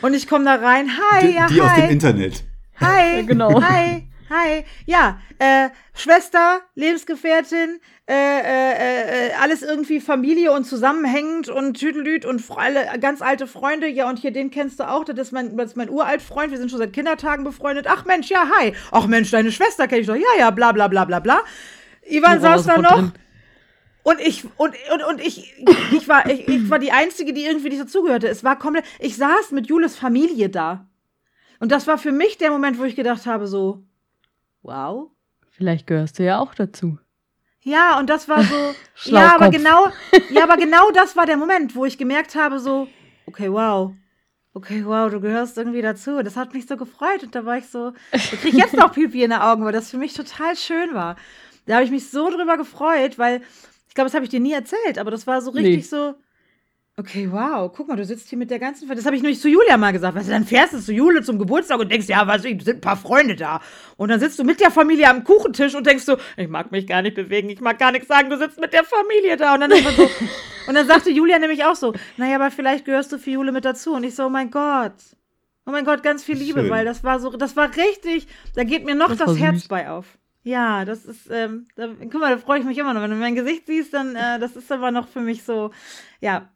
Und 0.00 0.14
ich 0.14 0.26
komme 0.26 0.46
da 0.46 0.54
rein, 0.54 0.88
hi, 0.88 1.26
die, 1.26 1.34
ja, 1.34 1.46
die 1.48 1.60
hi. 1.60 1.68
aus 1.68 1.76
dem 1.76 1.90
Internet. 1.90 2.44
Hi, 2.80 3.22
genau. 3.26 3.60
Hi, 3.60 4.08
Hi, 4.36 4.64
ja, 4.84 5.20
äh, 5.38 5.68
Schwester, 5.92 6.60
Lebensgefährtin, 6.74 7.78
äh, 8.08 8.14
äh, 8.14 9.28
äh, 9.28 9.32
alles 9.40 9.62
irgendwie 9.62 10.00
Familie 10.00 10.50
und 10.50 10.64
zusammenhängend 10.64 11.48
und 11.48 11.78
Tüdelüt 11.78 12.24
und 12.24 12.42
alle 12.56 12.98
ganz 12.98 13.22
alte 13.22 13.46
Freunde. 13.46 13.86
Ja, 13.86 14.08
und 14.08 14.18
hier 14.18 14.32
den 14.32 14.50
kennst 14.50 14.80
du 14.80 14.88
auch, 14.88 15.04
das 15.04 15.16
ist 15.28 15.32
mein, 15.32 15.56
das 15.56 15.70
ist 15.70 15.76
mein 15.76 15.88
Uraltfreund, 15.88 16.50
wir 16.50 16.58
sind 16.58 16.68
schon 16.68 16.80
seit 16.80 16.92
Kindertagen 16.92 17.44
befreundet. 17.44 17.86
Ach 17.88 18.06
Mensch, 18.06 18.28
ja, 18.28 18.50
hi. 18.58 18.74
Ach 18.90 19.06
Mensch, 19.06 19.30
deine 19.30 19.52
Schwester 19.52 19.86
kenne 19.86 20.00
ich 20.00 20.08
doch. 20.08 20.16
Ja, 20.16 20.36
ja, 20.36 20.50
bla 20.50 20.72
bla 20.72 20.88
bla 20.88 21.04
bla 21.04 21.20
bla. 21.20 21.40
Ivan 22.02 22.40
saß 22.40 22.64
da 22.64 22.78
noch. 22.78 22.94
Drin. 22.94 23.12
Und 24.02 24.20
ich, 24.20 24.44
und, 24.56 24.74
und, 24.92 25.02
und 25.04 25.20
ich, 25.20 25.54
ich 25.92 26.08
war, 26.08 26.28
ich, 26.28 26.48
ich 26.48 26.68
war 26.68 26.80
die 26.80 26.90
Einzige, 26.90 27.34
die 27.34 27.44
irgendwie 27.46 27.68
nicht 27.68 27.82
dazugehörte. 27.82 28.26
Es 28.26 28.42
war 28.42 28.58
komplett, 28.58 28.84
ich 28.98 29.16
saß 29.16 29.52
mit 29.52 29.68
Jules 29.68 29.96
Familie 29.96 30.48
da. 30.48 30.88
Und 31.60 31.70
das 31.70 31.86
war 31.86 31.98
für 31.98 32.12
mich 32.12 32.36
der 32.36 32.50
Moment, 32.50 32.80
wo 32.80 32.84
ich 32.84 32.96
gedacht 32.96 33.26
habe, 33.26 33.46
so, 33.46 33.84
wow. 34.64 35.10
Vielleicht 35.50 35.86
gehörst 35.86 36.18
du 36.18 36.24
ja 36.24 36.40
auch 36.40 36.54
dazu. 36.54 36.98
Ja, 37.62 37.98
und 37.98 38.10
das 38.10 38.28
war 38.28 38.42
so, 38.42 38.74
ja, 39.10 39.36
aber 39.36 39.50
genau, 39.50 39.86
ja, 40.30 40.42
aber 40.42 40.56
genau 40.58 40.90
das 40.90 41.16
war 41.16 41.26
der 41.26 41.36
Moment, 41.36 41.76
wo 41.76 41.84
ich 41.84 41.96
gemerkt 41.96 42.34
habe, 42.34 42.58
so, 42.58 42.88
okay, 43.26 43.50
wow. 43.50 43.94
Okay, 44.56 44.84
wow, 44.84 45.10
du 45.10 45.20
gehörst 45.20 45.58
irgendwie 45.58 45.82
dazu. 45.82 46.22
Das 46.22 46.36
hat 46.36 46.54
mich 46.54 46.66
so 46.66 46.76
gefreut 46.76 47.24
und 47.24 47.34
da 47.34 47.44
war 47.44 47.58
ich 47.58 47.66
so, 47.66 47.92
ich 48.12 48.40
kriege 48.40 48.56
jetzt 48.56 48.74
noch 48.74 48.92
Pipi 48.94 49.24
in 49.24 49.30
den 49.30 49.40
Augen, 49.40 49.64
weil 49.64 49.72
das 49.72 49.90
für 49.90 49.96
mich 49.98 50.14
total 50.14 50.56
schön 50.56 50.94
war. 50.94 51.16
Da 51.66 51.74
habe 51.74 51.84
ich 51.84 51.90
mich 51.90 52.08
so 52.08 52.30
drüber 52.30 52.56
gefreut, 52.56 53.18
weil 53.18 53.42
ich 53.88 53.94
glaube, 53.94 54.06
das 54.06 54.14
habe 54.14 54.24
ich 54.24 54.30
dir 54.30 54.38
nie 54.38 54.52
erzählt, 54.52 54.98
aber 54.98 55.10
das 55.10 55.26
war 55.26 55.40
so 55.40 55.50
richtig 55.50 55.76
nee. 55.76 55.82
so, 55.82 56.14
Okay, 56.96 57.28
wow, 57.30 57.72
guck 57.74 57.88
mal, 57.88 57.96
du 57.96 58.04
sitzt 58.04 58.28
hier 58.28 58.38
mit 58.38 58.52
der 58.52 58.60
ganzen. 58.60 58.88
Das 58.88 59.04
habe 59.04 59.16
ich 59.16 59.22
nämlich 59.22 59.40
zu 59.40 59.48
Julia 59.48 59.76
mal 59.76 59.90
gesagt. 59.90 60.14
Weißt 60.14 60.28
du, 60.28 60.32
dann 60.32 60.44
fährst 60.44 60.74
du 60.74 60.78
zu 60.78 60.92
Jule 60.92 61.22
zum 61.22 61.40
Geburtstag 61.40 61.80
und 61.80 61.90
denkst, 61.90 62.06
ja, 62.06 62.24
was, 62.28 62.42
sind 62.42 62.68
ein 62.68 62.80
paar 62.80 62.96
Freunde 62.96 63.34
da. 63.34 63.60
Und 63.96 64.10
dann 64.10 64.20
sitzt 64.20 64.38
du 64.38 64.44
mit 64.44 64.60
der 64.60 64.70
Familie 64.70 65.10
am 65.10 65.24
Kuchentisch 65.24 65.74
und 65.74 65.88
denkst 65.88 66.04
so, 66.04 66.16
ich 66.36 66.46
mag 66.46 66.70
mich 66.70 66.86
gar 66.86 67.02
nicht 67.02 67.16
bewegen, 67.16 67.48
ich 67.48 67.60
mag 67.60 67.80
gar 67.80 67.90
nichts 67.90 68.06
sagen, 68.06 68.30
du 68.30 68.38
sitzt 68.38 68.60
mit 68.60 68.72
der 68.72 68.84
Familie 68.84 69.36
da. 69.36 69.54
Und 69.54 69.62
dann, 69.62 69.72
so, 69.72 70.08
und 70.68 70.74
dann 70.74 70.86
sagte 70.86 71.10
Julia 71.10 71.40
nämlich 71.40 71.64
auch 71.64 71.74
so, 71.74 71.94
naja, 72.16 72.36
aber 72.36 72.52
vielleicht 72.52 72.84
gehörst 72.84 73.10
du 73.10 73.18
für 73.18 73.30
Jule 73.30 73.50
mit 73.50 73.64
dazu. 73.64 73.94
Und 73.94 74.04
ich 74.04 74.14
so, 74.14 74.26
oh 74.26 74.30
mein 74.30 74.52
Gott. 74.52 74.94
Oh 75.66 75.72
mein 75.72 75.84
Gott, 75.84 76.04
ganz 76.04 76.22
viel 76.22 76.36
Liebe, 76.36 76.60
Schön. 76.60 76.70
weil 76.70 76.84
das 76.84 77.02
war 77.02 77.18
so, 77.18 77.30
das 77.30 77.56
war 77.56 77.70
richtig, 77.74 78.28
da 78.54 78.62
geht 78.62 78.84
mir 78.84 78.94
noch 78.94 79.08
das, 79.08 79.18
das 79.18 79.38
Herz 79.38 79.66
bei 79.66 79.90
auf. 79.90 80.06
Ja, 80.44 80.84
das 80.84 81.06
ist, 81.06 81.28
ähm, 81.30 81.66
da, 81.74 81.88
guck 81.98 82.20
mal, 82.20 82.36
da 82.36 82.38
freue 82.38 82.60
ich 82.60 82.66
mich 82.66 82.76
immer 82.78 82.92
noch. 82.92 83.00
Wenn 83.00 83.10
du 83.10 83.16
mein 83.16 83.34
Gesicht 83.34 83.66
siehst, 83.66 83.94
dann, 83.94 84.14
äh, 84.14 84.38
das 84.38 84.56
ist 84.56 84.70
aber 84.70 84.90
noch 84.90 85.08
für 85.08 85.20
mich 85.20 85.42
so, 85.42 85.70
ja, 86.20 86.50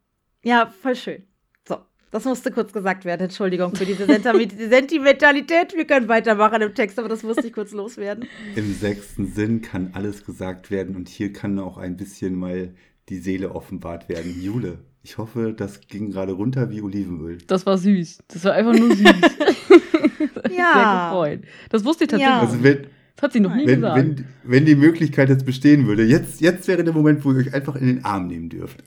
ja, 0.45 0.73
voll 0.83 0.97
schön. 0.97 1.23
So, 1.67 1.79
das 2.11 2.25
musste 2.25 2.51
kurz 2.51 2.73
gesagt 2.73 3.05
werden. 3.05 3.23
Entschuldigung 3.23 3.75
für 3.75 3.85
diese 3.85 4.07
Sentimentalität. 4.07 5.75
Wir 5.75 5.87
können 5.87 6.09
weitermachen 6.09 6.63
im 6.63 6.75
Text, 6.75 6.99
aber 6.99 7.09
das 7.09 7.23
musste 7.23 7.47
ich 7.47 7.53
kurz 7.53 7.73
loswerden. 7.73 8.27
Im 8.57 8.73
sechsten 8.75 9.27
Sinn 9.33 9.63
kann 9.63 9.91
alles 9.95 10.25
gesagt 10.25 10.71
werden 10.71 10.97
und 10.97 11.09
hier 11.09 11.33
kann 11.33 11.59
auch 11.59 11.79
ein 11.79 11.97
bisschen 11.97 12.35
mal 12.35 12.75
die 13.09 13.19
Seele 13.19 13.55
offenbart 13.55 14.09
werden. 14.09 14.41
Jule, 14.41 14.79
ich 15.03 15.19
hoffe, 15.19 15.55
das 15.57 15.81
ging 15.81 16.11
gerade 16.11 16.33
runter 16.33 16.71
wie 16.71 16.83
Olivenöl. 16.83 17.39
Das 17.47 17.65
war 17.67 17.79
süß. 17.79 18.19
Das 18.29 18.45
war 18.45 18.53
einfach 18.53 18.75
nur 18.75 18.95
süß. 18.95 19.07
ja. 20.57 20.73
Sehr 20.75 21.11
gefreut. 21.11 21.41
Das 21.71 21.85
wusste 21.85 22.05
ich 22.05 22.11
tatsächlich. 22.11 22.37
Ja. 22.37 22.41
Also 22.41 22.63
wenn, 22.63 22.87
das 23.17 23.23
hat 23.23 23.33
sie 23.33 23.41
noch 23.41 23.55
nie 23.55 23.67
wenn, 23.67 23.81
gesagt. 23.81 23.97
Wenn, 23.97 24.25
wenn 24.45 24.67
die 24.67 24.77
Möglichkeit 24.77 25.29
jetzt 25.29 25.45
bestehen 25.45 25.87
würde, 25.87 26.05
jetzt, 26.05 26.41
jetzt 26.41 26.69
wäre 26.69 26.85
der 26.85 26.95
Moment, 26.95 27.25
wo 27.25 27.33
ihr 27.33 27.39
euch 27.39 27.55
einfach 27.55 27.77
in 27.77 27.87
den 27.87 28.05
Arm 28.05 28.27
nehmen 28.27 28.49
dürft. 28.49 28.85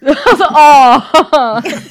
Also, 0.00 0.44
oh. 0.50 1.00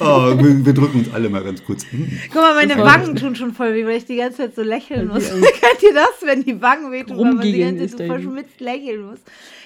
oh 0.00 0.38
wir, 0.38 0.64
wir, 0.64 0.72
drücken 0.72 1.00
uns 1.00 1.12
alle 1.12 1.28
mal 1.28 1.42
ganz 1.42 1.62
kurz. 1.64 1.84
Hm. 1.90 2.10
Guck 2.32 2.42
mal, 2.42 2.54
meine 2.54 2.78
Wangen 2.78 3.16
tun 3.16 3.34
schon 3.36 3.52
voll 3.52 3.74
weh, 3.74 3.84
weil 3.84 3.96
ich 3.96 4.06
die 4.06 4.16
ganze 4.16 4.38
Zeit 4.38 4.54
so 4.54 4.62
lächeln 4.62 5.08
muss. 5.08 5.28
Kennt 5.30 5.82
ihr 5.82 5.94
das, 5.94 6.10
wenn 6.24 6.42
die 6.42 6.60
Wangen 6.60 6.90
wehtun, 6.90 7.18
weil 7.18 7.34
man 7.34 7.42
die 7.42 7.58
ganze 7.58 7.88
Zeit 7.88 7.98
so 7.98 8.06
verschmitzt 8.06 8.60
lächeln 8.60 9.02
muss? 9.02 9.18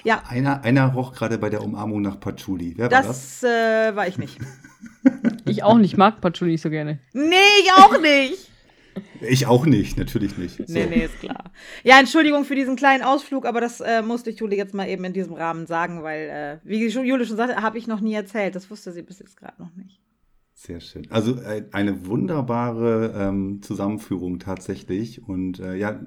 Ja. 0.03 0.23
Einer, 0.27 0.63
einer 0.63 0.87
roch 0.87 1.13
gerade 1.13 1.37
bei 1.37 1.49
der 1.49 1.63
Umarmung 1.63 2.01
nach 2.01 2.19
Patchouli. 2.19 2.73
Wer 2.75 2.91
war 2.91 3.01
das? 3.01 3.39
Das 3.41 3.43
äh, 3.43 3.95
war 3.95 4.07
ich 4.07 4.17
nicht. 4.17 4.37
ich 5.45 5.63
auch 5.63 5.77
nicht. 5.77 5.93
Ich 5.93 5.97
mag 5.97 6.19
Patchouli 6.19 6.51
nicht 6.51 6.61
so 6.61 6.69
gerne. 6.69 6.99
Nee, 7.13 7.35
ich 7.63 7.71
auch 7.73 7.99
nicht. 7.99 8.52
Ich 9.21 9.47
auch 9.47 9.65
nicht, 9.65 9.97
natürlich 9.97 10.37
nicht. 10.37 10.57
So. 10.57 10.63
Nee, 10.67 10.85
nee, 10.87 11.05
ist 11.05 11.19
klar. 11.19 11.51
Ja, 11.83 11.99
Entschuldigung 11.99 12.45
für 12.45 12.55
diesen 12.55 12.75
kleinen 12.75 13.03
Ausflug, 13.03 13.45
aber 13.45 13.61
das 13.61 13.79
äh, 13.79 14.01
musste 14.01 14.29
ich 14.29 14.39
Juli 14.39 14.57
jetzt 14.57 14.73
mal 14.73 14.87
eben 14.87 15.03
in 15.05 15.13
diesem 15.13 15.33
Rahmen 15.33 15.65
sagen, 15.65 16.03
weil, 16.03 16.61
äh, 16.63 16.67
wie 16.67 16.85
Juli 16.87 17.25
schon 17.25 17.37
sagte, 17.37 17.61
habe 17.61 17.77
ich 17.77 17.87
noch 17.87 18.01
nie 18.01 18.13
erzählt. 18.13 18.55
Das 18.55 18.69
wusste 18.69 18.91
sie 18.91 19.01
bis 19.01 19.19
jetzt 19.19 19.37
gerade 19.37 19.61
noch 19.61 19.73
nicht. 19.75 20.01
Sehr 20.53 20.79
schön. 20.79 21.07
Also 21.09 21.39
äh, 21.41 21.65
eine 21.71 22.05
wunderbare 22.05 23.13
ähm, 23.17 23.61
Zusammenführung 23.61 24.39
tatsächlich. 24.39 25.27
Und 25.27 25.59
äh, 25.59 25.75
ja, 25.75 25.99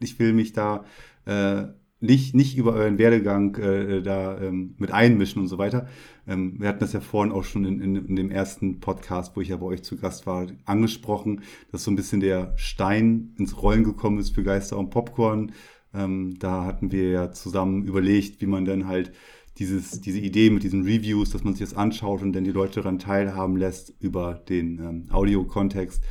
ich 0.00 0.18
will 0.18 0.32
mich 0.32 0.52
da 0.52 0.84
äh, 1.24 1.64
nicht, 2.02 2.34
nicht 2.34 2.56
über 2.56 2.72
euren 2.74 2.98
Werdegang 2.98 3.54
äh, 3.56 4.02
da 4.02 4.40
ähm, 4.40 4.74
mit 4.78 4.90
einmischen 4.90 5.40
und 5.40 5.48
so 5.48 5.56
weiter. 5.56 5.86
Ähm, 6.26 6.56
wir 6.58 6.68
hatten 6.68 6.80
das 6.80 6.92
ja 6.92 7.00
vorhin 7.00 7.32
auch 7.32 7.44
schon 7.44 7.64
in, 7.64 7.80
in, 7.80 7.96
in, 7.96 8.16
dem 8.16 8.30
ersten 8.30 8.80
Podcast, 8.80 9.36
wo 9.36 9.40
ich 9.40 9.48
ja 9.48 9.56
bei 9.56 9.66
euch 9.66 9.82
zu 9.82 9.96
Gast 9.96 10.26
war, 10.26 10.46
angesprochen, 10.64 11.42
dass 11.70 11.84
so 11.84 11.90
ein 11.90 11.96
bisschen 11.96 12.20
der 12.20 12.52
Stein 12.56 13.34
ins 13.38 13.62
Rollen 13.62 13.84
gekommen 13.84 14.18
ist 14.18 14.34
für 14.34 14.42
Geister 14.42 14.78
und 14.78 14.90
Popcorn. 14.90 15.52
Ähm, 15.94 16.34
da 16.38 16.64
hatten 16.64 16.90
wir 16.90 17.10
ja 17.10 17.30
zusammen 17.32 17.84
überlegt, 17.84 18.40
wie 18.40 18.46
man 18.46 18.64
dann 18.64 18.88
halt 18.88 19.12
dieses, 19.58 20.00
diese 20.00 20.18
Idee 20.18 20.50
mit 20.50 20.62
diesen 20.64 20.82
Reviews, 20.82 21.30
dass 21.30 21.44
man 21.44 21.54
sich 21.54 21.68
das 21.68 21.76
anschaut 21.76 22.22
und 22.22 22.32
dann 22.32 22.44
die 22.44 22.52
Leute 22.52 22.80
daran 22.80 22.98
teilhaben 22.98 23.56
lässt 23.56 23.94
über 24.00 24.34
den 24.48 24.78
ähm, 24.78 25.06
Audio-Kontext 25.10 26.02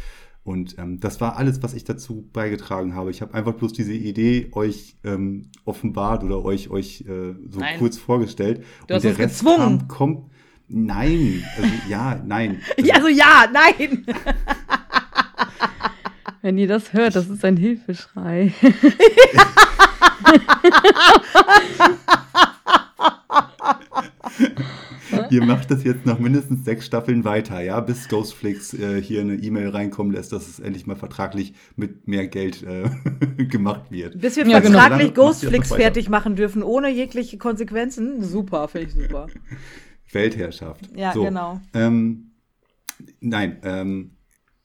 und 0.43 0.77
ähm, 0.79 0.99
das 0.99 1.21
war 1.21 1.37
alles, 1.37 1.61
was 1.61 1.75
ich 1.75 1.83
dazu 1.83 2.27
beigetragen 2.33 2.95
habe. 2.95 3.11
Ich 3.11 3.21
habe 3.21 3.35
einfach 3.35 3.53
bloß 3.53 3.73
diese 3.73 3.93
Idee 3.93 4.49
euch 4.53 4.95
ähm, 5.03 5.49
offenbart 5.65 6.23
oder 6.23 6.43
euch, 6.43 6.69
euch 6.69 7.01
äh, 7.01 7.35
so 7.47 7.59
nein. 7.59 7.77
kurz 7.77 7.97
vorgestellt. 7.97 8.63
Du 8.87 8.95
und 8.95 9.03
der 9.03 9.19
Rest 9.19 9.39
gezwungen. 9.39 9.79
kam, 9.79 9.87
kommt. 9.87 10.31
Nein, 10.67 11.43
also 11.57 11.69
ja, 11.89 12.21
nein. 12.25 12.61
Also, 12.77 12.91
also 12.93 13.07
ja, 13.09 13.45
nein. 13.51 14.05
Wenn 16.41 16.57
ihr 16.57 16.67
das 16.67 16.93
hört, 16.93 17.15
das 17.15 17.29
ist 17.29 17.45
ein 17.45 17.57
Hilfeschrei. 17.57 18.51
ihr 25.31 25.45
macht 25.45 25.71
das 25.71 25.83
jetzt 25.83 26.05
nach 26.05 26.19
mindestens 26.19 26.65
sechs 26.65 26.85
Staffeln 26.85 27.23
weiter, 27.23 27.61
ja, 27.61 27.79
bis 27.79 28.09
Ghostflix 28.09 28.73
äh, 28.73 29.01
hier 29.01 29.21
eine 29.21 29.35
E-Mail 29.35 29.69
reinkommen 29.69 30.13
lässt, 30.13 30.31
dass 30.31 30.47
es 30.47 30.59
endlich 30.59 30.85
mal 30.85 30.95
vertraglich 30.95 31.53
mit 31.75 32.07
mehr 32.07 32.27
Geld 32.27 32.63
äh, 32.63 32.89
gemacht 33.45 33.89
wird. 33.89 34.19
Bis 34.19 34.35
wir 34.35 34.45
ja, 34.45 34.59
genau. 34.59 34.77
vertraglich 34.79 35.13
genau. 35.13 35.27
Ghostflix 35.27 35.73
fertig 35.73 36.09
machen 36.09 36.35
dürfen, 36.35 36.63
ohne 36.63 36.89
jegliche 36.89 37.37
Konsequenzen. 37.37 38.21
Super, 38.23 38.67
finde 38.67 38.87
ich 38.87 38.93
super. 38.93 39.27
Weltherrschaft. 40.11 40.89
Ja, 40.95 41.13
so, 41.13 41.23
genau. 41.23 41.61
Ähm, 41.73 42.31
nein, 43.21 43.57
ähm, 43.63 44.11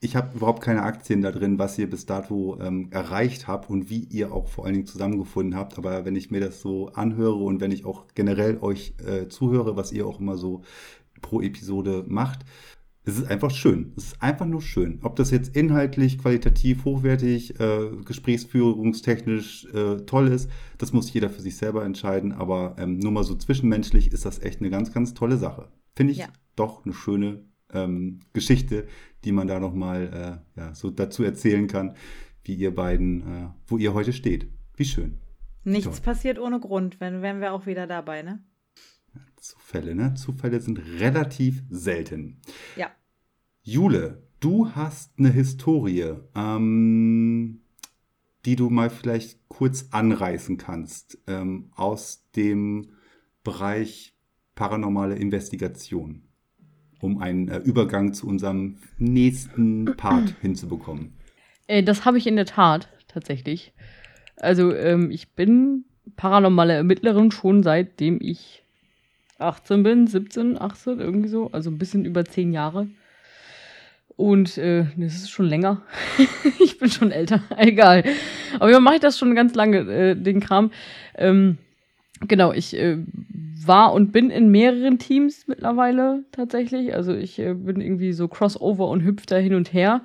ich 0.01 0.15
habe 0.15 0.37
überhaupt 0.37 0.63
keine 0.63 0.83
Aktien 0.83 1.23
da 1.23 1.33
drin, 1.33 1.59
was 1.59 1.79
ihr 1.79 1.89
bis 1.89 2.07
dato 2.07 2.59
ähm, 2.61 2.89
erreicht 2.91 3.49
habt 3.49 3.71
und 3.71 3.89
wie 3.89 4.05
ihr 4.05 4.33
auch 4.33 4.49
vor 4.49 4.65
allen 4.65 4.75
Dingen 4.75 4.87
zusammengefunden 4.87 5.59
habt. 5.59 5.79
Aber 5.79 6.05
wenn 6.05 6.17
ich 6.17 6.31
mir 6.31 6.41
das 6.41 6.61
so 6.61 6.89
anhöre 6.89 7.43
und 7.43 7.61
wenn 7.61 7.73
ich 7.73 7.85
auch 7.85 8.07
generell 8.15 8.59
euch 8.61 8.95
äh, 9.05 9.29
zuhöre, 9.29 9.77
was 9.77 9.93
ihr 9.93 10.07
auch 10.07 10.21
immer 10.21 10.37
so 10.37 10.63
pro 11.23 11.41
Episode 11.41 12.05
macht, 12.07 12.45
es 13.07 13.19
ist 13.19 13.31
einfach 13.31 13.53
schön. 13.53 13.93
Es 13.97 14.09
ist 14.09 14.23
einfach 14.23 14.47
nur 14.47 14.61
schön. 14.61 14.99
Ob 15.03 15.15
das 15.15 15.31
jetzt 15.31 15.57
inhaltlich, 15.57 16.19
qualitativ, 16.19 16.85
hochwertig, 16.85 17.59
äh, 17.61 17.91
gesprächsführungstechnisch 18.05 19.67
äh, 19.73 19.99
toll 20.07 20.27
ist, 20.27 20.51
das 20.77 20.93
muss 20.93 21.13
jeder 21.13 21.31
für 21.31 21.41
sich 21.41 21.57
selber 21.57 21.85
entscheiden. 21.85 22.33
Aber 22.33 22.75
ähm, 22.79 22.99
nur 22.99 23.13
mal 23.13 23.23
so 23.23 23.37
zwischenmenschlich 23.37 24.13
ist 24.13 24.25
das 24.27 24.41
echt 24.41 24.61
eine 24.61 24.71
ganz, 24.71 24.93
ganz 24.93 25.15
tolle 25.15 25.37
Sache. 25.37 25.69
Finde 25.95 26.13
ich 26.13 26.19
ja. 26.19 26.27
doch 26.57 26.85
eine 26.85 26.95
schöne 26.95 27.45
ähm, 27.73 28.21
Geschichte, 28.33 28.87
die 29.27 29.33
man 29.33 29.49
da 29.49 29.59
nochmal 29.61 30.41
äh, 30.57 30.61
ja, 30.61 30.75
so 30.75 30.91
dazu 30.91 31.25
erzählen 31.25 31.67
kann, 31.67 31.97
wie 32.45 32.55
ihr 32.55 32.75
beiden, 32.75 33.21
äh, 33.21 33.49
wo 33.67 33.77
ihr 33.77 33.93
heute 33.93 34.13
steht. 34.13 34.49
Wie 34.77 34.85
schön. 34.85 35.19
Nichts 35.65 35.97
Toll. 35.97 36.05
passiert 36.05 36.39
ohne 36.39 36.61
Grund, 36.61 37.01
wenn 37.01 37.23
wären 37.23 37.41
wir 37.41 37.53
auch 37.53 37.67
wieder 37.67 37.89
dabei, 37.89 38.23
ne? 38.23 38.43
Zufälle, 39.35 39.97
ne? 39.97 40.15
Zufälle 40.15 40.61
sind 40.61 40.79
relativ 41.01 41.65
selten. 41.69 42.41
Ja. 42.77 42.91
Jule, 43.63 44.23
du 44.39 44.71
hast 44.71 45.19
eine 45.19 45.31
Historie, 45.31 46.15
ähm, 46.37 47.63
die 48.45 48.55
du 48.55 48.71
mal 48.71 48.91
vielleicht 48.91 49.41
kurz 49.49 49.89
anreißen 49.91 50.57
kannst 50.57 51.19
ähm, 51.27 51.73
aus 51.75 52.29
dem 52.37 52.91
Bereich 53.43 54.15
paranormale 54.55 55.17
Investigation 55.17 56.26
um 57.01 57.21
einen 57.21 57.49
äh, 57.49 57.59
Übergang 57.59 58.13
zu 58.13 58.27
unserem 58.27 58.77
nächsten 58.99 59.97
Part 59.97 60.35
hinzubekommen. 60.41 61.13
Äh, 61.67 61.83
das 61.83 62.05
habe 62.05 62.19
ich 62.19 62.27
in 62.27 62.37
der 62.37 62.47
Tat 62.47 62.89
tatsächlich. 63.09 63.73
Also 64.37 64.75
ähm, 64.75 65.11
ich 65.11 65.31
bin 65.31 65.85
paranormale 66.17 66.75
Ermittlerin 66.75 67.31
schon 67.31 67.63
seitdem 67.63 68.19
ich 68.21 68.63
18 69.39 69.83
bin, 69.83 70.07
17, 70.07 70.61
18, 70.61 71.01
irgendwie 71.01 71.29
so. 71.29 71.51
Also 71.53 71.71
ein 71.71 71.79
bisschen 71.79 72.05
über 72.05 72.25
10 72.25 72.53
Jahre. 72.53 72.89
Und 74.17 74.57
äh, 74.57 74.87
das 74.97 75.15
ist 75.15 75.31
schon 75.31 75.47
länger. 75.47 75.83
ich 76.59 76.79
bin 76.79 76.91
schon 76.91 77.11
älter, 77.11 77.43
egal. 77.57 78.05
Aber 78.59 78.71
ja, 78.71 78.81
mache 78.81 78.97
ich 78.97 79.01
das 79.01 79.19
schon 79.19 79.35
ganz 79.35 79.55
lange, 79.55 79.79
äh, 79.79 80.15
den 80.15 80.41
Kram. 80.41 80.71
Ähm, 81.17 81.59
genau, 82.21 82.53
ich 82.53 82.77
äh, 82.77 82.99
war 83.65 83.93
und 83.93 84.13
bin 84.13 84.31
in 84.31 84.51
mehreren 84.51 84.99
Teams 84.99 85.47
mittlerweile 85.47 86.25
tatsächlich. 86.33 86.95
Also 86.95 87.15
ich 87.15 87.39
äh, 87.39 87.55
bin 87.55 87.81
irgendwie 87.81 88.13
so 88.13 88.29
Crossover 88.29 88.89
und 88.89 89.03
hüpfe 89.03 89.27
da 89.27 89.37
hin 89.37 89.55
und 89.55 89.73
her, 89.73 90.03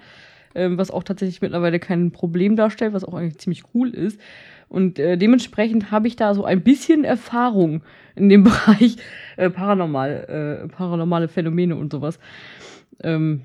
äh, 0.53 0.69
was 0.71 0.91
auch 0.91 1.03
tatsächlich 1.03 1.41
mittlerweile 1.41 1.79
kein 1.79 2.11
Problem 2.11 2.55
darstellt, 2.55 2.93
was 2.93 3.03
auch 3.03 3.13
eigentlich 3.13 3.39
ziemlich 3.39 3.63
cool 3.73 3.89
ist. 3.89 4.19
Und 4.67 4.99
äh, 4.99 5.17
dementsprechend 5.17 5.91
habe 5.91 6.07
ich 6.07 6.15
da 6.15 6.33
so 6.33 6.45
ein 6.45 6.61
bisschen 6.61 7.03
Erfahrung 7.03 7.83
in 8.15 8.29
dem 8.29 8.43
Bereich 8.45 8.97
äh, 9.37 9.49
paranormal, 9.49 10.63
äh, 10.63 10.67
paranormale 10.69 11.27
Phänomene 11.27 11.75
und 11.75 11.91
sowas. 11.91 12.19
Ähm, 13.03 13.41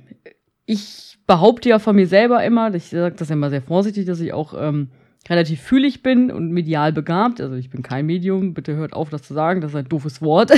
ich 0.67 1.19
behaupte 1.27 1.69
ja 1.69 1.79
von 1.79 1.97
mir 1.97 2.07
selber 2.07 2.45
immer, 2.45 2.73
ich 2.75 2.89
sage 2.89 3.17
das 3.17 3.29
ja 3.29 3.35
immer 3.35 3.51
sehr 3.51 3.63
vorsichtig, 3.63 4.07
dass 4.07 4.21
ich 4.21 4.33
auch 4.33 4.55
ähm, 4.57 4.89
relativ 5.29 5.61
fühlig 5.61 6.03
bin 6.03 6.31
und 6.31 6.53
medial 6.53 6.93
begabt. 6.93 7.41
Also 7.41 7.57
ich 7.57 7.71
bin 7.71 7.83
kein 7.83 8.07
Medium, 8.07 8.55
bitte 8.55 8.75
hört 8.75 8.93
auf, 8.93 9.11
das 9.11 9.23
zu 9.23 9.35
sagen, 9.35 9.61
das 9.61 9.73
ist 9.73 9.77
ein 9.77 9.89
doofes 9.89 10.23
Wort. 10.23 10.53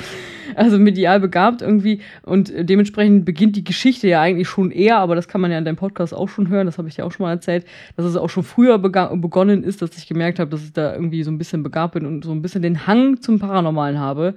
also 0.54 0.78
medial 0.78 1.20
begabt 1.20 1.62
irgendwie 1.62 2.00
und 2.22 2.52
dementsprechend 2.56 3.24
beginnt 3.24 3.56
die 3.56 3.64
Geschichte 3.64 4.08
ja 4.08 4.20
eigentlich 4.20 4.48
schon 4.48 4.70
eher, 4.70 4.98
aber 4.98 5.14
das 5.14 5.28
kann 5.28 5.40
man 5.40 5.50
ja 5.50 5.58
in 5.58 5.64
deinem 5.64 5.76
Podcast 5.76 6.14
auch 6.14 6.28
schon 6.28 6.48
hören, 6.48 6.66
das 6.66 6.78
habe 6.78 6.88
ich 6.88 6.96
ja 6.96 7.04
auch 7.04 7.12
schon 7.12 7.24
mal 7.24 7.32
erzählt, 7.32 7.66
dass 7.96 8.06
es 8.06 8.16
auch 8.16 8.30
schon 8.30 8.42
früher 8.42 8.78
begonnen 8.78 9.62
ist, 9.64 9.82
dass 9.82 9.96
ich 9.96 10.06
gemerkt 10.06 10.38
habe, 10.38 10.50
dass 10.50 10.64
ich 10.64 10.72
da 10.72 10.94
irgendwie 10.94 11.22
so 11.22 11.30
ein 11.30 11.38
bisschen 11.38 11.62
begabt 11.62 11.94
bin 11.94 12.06
und 12.06 12.24
so 12.24 12.32
ein 12.32 12.42
bisschen 12.42 12.62
den 12.62 12.86
Hang 12.86 13.20
zum 13.20 13.38
Paranormalen 13.38 13.98
habe. 13.98 14.34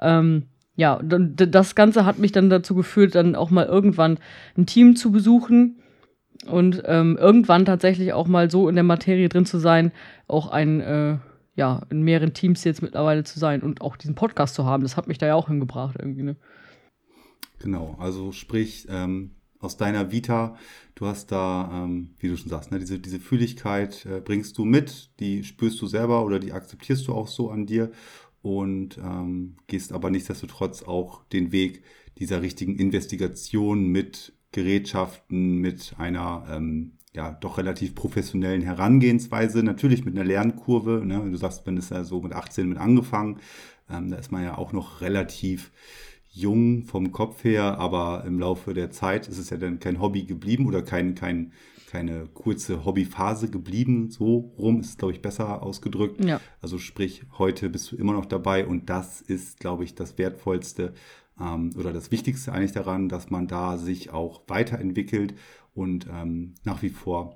Ähm, 0.00 0.44
ja, 0.76 1.00
das 1.02 1.76
Ganze 1.76 2.04
hat 2.04 2.18
mich 2.18 2.32
dann 2.32 2.50
dazu 2.50 2.74
geführt, 2.74 3.14
dann 3.14 3.36
auch 3.36 3.50
mal 3.50 3.66
irgendwann 3.66 4.18
ein 4.58 4.66
Team 4.66 4.96
zu 4.96 5.12
besuchen 5.12 5.76
und 6.46 6.82
ähm, 6.86 7.16
irgendwann 7.16 7.64
tatsächlich 7.64 8.12
auch 8.12 8.26
mal 8.26 8.50
so 8.50 8.68
in 8.68 8.74
der 8.74 8.84
Materie 8.84 9.28
drin 9.28 9.46
zu 9.46 9.58
sein, 9.58 9.92
auch 10.26 10.48
ein, 10.48 10.80
äh, 10.80 11.18
ja, 11.56 11.82
in 11.90 12.02
mehreren 12.02 12.34
Teams 12.34 12.64
jetzt 12.64 12.82
mittlerweile 12.82 13.24
zu 13.24 13.38
sein 13.38 13.62
und 13.62 13.80
auch 13.80 13.96
diesen 13.96 14.14
Podcast 14.14 14.54
zu 14.54 14.64
haben. 14.64 14.82
Das 14.82 14.96
hat 14.96 15.06
mich 15.06 15.18
da 15.18 15.26
ja 15.26 15.34
auch 15.34 15.48
hingebracht 15.48 15.96
irgendwie, 15.98 16.22
ne? 16.22 16.36
Genau, 17.60 17.96
also 17.98 18.32
sprich, 18.32 18.86
ähm, 18.90 19.30
aus 19.60 19.76
deiner 19.76 20.12
Vita, 20.12 20.56
du 20.94 21.06
hast 21.06 21.32
da, 21.32 21.70
ähm, 21.72 22.10
wie 22.18 22.28
du 22.28 22.36
schon 22.36 22.50
sagst, 22.50 22.70
ne, 22.70 22.78
diese, 22.78 22.98
diese 22.98 23.18
Fühligkeit 23.18 24.04
äh, 24.04 24.20
bringst 24.20 24.58
du 24.58 24.64
mit, 24.64 25.10
die 25.20 25.42
spürst 25.42 25.80
du 25.80 25.86
selber 25.86 26.24
oder 26.24 26.38
die 26.38 26.52
akzeptierst 26.52 27.08
du 27.08 27.14
auch 27.14 27.28
so 27.28 27.50
an 27.50 27.64
dir 27.64 27.90
und 28.42 28.98
ähm, 28.98 29.56
gehst 29.66 29.92
aber 29.92 30.10
nichtsdestotrotz 30.10 30.82
auch 30.82 31.24
den 31.24 31.50
Weg 31.50 31.82
dieser 32.18 32.42
richtigen 32.42 32.76
Investigation 32.76 33.88
mit 33.88 34.33
Gerätschaften, 34.54 35.58
mit 35.58 35.96
einer 35.98 36.46
ähm, 36.48 36.92
ja 37.12 37.32
doch 37.32 37.58
relativ 37.58 37.94
professionellen 37.94 38.62
Herangehensweise, 38.62 39.64
natürlich 39.64 40.04
mit 40.04 40.14
einer 40.14 40.24
Lernkurve. 40.24 41.02
Ne? 41.04 41.28
Du 41.28 41.36
sagst, 41.36 41.66
wenn 41.66 41.76
es 41.76 41.90
ja 41.90 42.04
so 42.04 42.20
mit 42.20 42.32
18 42.32 42.68
mit 42.68 42.78
angefangen, 42.78 43.40
ähm, 43.90 44.10
da 44.10 44.16
ist 44.16 44.30
man 44.30 44.44
ja 44.44 44.56
auch 44.56 44.72
noch 44.72 45.00
relativ 45.00 45.72
jung 46.30 46.84
vom 46.84 47.10
Kopf 47.10 47.42
her, 47.42 47.78
aber 47.78 48.24
im 48.26 48.38
Laufe 48.38 48.74
der 48.74 48.90
Zeit 48.90 49.28
ist 49.28 49.38
es 49.38 49.50
ja 49.50 49.56
dann 49.56 49.80
kein 49.80 50.00
Hobby 50.00 50.24
geblieben 50.24 50.66
oder 50.66 50.82
kein, 50.82 51.16
kein, 51.16 51.52
keine 51.90 52.26
kurze 52.26 52.84
Hobbyphase 52.84 53.50
geblieben. 53.50 54.10
So 54.10 54.52
rum 54.56 54.80
ist 54.80 54.90
es, 54.90 54.96
glaube 54.98 55.14
ich, 55.14 55.22
besser 55.22 55.62
ausgedrückt. 55.62 56.24
Ja. 56.24 56.40
Also 56.60 56.78
sprich, 56.78 57.24
heute 57.38 57.70
bist 57.70 57.90
du 57.90 57.96
immer 57.96 58.12
noch 58.12 58.26
dabei 58.26 58.66
und 58.66 58.88
das 58.88 59.20
ist, 59.20 59.58
glaube 59.58 59.82
ich, 59.82 59.96
das 59.96 60.16
Wertvollste, 60.16 60.94
oder 61.36 61.92
das 61.92 62.12
Wichtigste 62.12 62.52
eigentlich 62.52 62.72
daran, 62.72 63.08
dass 63.08 63.28
man 63.28 63.48
da 63.48 63.76
sich 63.76 64.10
auch 64.10 64.42
weiterentwickelt 64.46 65.34
und 65.74 66.06
ähm, 66.08 66.54
nach 66.62 66.82
wie 66.82 66.90
vor 66.90 67.34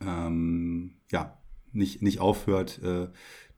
ähm, 0.00 0.94
ja, 1.10 1.36
nicht, 1.72 2.02
nicht 2.02 2.20
aufhört, 2.20 2.80
äh, 2.82 3.08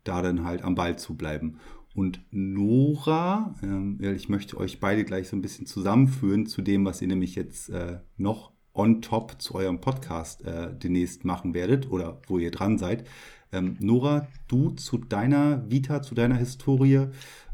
da 0.04 0.22
dann 0.22 0.44
halt 0.44 0.62
am 0.62 0.74
Ball 0.74 0.98
zu 0.98 1.16
bleiben. 1.16 1.58
Und 1.94 2.20
Nora, 2.30 3.54
ähm, 3.62 3.98
ich 4.00 4.28
möchte 4.28 4.56
euch 4.56 4.80
beide 4.80 5.04
gleich 5.04 5.28
so 5.28 5.36
ein 5.36 5.42
bisschen 5.42 5.66
zusammenführen 5.66 6.46
zu 6.46 6.62
dem, 6.62 6.84
was 6.84 7.02
ihr 7.02 7.08
nämlich 7.08 7.34
jetzt 7.34 7.70
äh, 7.70 7.98
noch 8.16 8.52
on 8.72 9.02
top 9.02 9.40
zu 9.42 9.56
eurem 9.56 9.80
Podcast 9.80 10.44
äh, 10.44 10.72
demnächst 10.72 11.24
machen 11.24 11.54
werdet 11.54 11.90
oder 11.90 12.20
wo 12.28 12.38
ihr 12.38 12.52
dran 12.52 12.78
seid. 12.78 13.08
Ähm, 13.50 13.76
Nora, 13.80 14.28
du 14.46 14.70
zu 14.70 14.98
deiner 14.98 15.68
Vita, 15.70 16.02
zu 16.02 16.14
deiner 16.14 16.36
Historie, 16.36 17.08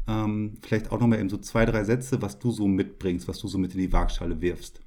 ähm, 0.07 0.57
vielleicht 0.61 0.91
auch 0.91 0.99
nochmal 0.99 1.19
eben 1.19 1.29
so 1.29 1.37
zwei, 1.37 1.65
drei 1.65 1.83
Sätze, 1.83 2.21
was 2.21 2.39
du 2.39 2.51
so 2.51 2.67
mitbringst, 2.67 3.27
was 3.27 3.39
du 3.39 3.47
so 3.47 3.57
mit 3.57 3.73
in 3.73 3.79
die 3.79 3.93
Waagschale 3.93 4.41
wirfst. 4.41 4.81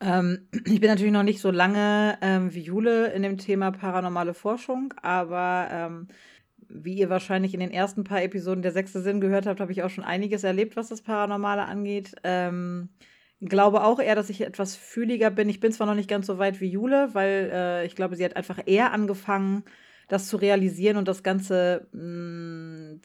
Ähm, 0.00 0.48
ich 0.66 0.80
bin 0.80 0.90
natürlich 0.90 1.12
noch 1.12 1.22
nicht 1.22 1.40
so 1.40 1.50
lange 1.50 2.18
ähm, 2.22 2.54
wie 2.54 2.62
Jule 2.62 3.08
in 3.08 3.22
dem 3.22 3.38
Thema 3.38 3.70
paranormale 3.70 4.34
Forschung, 4.34 4.94
aber 5.02 5.68
ähm, 5.70 6.08
wie 6.68 6.94
ihr 6.94 7.10
wahrscheinlich 7.10 7.54
in 7.54 7.60
den 7.60 7.72
ersten 7.72 8.04
paar 8.04 8.22
Episoden 8.22 8.62
der 8.62 8.72
sechste 8.72 9.00
Sinn 9.00 9.20
gehört 9.20 9.46
habt, 9.46 9.60
habe 9.60 9.72
ich 9.72 9.82
auch 9.82 9.90
schon 9.90 10.04
einiges 10.04 10.44
erlebt, 10.44 10.76
was 10.76 10.88
das 10.88 11.02
Paranormale 11.02 11.64
angeht. 11.64 12.14
Ähm, 12.22 12.90
glaube 13.40 13.82
auch 13.84 13.98
eher, 13.98 14.14
dass 14.14 14.30
ich 14.30 14.42
etwas 14.42 14.76
fühliger 14.76 15.30
bin. 15.30 15.48
Ich 15.48 15.60
bin 15.60 15.72
zwar 15.72 15.86
noch 15.86 15.94
nicht 15.94 16.10
ganz 16.10 16.26
so 16.26 16.38
weit 16.38 16.60
wie 16.60 16.68
Jule, 16.68 17.10
weil 17.14 17.50
äh, 17.52 17.86
ich 17.86 17.96
glaube, 17.96 18.16
sie 18.16 18.24
hat 18.24 18.36
einfach 18.36 18.60
eher 18.66 18.92
angefangen, 18.92 19.64
das 20.10 20.26
zu 20.26 20.36
realisieren 20.36 20.96
und 20.96 21.08
das 21.08 21.22
Ganze 21.22 21.86
mh, 21.92 22.02
mm, 22.02 23.00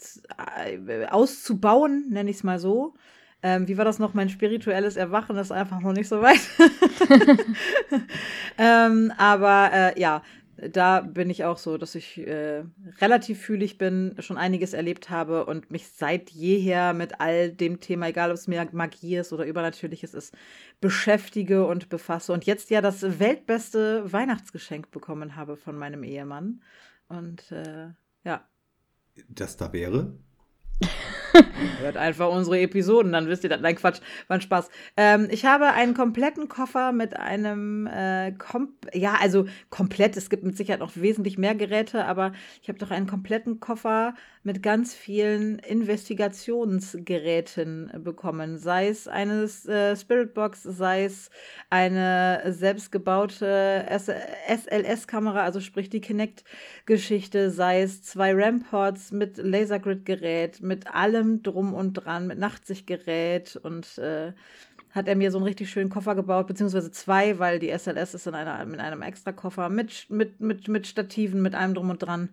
äh, 0.89 1.06
auszubauen, 1.06 2.10
nenne 2.10 2.30
ich 2.30 2.38
es 2.38 2.44
mal 2.44 2.60
so. 2.60 2.96
Ähm, 3.44 3.68
wie 3.68 3.78
war 3.78 3.86
das 3.86 4.00
noch? 4.00 4.15
Mein 4.15 4.30
spirituelles 4.30 4.96
Erwachen 4.96 5.38
ist 5.38 5.52
einfach 5.52 5.80
noch 5.80 5.94
nicht 5.94 6.08
so 6.08 6.22
weit. 6.22 6.39
ähm, 8.58 9.13
aber 9.18 9.70
äh, 9.72 10.00
ja, 10.00 10.24
da 10.58 11.02
bin 11.02 11.30
ich 11.30 11.44
auch 11.44 11.58
so, 11.58 11.78
dass 11.78 11.96
ich 11.96 12.18
äh, 12.18 12.63
relativ 13.00 13.41
fühlig 13.41 13.78
bin, 13.78 14.15
schon 14.20 14.38
einiges 14.38 14.74
erlebt 14.74 15.10
habe 15.10 15.46
und 15.46 15.70
mich 15.70 15.89
seit 15.89 16.30
jeher 16.30 16.94
mit 16.94 17.20
all 17.20 17.52
dem 17.52 17.82
Thema, 17.82 18.08
egal 18.08 18.30
ob 18.32 18.38
es 18.38 18.48
mir 18.48 18.68
Magie 18.72 19.18
ist 19.18 19.34
oder 19.34 19.46
Übernatürliches 19.46 20.13
ist, 20.13 20.34
beschäftige 20.80 21.65
und 21.68 21.89
befasse. 21.89 22.32
Und 22.32 22.46
jetzt 22.46 22.70
ja 22.70 22.82
das 22.82 23.20
weltbeste 23.20 24.12
Weihnachtsgeschenk 24.12 24.91
bekommen 24.91 25.36
habe 25.36 25.58
von 25.58 25.78
meinem 25.78 26.04
Ehemann. 26.04 26.62
Und 27.08 27.52
äh, 27.52 27.89
ja. 28.24 28.48
Das 29.30 29.58
da 29.58 29.72
wäre? 29.74 30.18
Hört 31.80 31.98
einfach 31.98 32.30
unsere 32.30 32.60
Episoden, 32.60 33.12
dann 33.12 33.28
wisst 33.28 33.43
ihr 33.43 33.50
das. 33.50 33.60
Nein, 33.62 33.76
Quatsch, 33.76 34.00
war 34.28 34.38
ein 34.38 34.41
Spaß. 34.41 34.69
Ähm, 34.98 35.28
ich 35.30 35.45
habe 35.45 35.74
einen 35.74 35.93
kompletten 35.93 36.48
Koffer 36.48 36.91
mit 36.91 37.15
einem, 37.17 37.86
äh, 37.88 38.34
ja, 38.93 39.15
also 39.21 39.45
komplett, 39.69 40.17
es 40.17 40.30
gibt 40.30 40.43
mit 40.43 40.58
Sicherheit 40.58 40.80
noch 40.80 40.95
wesentlich 40.95 41.38
mehr 41.38 41.54
Geräte, 41.56 42.06
aber 42.06 42.34
ich 42.62 42.69
habe 42.69 42.80
doch 42.80 42.91
einen 42.91 43.08
kompletten 43.08 43.60
Koffer 43.60 44.13
mit 44.43 44.62
ganz 44.62 44.93
vielen 44.93 45.58
Investigationsgeräten 45.60 47.91
bekommen. 48.04 48.58
Sei 48.60 48.89
es 48.89 49.08
eine 49.08 49.50
äh, 49.67 49.95
Spiritbox, 49.95 50.63
sei 50.63 51.06
es 51.06 51.30
eine 51.71 52.43
selbstgebaute 52.45 53.86
SLS-Kamera, 53.89 55.41
also 55.41 55.62
sprich 55.62 55.89
die 55.89 56.02
Kinect-Geschichte, 56.02 57.50
sei 57.50 57.82
es 57.82 58.04
zwei 58.04 58.36
Ramports 58.36 59.12
mit 59.12 59.38
Lasergrid-Gerät, 59.38 60.62
mit 60.62 60.93
allem 60.93 61.25
drum 61.44 61.74
und 61.74 61.94
dran, 61.94 62.28
mit 62.28 62.40
Nachtsichtgerät 62.40 63.56
und 63.56 63.98
äh, 63.98 64.34
hat 64.92 65.08
er 65.08 65.16
mir 65.16 65.30
so 65.30 65.38
einen 65.38 65.46
richtig 65.46 65.70
schönen 65.70 65.90
Koffer 65.90 66.16
gebaut, 66.16 66.48
beziehungsweise 66.48 66.90
zwei, 66.90 67.38
weil 67.38 67.60
die 67.60 67.70
SLS 67.70 68.14
ist 68.14 68.28
in, 68.28 68.36
einer, 68.36 68.62
in 68.62 68.80
einem 68.80 69.02
extra 69.02 69.34
Koffer 69.34 69.70
mit, 69.70 70.10
mit, 70.10 70.40
mit, 70.40 70.68
mit 70.70 70.88
Stativen, 70.88 71.42
mit 71.42 71.54
allem 71.54 71.74
drum 71.74 71.90
und 71.90 72.00
dran. 72.00 72.30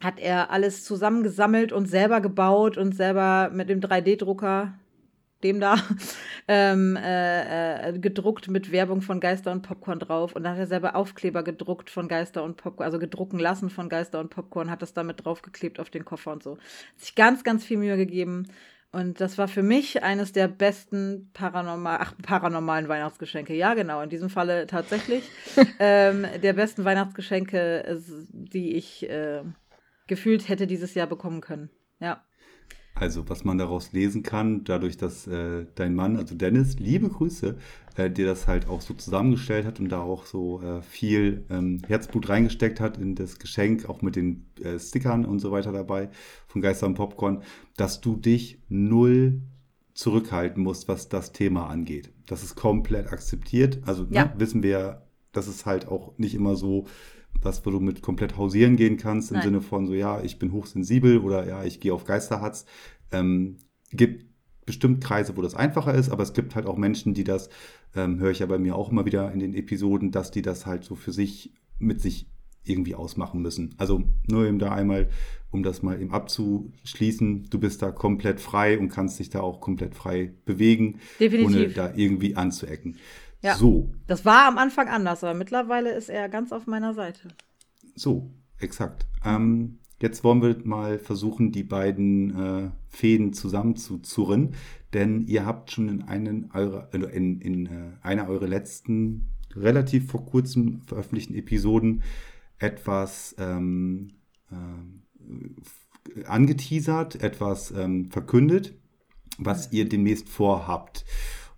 Hat 0.00 0.18
er 0.18 0.50
alles 0.50 0.84
zusammengesammelt 0.84 1.72
und 1.72 1.86
selber 1.86 2.20
gebaut 2.20 2.76
und 2.76 2.94
selber 2.94 3.50
mit 3.52 3.68
dem 3.68 3.80
3D-Drucker, 3.80 4.74
dem 5.46 5.60
da, 5.60 5.76
ähm, 6.48 6.96
äh, 6.96 7.90
äh, 7.90 7.98
gedruckt 7.98 8.48
mit 8.48 8.72
Werbung 8.72 9.02
von 9.02 9.20
Geister 9.20 9.52
und 9.52 9.62
Popcorn 9.62 9.98
drauf. 9.98 10.34
Und 10.34 10.44
dann 10.44 10.52
hat 10.52 10.58
er 10.58 10.66
selber 10.66 10.96
Aufkleber 10.96 11.42
gedruckt 11.42 11.90
von 11.90 12.08
Geister 12.08 12.42
und 12.44 12.56
Popcorn, 12.56 12.84
also 12.84 12.98
gedrucken 12.98 13.38
lassen 13.38 13.70
von 13.70 13.88
Geister 13.88 14.20
und 14.20 14.30
Popcorn, 14.30 14.70
hat 14.70 14.82
das 14.82 14.92
damit 14.92 15.24
draufgeklebt 15.24 15.80
auf 15.80 15.90
den 15.90 16.04
Koffer 16.04 16.32
und 16.32 16.42
so. 16.42 16.52
Hat 16.52 17.00
sich 17.00 17.14
ganz, 17.14 17.44
ganz 17.44 17.64
viel 17.64 17.78
Mühe 17.78 17.96
gegeben. 17.96 18.48
Und 18.92 19.20
das 19.20 19.36
war 19.36 19.48
für 19.48 19.62
mich 19.62 20.02
eines 20.02 20.32
der 20.32 20.48
besten 20.48 21.30
paranormal, 21.34 21.98
ach, 22.00 22.14
paranormalen 22.22 22.88
Weihnachtsgeschenke. 22.88 23.54
Ja, 23.54 23.74
genau, 23.74 24.00
in 24.00 24.08
diesem 24.08 24.30
Falle 24.30 24.66
tatsächlich. 24.66 25.28
ähm, 25.80 26.26
der 26.42 26.54
besten 26.54 26.84
Weihnachtsgeschenke, 26.84 28.00
die 28.32 28.74
ich 28.74 29.08
äh, 29.08 29.42
gefühlt 30.06 30.48
hätte 30.48 30.66
dieses 30.66 30.94
Jahr 30.94 31.06
bekommen 31.06 31.40
können. 31.40 31.70
Ja. 32.00 32.24
Also, 32.98 33.28
was 33.28 33.44
man 33.44 33.58
daraus 33.58 33.92
lesen 33.92 34.22
kann, 34.22 34.64
dadurch, 34.64 34.96
dass 34.96 35.26
äh, 35.26 35.66
dein 35.74 35.94
Mann, 35.94 36.16
also 36.16 36.34
Dennis, 36.34 36.78
liebe 36.78 37.10
Grüße, 37.10 37.56
äh, 37.96 38.10
dir 38.10 38.24
das 38.24 38.46
halt 38.46 38.68
auch 38.68 38.80
so 38.80 38.94
zusammengestellt 38.94 39.66
hat 39.66 39.80
und 39.80 39.90
da 39.90 40.00
auch 40.00 40.24
so 40.24 40.62
äh, 40.62 40.80
viel 40.80 41.44
ähm, 41.50 41.82
Herzblut 41.86 42.30
reingesteckt 42.30 42.80
hat 42.80 42.96
in 42.96 43.14
das 43.14 43.38
Geschenk, 43.38 43.86
auch 43.86 44.00
mit 44.00 44.16
den 44.16 44.46
äh, 44.62 44.78
Stickern 44.78 45.26
und 45.26 45.40
so 45.40 45.52
weiter 45.52 45.72
dabei 45.72 46.08
von 46.48 46.62
Geister 46.62 46.86
und 46.86 46.94
Popcorn, 46.94 47.42
dass 47.76 48.00
du 48.00 48.16
dich 48.16 48.62
null 48.70 49.42
zurückhalten 49.92 50.62
musst, 50.62 50.88
was 50.88 51.10
das 51.10 51.32
Thema 51.32 51.68
angeht. 51.68 52.10
Das 52.26 52.42
ist 52.42 52.54
komplett 52.54 53.12
akzeptiert. 53.12 53.80
Also 53.84 54.04
ne, 54.04 54.08
ja. 54.12 54.24
ne, 54.24 54.32
wissen 54.38 54.62
wir, 54.62 55.02
dass 55.32 55.48
es 55.48 55.66
halt 55.66 55.86
auch 55.86 56.16
nicht 56.16 56.34
immer 56.34 56.56
so 56.56 56.86
was, 57.42 57.64
wo 57.64 57.70
du 57.70 57.80
mit 57.80 58.02
komplett 58.02 58.36
hausieren 58.36 58.76
gehen 58.76 58.96
kannst, 58.96 59.30
im 59.30 59.36
Nein. 59.36 59.44
Sinne 59.44 59.60
von 59.60 59.86
so, 59.86 59.94
ja, 59.94 60.20
ich 60.22 60.38
bin 60.38 60.52
hochsensibel 60.52 61.18
oder 61.18 61.46
ja, 61.46 61.64
ich 61.64 61.80
gehe 61.80 61.92
auf 61.92 62.04
Geisterhatz. 62.04 62.66
Ähm, 63.12 63.58
gibt 63.92 64.26
bestimmt 64.66 65.02
Kreise, 65.02 65.36
wo 65.36 65.42
das 65.42 65.54
einfacher 65.54 65.94
ist, 65.94 66.10
aber 66.10 66.24
es 66.24 66.32
gibt 66.32 66.54
halt 66.54 66.66
auch 66.66 66.76
Menschen, 66.76 67.14
die 67.14 67.24
das, 67.24 67.48
ähm, 67.94 68.18
höre 68.18 68.32
ich 68.32 68.40
ja 68.40 68.46
bei 68.46 68.58
mir 68.58 68.74
auch 68.74 68.90
immer 68.90 69.06
wieder 69.06 69.32
in 69.32 69.38
den 69.38 69.54
Episoden, 69.54 70.10
dass 70.10 70.30
die 70.32 70.42
das 70.42 70.66
halt 70.66 70.84
so 70.84 70.96
für 70.96 71.12
sich 71.12 71.54
mit 71.78 72.00
sich 72.00 72.28
irgendwie 72.64 72.94
ausmachen 72.94 73.40
müssen. 73.40 73.74
Also 73.78 74.02
nur 74.28 74.46
eben 74.46 74.58
da 74.58 74.72
einmal, 74.72 75.08
um 75.50 75.62
das 75.62 75.82
mal 75.82 76.00
eben 76.00 76.10
abzuschließen, 76.10 77.46
du 77.48 77.60
bist 77.60 77.80
da 77.80 77.92
komplett 77.92 78.40
frei 78.40 78.78
und 78.78 78.88
kannst 78.88 79.20
dich 79.20 79.30
da 79.30 79.40
auch 79.40 79.60
komplett 79.60 79.94
frei 79.94 80.32
bewegen, 80.44 80.98
Definitiv. 81.20 81.46
ohne 81.46 81.68
da 81.68 81.92
irgendwie 81.94 82.34
anzuecken. 82.34 82.96
Ja. 83.42 83.56
So. 83.56 83.92
Das 84.06 84.24
war 84.24 84.46
am 84.48 84.58
Anfang 84.58 84.88
anders, 84.88 85.22
aber 85.22 85.34
mittlerweile 85.34 85.92
ist 85.92 86.08
er 86.08 86.28
ganz 86.28 86.52
auf 86.52 86.66
meiner 86.66 86.94
Seite. 86.94 87.28
So, 87.94 88.30
exakt. 88.58 89.06
Ähm, 89.24 89.78
jetzt 90.00 90.24
wollen 90.24 90.42
wir 90.42 90.56
mal 90.64 90.98
versuchen, 90.98 91.52
die 91.52 91.62
beiden 91.62 92.66
äh, 92.66 92.70
Fäden 92.88 93.32
zusammenzuzurren, 93.32 94.54
denn 94.92 95.26
ihr 95.26 95.46
habt 95.46 95.70
schon 95.70 95.88
in, 95.88 96.02
einen 96.02 96.50
eurer, 96.52 96.88
in, 96.92 97.02
in, 97.02 97.40
in 97.40 97.66
äh, 97.66 97.92
einer 98.02 98.28
eurer 98.28 98.46
letzten, 98.46 99.28
relativ 99.54 100.10
vor 100.10 100.26
kurzem 100.26 100.82
veröffentlichten 100.82 101.34
Episoden 101.34 102.02
etwas 102.58 103.34
ähm, 103.38 104.12
äh, 104.50 106.24
angeteasert, 106.24 107.22
etwas 107.22 107.70
ähm, 107.70 108.10
verkündet, 108.10 108.74
was 109.38 109.72
ihr 109.72 109.88
demnächst 109.88 110.28
vorhabt. 110.28 111.04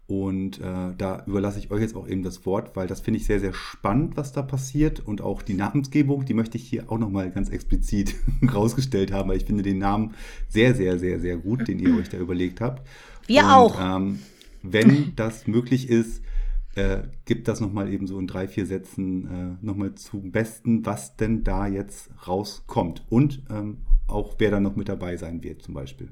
Und 0.09 0.59
äh, 0.59 0.95
da 0.97 1.23
überlasse 1.27 1.59
ich 1.59 1.71
euch 1.71 1.83
jetzt 1.83 1.95
auch 1.95 2.09
eben 2.09 2.23
das 2.23 2.47
Wort, 2.47 2.75
weil 2.77 2.87
das 2.87 3.01
finde 3.01 3.21
ich 3.21 3.27
sehr, 3.27 3.41
sehr 3.41 3.53
spannend, 3.53 4.17
was 4.17 4.33
da 4.33 4.41
passiert. 4.41 5.01
Und 5.01 5.21
auch 5.21 5.43
die 5.43 5.53
Namensgebung, 5.53 6.25
die 6.25 6.33
möchte 6.33 6.57
ich 6.57 6.67
hier 6.67 6.91
auch 6.91 6.97
nochmal 6.97 7.31
ganz 7.31 7.51
explizit 7.51 8.15
rausgestellt 8.55 9.13
haben, 9.13 9.29
weil 9.29 9.37
ich 9.37 9.45
finde 9.45 9.63
den 9.63 9.77
Namen 9.77 10.15
sehr, 10.49 10.75
sehr, 10.75 10.99
sehr, 10.99 11.21
sehr 11.21 11.37
gut, 11.37 11.69
den 11.69 11.79
ihr 11.79 11.95
euch 11.95 12.09
da 12.09 12.17
überlegt 12.17 12.63
habt. 12.63 12.89
Wir 13.27 13.43
Und, 13.43 13.51
auch. 13.51 13.79
Ähm, 13.79 14.21
wenn 14.63 15.13
das 15.15 15.47
möglich 15.47 15.91
ist, 15.91 16.23
äh, 16.75 17.03
gibt 17.27 17.47
das 17.47 17.61
nochmal 17.61 17.93
eben 17.93 18.07
so 18.07 18.19
in 18.19 18.27
drei, 18.27 18.49
vier 18.49 18.65
Sätzen 18.65 19.27
äh, 19.61 19.65
nochmal 19.65 19.95
zum 19.95 20.33
Besten, 20.33 20.87
was 20.87 21.17
denn 21.17 21.45
da 21.45 21.67
jetzt 21.67 22.09
rauskommt. 22.27 23.05
Und 23.11 23.43
ähm, 23.51 23.83
auch 24.07 24.37
wer 24.39 24.51
da 24.51 24.59
noch 24.59 24.75
mit 24.75 24.89
dabei 24.89 25.19
sein 25.19 25.43
wird, 25.43 25.61
zum 25.61 25.75
Beispiel. 25.75 26.09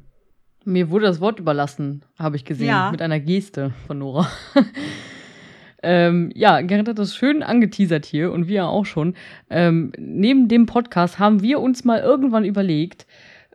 Mir 0.66 0.90
wurde 0.90 1.06
das 1.06 1.20
Wort 1.20 1.38
überlassen, 1.38 2.02
habe 2.18 2.34
ich 2.34 2.44
gesehen, 2.44 2.66
ja. 2.66 2.90
mit 2.90 3.00
einer 3.00 3.20
Geste 3.20 3.70
von 3.86 4.00
Nora. 4.00 4.28
ähm, 5.84 6.32
ja, 6.34 6.60
Gerrit 6.60 6.88
hat 6.88 6.98
das 6.98 7.14
schön 7.14 7.44
angeteasert 7.44 8.04
hier 8.04 8.32
und 8.32 8.48
wir 8.48 8.66
auch 8.66 8.84
schon. 8.84 9.14
Ähm, 9.48 9.92
neben 9.96 10.48
dem 10.48 10.66
Podcast 10.66 11.20
haben 11.20 11.40
wir 11.40 11.60
uns 11.60 11.84
mal 11.84 12.00
irgendwann 12.00 12.44
überlegt, 12.44 13.06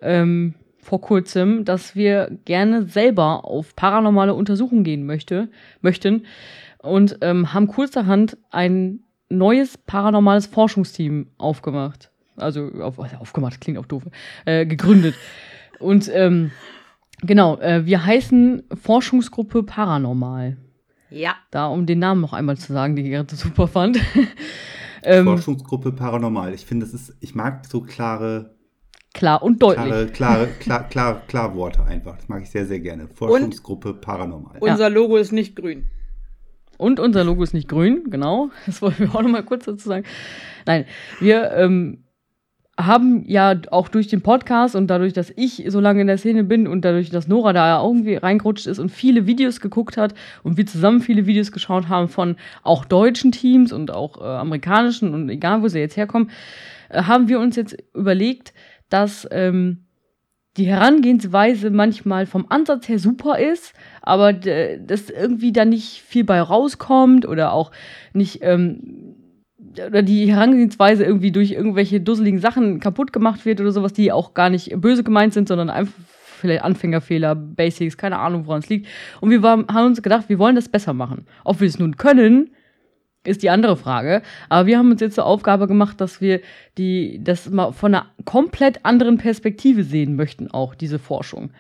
ähm, 0.02 0.54
vor 0.80 1.02
kurzem, 1.02 1.66
dass 1.66 1.98
wir 1.98 2.32
gerne 2.46 2.86
selber 2.86 3.44
auf 3.44 3.76
paranormale 3.76 4.34
Untersuchungen 4.34 4.86
gehen 4.86 5.06
möchte, 5.06 5.50
möchten 5.82 6.26
und 6.78 7.18
ähm, 7.20 7.54
haben 7.54 7.68
kurzerhand 7.68 8.38
ein 8.52 9.02
neues 9.28 9.78
paranormales 9.78 10.46
Forschungsteam 10.46 11.28
aufgemacht. 11.38 12.10
Also 12.38 12.70
auf, 12.80 13.00
aufgemacht, 13.00 13.60
klingt 13.60 13.80
auch 13.80 13.86
doof, 13.86 14.04
äh, 14.46 14.66
gegründet. 14.66 15.16
Und 15.78 16.10
ähm, 16.14 16.52
Genau, 17.22 17.60
äh, 17.60 17.86
wir 17.86 18.06
heißen 18.06 18.64
Forschungsgruppe 18.82 19.64
Paranormal. 19.64 20.58
Ja. 21.10 21.36
Da, 21.52 21.68
um 21.68 21.86
den 21.86 22.00
Namen 22.00 22.22
noch 22.22 22.34
einmal 22.34 22.58
zu 22.58 22.74
sagen, 22.74 22.96
den 22.96 23.06
ich 23.06 23.12
gerade 23.12 23.36
super 23.36 23.68
fand. 23.68 24.00
ähm, 25.04 25.26
Forschungsgruppe 25.26 25.92
Paranormal. 25.92 26.54
Ich 26.54 26.66
finde, 26.66 26.86
das 26.86 26.94
ist, 26.94 27.16
ich 27.20 27.36
mag 27.36 27.66
so 27.66 27.82
klare. 27.82 28.56
Klar 29.14 29.44
und 29.44 29.62
deutlich. 29.62 29.88
Klare, 29.88 30.08
klare, 30.08 30.48
klar, 30.60 30.88
klar, 30.88 31.22
klar 31.28 31.56
Worte 31.56 31.84
einfach. 31.84 32.16
Das 32.16 32.30
mag 32.30 32.44
ich 32.44 32.50
sehr, 32.50 32.66
sehr 32.66 32.80
gerne. 32.80 33.08
Forschungsgruppe 33.08 33.94
und 33.94 34.02
Paranormal. 34.02 34.58
Unser 34.60 34.90
Logo 34.90 35.18
ist 35.18 35.34
nicht 35.34 35.56
grün. 35.56 35.88
Und 36.78 37.00
unser 37.00 37.24
Logo 37.24 37.44
ist 37.44 37.54
nicht 37.54 37.68
grün, 37.68 38.06
genau. 38.10 38.50
Das 38.66 38.82
wollten 38.82 39.04
wir 39.04 39.14
auch 39.14 39.22
noch 39.22 39.30
mal 39.30 39.44
kurz 39.44 39.66
dazu 39.66 39.88
sagen. 39.88 40.06
Nein, 40.66 40.86
wir 41.20 41.52
ähm, 41.52 42.06
haben 42.86 43.24
ja 43.28 43.56
auch 43.72 43.88
durch 43.88 44.08
den 44.08 44.22
Podcast 44.22 44.76
und 44.76 44.88
dadurch, 44.88 45.14
dass 45.14 45.32
ich 45.36 45.64
so 45.68 45.80
lange 45.80 46.02
in 46.02 46.08
der 46.08 46.18
Szene 46.18 46.44
bin 46.44 46.68
und 46.68 46.86
dadurch, 46.86 47.10
dass 47.10 47.28
Nora 47.28 47.54
da 47.54 47.84
irgendwie 47.84 48.16
reingerutscht 48.16 48.68
ist 48.68 48.80
und 48.80 48.90
viele 48.90 49.28
Videos 49.28 49.60
geguckt 49.60 49.98
hat 49.98 50.14
und 50.44 50.58
wir 50.58 50.66
zusammen 50.66 51.02
viele 51.02 51.26
Videos 51.26 51.52
geschaut 51.52 51.90
haben 51.90 52.08
von 52.08 52.36
auch 52.64 52.86
deutschen 52.86 53.32
Teams 53.32 53.72
und 53.72 53.92
auch 53.92 54.22
äh, 54.22 54.24
amerikanischen 54.24 55.14
und 55.14 55.30
egal, 55.30 55.62
wo 55.62 55.68
sie 55.68 55.80
jetzt 55.80 55.98
herkommen, 55.98 56.30
äh, 56.90 57.04
haben 57.04 57.28
wir 57.28 57.40
uns 57.40 57.56
jetzt 57.56 57.78
überlegt, 57.94 58.54
dass 58.90 59.28
ähm, 59.32 59.86
die 60.58 60.68
Herangehensweise 60.68 61.70
manchmal 61.70 62.26
vom 62.26 62.46
Ansatz 62.50 62.90
her 62.90 63.00
super 63.00 63.40
ist, 63.40 63.74
aber 64.02 64.34
dass 64.34 65.10
irgendwie 65.10 65.54
da 65.54 65.64
nicht 65.64 66.02
viel 66.02 66.26
bei 66.26 66.42
rauskommt 66.42 67.26
oder 67.26 67.54
auch 67.54 67.72
nicht 68.14 68.40
ähm, 68.42 69.16
oder 69.88 70.02
die 70.02 70.32
Herangehensweise 70.32 71.04
irgendwie 71.04 71.32
durch 71.32 71.52
irgendwelche 71.52 72.02
dusseligen 72.02 72.40
Sachen 72.40 72.80
kaputt 72.80 73.14
gemacht 73.14 73.46
wird 73.46 73.62
oder 73.62 73.72
sowas, 73.72 73.94
die 73.94 74.12
auch 74.12 74.34
gar 74.34 74.50
nicht 74.50 74.72
böse 74.80 75.04
gemeint 75.04 75.34
sind, 75.34 75.48
sondern 75.48 75.70
einfach 75.70 75.94
vielleicht 76.40 76.64
Anfängerfehler, 76.64 77.36
Basics, 77.36 77.98
keine 77.98 78.20
Ahnung, 78.20 78.48
woran 78.48 78.62
es 78.62 78.70
liegt. 78.70 78.88
Und 79.22 79.30
wir 79.30 79.44
waren, 79.44 79.68
haben 79.68 79.88
uns 79.88 80.02
gedacht, 80.02 80.28
wir 80.28 80.40
wollen 80.40 80.56
das 80.56 80.70
besser 80.70 80.94
machen. 80.94 81.26
Ob 81.46 81.62
wir 81.62 81.68
es 81.68 81.80
nun 81.80 81.98
können, 81.98 82.50
ist 83.24 83.44
die 83.44 83.50
andere 83.50 83.78
Frage. 83.78 84.24
Aber 84.50 84.66
wir 84.66 84.78
haben 84.78 84.92
uns 84.92 85.02
jetzt 85.02 85.16
zur 85.16 85.26
Aufgabe 85.26 85.68
gemacht, 85.68 86.02
dass 86.02 86.22
wir 86.22 86.42
die, 86.78 87.20
das 87.24 87.50
mal 87.50 87.72
von 87.72 87.94
einer 87.94 88.08
komplett 88.26 88.84
anderen 88.86 89.18
Perspektive 89.18 89.84
sehen 89.84 90.16
möchten, 90.16 90.50
auch 90.50 90.76
diese 90.76 91.00
Forschung. 91.00 91.52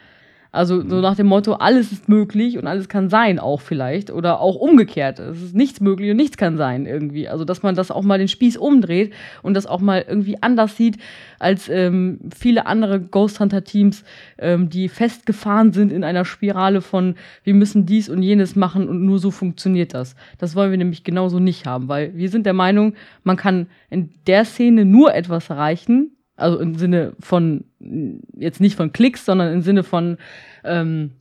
Also 0.54 0.82
so 0.82 0.98
mhm. 0.98 1.02
nach 1.02 1.16
dem 1.16 1.28
Motto, 1.28 1.54
alles 1.54 1.94
ist 1.94 2.10
möglich 2.10 2.58
und 2.58 2.68
alles 2.68 2.90
kann 2.90 3.10
sein 3.10 3.40
auch 3.40 3.62
vielleicht. 3.62 4.12
Oder 4.12 4.42
auch 4.42 4.56
umgekehrt. 4.56 5.20
Es 5.20 5.42
ist 5.42 5.56
nichts 5.56 5.80
möglich 5.80 6.12
und 6.12 6.18
nichts 6.18 6.36
kann 6.36 6.58
sein 6.58 6.86
irgendwie. 6.86 7.30
Also 7.30 7.46
dass 7.46 7.64
man 7.64 7.74
das 7.74 7.90
auch 7.90 8.02
mal 8.02 8.18
den 8.18 8.28
Spieß 8.28 8.58
umdreht 8.58 9.14
und 9.44 9.54
das 9.54 9.66
auch 9.66 9.80
mal 9.80 10.04
irgendwie 10.06 10.42
anders 10.42 10.76
sieht 10.76 10.98
als 11.40 11.70
ähm, 11.70 12.20
viele 12.36 12.66
andere 12.66 13.00
Ghost 13.00 13.40
Hunter-Teams, 13.40 14.04
ähm, 14.38 14.70
die 14.70 14.90
festgefahren 14.90 15.72
sind 15.72 15.92
in 15.92 16.04
einer 16.04 16.26
Spirale 16.26 16.82
von 16.82 17.16
wir 17.44 17.54
müssen 17.54 17.86
dies 17.86 18.10
und 18.10 18.22
jenes 18.22 18.58
machen 18.58 18.90
und 18.90 19.06
nur 19.06 19.20
so 19.20 19.32
funktioniert 19.32 19.94
das. 19.94 20.16
Das 20.38 20.56
wollen 20.56 20.72
wir 20.72 20.78
nämlich 20.78 21.06
genauso 21.06 21.40
nicht 21.40 21.66
haben, 21.66 21.88
weil 21.88 22.14
wir 22.16 22.30
sind 22.30 22.46
der 22.46 22.54
Meinung, 22.54 22.94
man 23.24 23.38
kann 23.38 23.68
in 23.90 24.10
der 24.28 24.44
Szene 24.44 24.84
nur 24.84 25.16
etwas 25.16 25.50
erreichen, 25.50 26.12
also 26.36 26.60
im 26.60 26.76
Sinne 26.76 27.14
von, 27.20 27.64
jetzt 28.38 28.62
nicht 28.62 28.76
von 28.76 28.92
Klicks, 28.92 29.26
sondern 29.26 29.54
im 29.54 29.62
Sinne 29.62 29.84
von 29.84 30.18
ähm, 30.64 31.12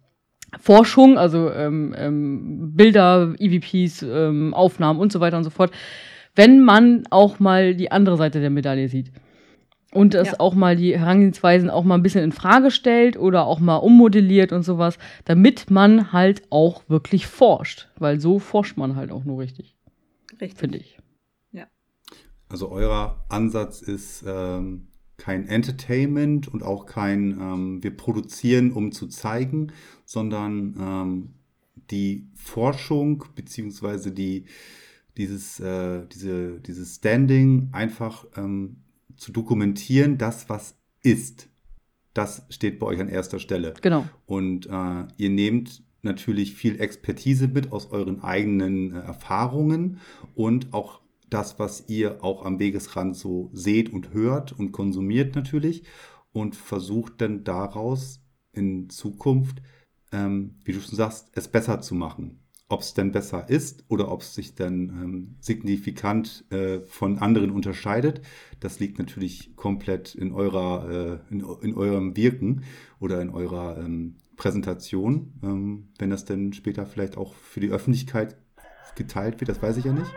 Forschung, 0.59 1.16
also 1.16 1.51
ähm, 1.53 1.94
ähm, 1.96 2.73
Bilder, 2.75 3.35
EVPs, 3.38 4.03
ähm, 4.03 4.53
Aufnahmen 4.55 4.99
und 4.99 5.12
so 5.12 5.20
weiter 5.20 5.37
und 5.37 5.44
so 5.44 5.51
fort, 5.51 5.73
wenn 6.35 6.64
man 6.64 7.05
auch 7.11 7.38
mal 7.38 7.75
die 7.75 7.92
andere 7.92 8.16
Seite 8.16 8.40
der 8.40 8.51
Medaille 8.51 8.88
sieht. 8.88 9.12
Und 9.92 10.14
das 10.14 10.29
ja. 10.29 10.35
auch 10.38 10.55
mal 10.55 10.77
die 10.77 10.96
Herangehensweisen 10.96 11.68
auch 11.68 11.83
mal 11.83 11.96
ein 11.96 12.03
bisschen 12.03 12.23
in 12.23 12.31
Frage 12.31 12.70
stellt 12.70 13.16
oder 13.16 13.46
auch 13.46 13.59
mal 13.59 13.77
ummodelliert 13.77 14.53
und 14.53 14.62
sowas, 14.62 14.99
damit 15.25 15.68
man 15.68 16.12
halt 16.12 16.42
auch 16.51 16.83
wirklich 16.88 17.27
forscht. 17.27 17.88
Weil 17.99 18.20
so 18.20 18.38
forscht 18.38 18.77
man 18.77 18.94
halt 18.94 19.11
auch 19.11 19.25
nur 19.25 19.40
richtig. 19.40 19.77
Richtig. 20.40 20.59
Finde 20.59 20.79
ich. 20.79 20.99
Ja. 21.51 21.64
Also 22.49 22.70
euer 22.70 23.25
Ansatz 23.29 23.83
ist, 23.83 24.25
ähm, 24.27 24.89
kein 25.20 25.46
Entertainment 25.46 26.48
und 26.48 26.62
auch 26.62 26.87
kein 26.87 27.33
ähm, 27.33 27.83
wir 27.83 27.94
produzieren, 27.96 28.72
um 28.72 28.90
zu 28.90 29.06
zeigen, 29.06 29.72
sondern 30.06 30.74
ähm, 30.80 31.28
die 31.90 32.26
Forschung 32.35 33.24
beziehungsweise 33.35 34.12
die, 34.12 34.46
dieses, 35.18 35.61
äh, 35.61 36.06
diese, 36.06 36.61
dieses 36.61 36.96
Standing 36.96 37.68
einfach 37.72 38.24
ähm, 38.37 38.78
zu 39.16 39.30
dokumentieren, 39.30 40.16
das, 40.16 40.48
was 40.48 40.76
ist. 41.02 41.48
Das 42.14 42.46
steht 42.48 42.78
bei 42.78 42.87
euch 42.87 43.00
an 43.00 43.09
erster 43.09 43.38
Stelle. 43.38 43.74
Genau. 43.83 44.09
Und 44.24 44.66
äh, 44.66 45.04
ihr 45.18 45.30
nehmt 45.30 45.83
natürlich 46.00 46.54
viel 46.54 46.80
Expertise 46.80 47.46
mit 47.48 47.72
aus 47.72 47.90
euren 47.92 48.22
eigenen 48.22 48.94
äh, 48.94 49.00
Erfahrungen 49.00 50.00
und 50.35 50.72
auch 50.72 51.02
das, 51.30 51.58
was 51.58 51.88
ihr 51.88 52.22
auch 52.22 52.44
am 52.44 52.58
Wegesrand 52.58 53.16
so 53.16 53.50
seht 53.52 53.92
und 53.92 54.12
hört 54.12 54.52
und 54.52 54.72
konsumiert 54.72 55.34
natürlich 55.34 55.84
und 56.32 56.56
versucht 56.56 57.20
dann 57.20 57.44
daraus 57.44 58.20
in 58.52 58.90
Zukunft, 58.90 59.62
ähm, 60.12 60.56
wie 60.64 60.72
du 60.72 60.80
schon 60.80 60.96
sagst, 60.96 61.30
es 61.32 61.48
besser 61.48 61.80
zu 61.80 61.94
machen. 61.94 62.40
Ob 62.68 62.82
es 62.82 62.94
denn 62.94 63.10
besser 63.10 63.48
ist 63.48 63.84
oder 63.88 64.12
ob 64.12 64.20
es 64.20 64.34
sich 64.36 64.54
dann 64.54 64.90
ähm, 64.90 65.36
signifikant 65.40 66.44
äh, 66.52 66.80
von 66.82 67.18
anderen 67.18 67.50
unterscheidet, 67.50 68.22
das 68.60 68.78
liegt 68.78 69.00
natürlich 69.00 69.56
komplett 69.56 70.14
in 70.14 70.33
eurer, 70.33 70.88
äh, 70.88 71.33
in, 71.33 71.40
in, 71.62 71.74
eurem 71.74 72.16
Wirken 72.16 72.62
oder 73.00 73.20
in 73.22 73.31
eurer 73.31 73.78
ähm, 73.78 74.18
Präsentation. 74.37 75.33
Ähm, 75.42 75.88
wenn 75.98 76.10
das 76.10 76.24
denn 76.24 76.52
später 76.52 76.87
vielleicht 76.87 77.16
auch 77.16 77.35
für 77.35 77.58
die 77.58 77.70
Öffentlichkeit 77.70 78.37
geteilt 78.94 79.40
wird, 79.40 79.48
das 79.48 79.60
weiß 79.60 79.76
ich 79.76 79.85
ja 79.85 79.92
nicht. 79.92 80.10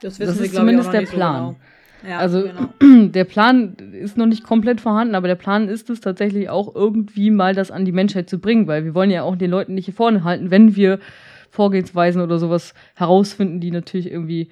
Das, 0.00 0.18
das 0.18 0.38
ist 0.38 0.54
zumindest 0.54 0.92
der 0.92 1.02
Plan. 1.02 1.54
So 1.54 1.56
genau. 2.02 2.10
ja, 2.10 2.18
also 2.18 2.42
genau. 2.42 3.06
der 3.08 3.24
Plan 3.24 3.76
ist 3.92 4.16
noch 4.16 4.26
nicht 4.26 4.44
komplett 4.44 4.80
vorhanden, 4.80 5.14
aber 5.14 5.28
der 5.28 5.34
Plan 5.34 5.68
ist 5.68 5.90
es 5.90 6.00
tatsächlich 6.00 6.48
auch 6.48 6.74
irgendwie 6.74 7.30
mal 7.30 7.54
das 7.54 7.70
an 7.70 7.84
die 7.84 7.92
Menschheit 7.92 8.28
zu 8.28 8.38
bringen, 8.38 8.66
weil 8.66 8.84
wir 8.84 8.94
wollen 8.94 9.10
ja 9.10 9.22
auch 9.22 9.36
den 9.36 9.50
Leuten 9.50 9.74
nicht 9.74 9.86
hier 9.86 9.94
vorne 9.94 10.24
halten, 10.24 10.50
wenn 10.50 10.76
wir 10.76 10.98
Vorgehensweisen 11.50 12.20
oder 12.20 12.38
sowas 12.38 12.74
herausfinden, 12.94 13.60
die 13.60 13.70
natürlich 13.70 14.10
irgendwie 14.10 14.50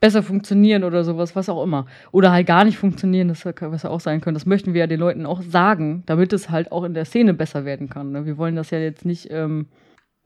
besser 0.00 0.22
funktionieren 0.22 0.82
oder 0.82 1.04
sowas, 1.04 1.36
was 1.36 1.48
auch 1.48 1.62
immer. 1.62 1.86
Oder 2.10 2.32
halt 2.32 2.46
gar 2.46 2.64
nicht 2.64 2.78
funktionieren, 2.78 3.28
das 3.28 3.44
was 3.44 3.82
ja 3.82 3.90
auch 3.90 4.00
sein 4.00 4.20
können. 4.20 4.34
Das 4.34 4.46
möchten 4.46 4.72
wir 4.72 4.80
ja 4.80 4.86
den 4.86 4.98
Leuten 4.98 5.26
auch 5.26 5.42
sagen, 5.42 6.02
damit 6.06 6.32
es 6.32 6.50
halt 6.50 6.72
auch 6.72 6.84
in 6.84 6.94
der 6.94 7.04
Szene 7.04 7.34
besser 7.34 7.64
werden 7.64 7.90
kann. 7.90 8.12
Ne? 8.12 8.24
Wir 8.24 8.38
wollen 8.38 8.56
das 8.56 8.70
ja 8.70 8.78
jetzt 8.78 9.04
nicht 9.04 9.28
ähm, 9.30 9.66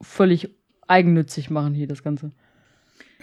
völlig 0.01 0.51
eigennützig 0.87 1.51
machen 1.51 1.75
hier, 1.75 1.89
das 1.89 2.03
Ganze. 2.03 2.31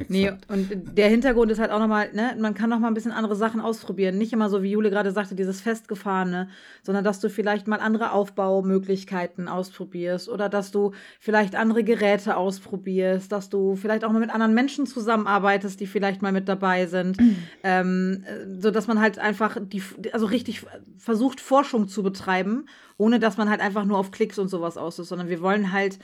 Nee, 0.09 0.31
und 0.47 0.69
der 0.97 1.09
Hintergrund 1.09 1.51
ist 1.51 1.59
halt 1.59 1.71
auch 1.71 1.79
nochmal, 1.79 2.11
ne, 2.13 2.35
man 2.39 2.53
kann 2.53 2.69
nochmal 2.69 2.91
ein 2.91 2.93
bisschen 2.93 3.11
andere 3.11 3.35
Sachen 3.35 3.61
ausprobieren. 3.61 4.17
Nicht 4.17 4.33
immer 4.33 4.49
so, 4.49 4.63
wie 4.63 4.71
Jule 4.71 4.89
gerade 4.89 5.11
sagte, 5.11 5.35
dieses 5.35 5.61
Festgefahrene, 5.61 6.49
sondern 6.83 7.03
dass 7.03 7.19
du 7.19 7.29
vielleicht 7.29 7.67
mal 7.67 7.79
andere 7.79 8.11
Aufbaumöglichkeiten 8.11 9.47
ausprobierst 9.47 10.29
oder 10.29 10.49
dass 10.49 10.71
du 10.71 10.91
vielleicht 11.19 11.55
andere 11.55 11.83
Geräte 11.83 12.37
ausprobierst, 12.37 13.31
dass 13.31 13.49
du 13.49 13.75
vielleicht 13.75 14.03
auch 14.03 14.11
mal 14.11 14.19
mit 14.19 14.33
anderen 14.33 14.53
Menschen 14.53 14.85
zusammenarbeitest, 14.85 15.79
die 15.79 15.87
vielleicht 15.87 16.21
mal 16.21 16.31
mit 16.31 16.47
dabei 16.47 16.85
sind. 16.85 17.19
Mhm. 17.19 17.35
Ähm, 17.63 18.23
so 18.59 18.71
dass 18.71 18.87
man 18.87 18.99
halt 18.99 19.19
einfach 19.19 19.57
die, 19.61 19.83
also 20.13 20.25
richtig 20.25 20.65
versucht, 20.97 21.39
Forschung 21.39 21.87
zu 21.87 22.03
betreiben, 22.03 22.65
ohne 22.97 23.19
dass 23.19 23.37
man 23.37 23.49
halt 23.49 23.61
einfach 23.61 23.85
nur 23.85 23.97
auf 23.97 24.11
Klicks 24.11 24.39
und 24.39 24.47
sowas 24.47 24.77
aus 24.77 24.99
ist, 24.99 25.09
sondern 25.09 25.29
wir 25.29 25.41
wollen 25.41 25.71
halt 25.71 25.99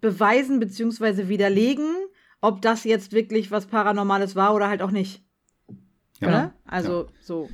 beweisen 0.00 0.60
bzw. 0.60 1.28
widerlegen, 1.28 1.86
ob 2.42 2.60
das 2.60 2.84
jetzt 2.84 3.12
wirklich 3.12 3.50
was 3.50 3.66
Paranormales 3.66 4.36
war 4.36 4.54
oder 4.54 4.68
halt 4.68 4.82
auch 4.82 4.90
nicht. 4.90 5.22
Ja. 6.20 6.28
Oder? 6.28 6.54
Also 6.66 7.04
ja. 7.04 7.08
so. 7.22 7.48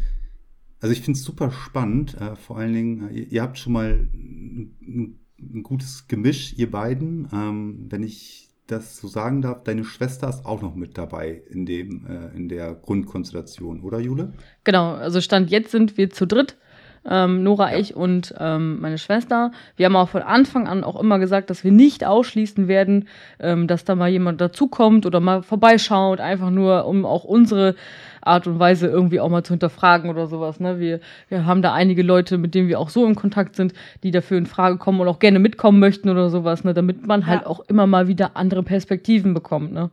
Also 0.81 0.93
ich 0.93 1.03
finde 1.03 1.19
es 1.19 1.25
super 1.25 1.51
spannend. 1.53 2.21
Äh, 2.21 2.35
vor 2.35 2.59
allen 2.59 2.73
Dingen, 2.73 3.09
äh, 3.09 3.13
ihr, 3.13 3.33
ihr, 3.33 3.43
habt 3.43 3.59
schon 3.59 3.75
mal 3.75 4.09
ein, 4.13 5.21
ein 5.39 5.63
gutes 5.63 6.09
Gemisch, 6.09 6.55
ihr 6.57 6.71
beiden. 6.71 7.29
Ähm, 7.33 7.87
wenn 7.91 8.03
ich 8.03 8.49
das 8.67 8.97
so 8.97 9.09
sagen 9.09 9.43
darf, 9.43 9.63
deine 9.65 9.85
Schwester 9.85 10.29
ist 10.29 10.45
auch 10.45 10.63
noch 10.63 10.75
mit 10.75 10.99
dabei 10.99 11.43
in 11.51 11.65
dem 11.67 12.07
äh, 12.07 12.35
in 12.37 12.49
der 12.49 12.75
Grundkonstellation, 12.75 13.83
oder 13.83 13.99
Jule? 13.99 14.33
Genau, 14.65 14.93
also 14.93 15.21
Stand 15.21 15.51
jetzt 15.51 15.71
sind 15.71 15.97
wir 15.97 16.11
zu 16.11 16.27
dritt 16.27 16.57
ähm, 17.09 17.43
Nora, 17.43 17.73
ja. 17.73 17.79
ich 17.79 17.97
und 17.97 18.35
ähm, 18.39 18.81
meine 18.81 18.99
Schwester. 18.99 19.53
Wir 19.77 19.87
haben 19.87 19.97
auch 19.97 20.09
von 20.09 20.23
Anfang 20.23 20.67
an 20.67 20.85
auch 20.85 21.01
immer 21.01 21.19
gesagt, 21.19 21.51
dass 21.51 21.65
wir 21.65 21.73
nicht 21.73 22.05
ausschließen 22.05 22.69
werden, 22.69 23.09
ähm, 23.41 23.67
dass 23.67 23.85
da 23.85 23.95
mal 23.95 24.09
jemand 24.09 24.41
dazukommt 24.41 25.07
oder 25.07 25.21
mal 25.21 25.43
vorbeischaut, 25.43 26.21
einfach 26.21 26.51
nur, 26.51 26.87
um 26.87 27.05
auch 27.05 27.25
unsere 27.25 27.75
Art 28.21 28.47
und 28.47 28.59
Weise 28.59 28.87
irgendwie 28.87 29.21
auch 29.21 29.29
mal 29.29 29.45
zu 29.45 29.55
hinterfragen 29.55 30.11
oder 30.11 30.27
sowas. 30.27 30.61
Ne? 30.61 30.81
Wir, 30.81 31.01
wir 31.29 31.47
haben 31.47 31.63
da 31.63 31.73
einige 31.73 32.03
Leute, 32.03 32.37
mit 32.37 32.55
denen 32.55 32.69
wir 32.69 32.79
auch 32.79 32.91
so 32.91 33.07
in 33.07 33.15
Kontakt 33.15 33.57
sind, 33.57 33.73
die 34.03 34.11
dafür 34.11 34.39
in 34.39 34.47
Frage 34.47 34.77
kommen 34.77 35.01
und 35.01 35.09
auch 35.09 35.19
gerne 35.19 35.39
mitkommen 35.39 35.79
möchten 35.79 36.09
oder 36.09 36.29
sowas, 36.29 36.65
ne? 36.65 36.75
damit 36.75 37.07
man 37.07 37.27
halt 37.27 37.43
ja. 37.43 37.47
auch 37.47 37.61
immer 37.69 37.87
mal 37.87 38.09
wieder 38.09 38.37
andere 38.37 38.63
Perspektiven 38.63 39.35
bekommt. 39.35 39.73
Ne? 39.73 39.91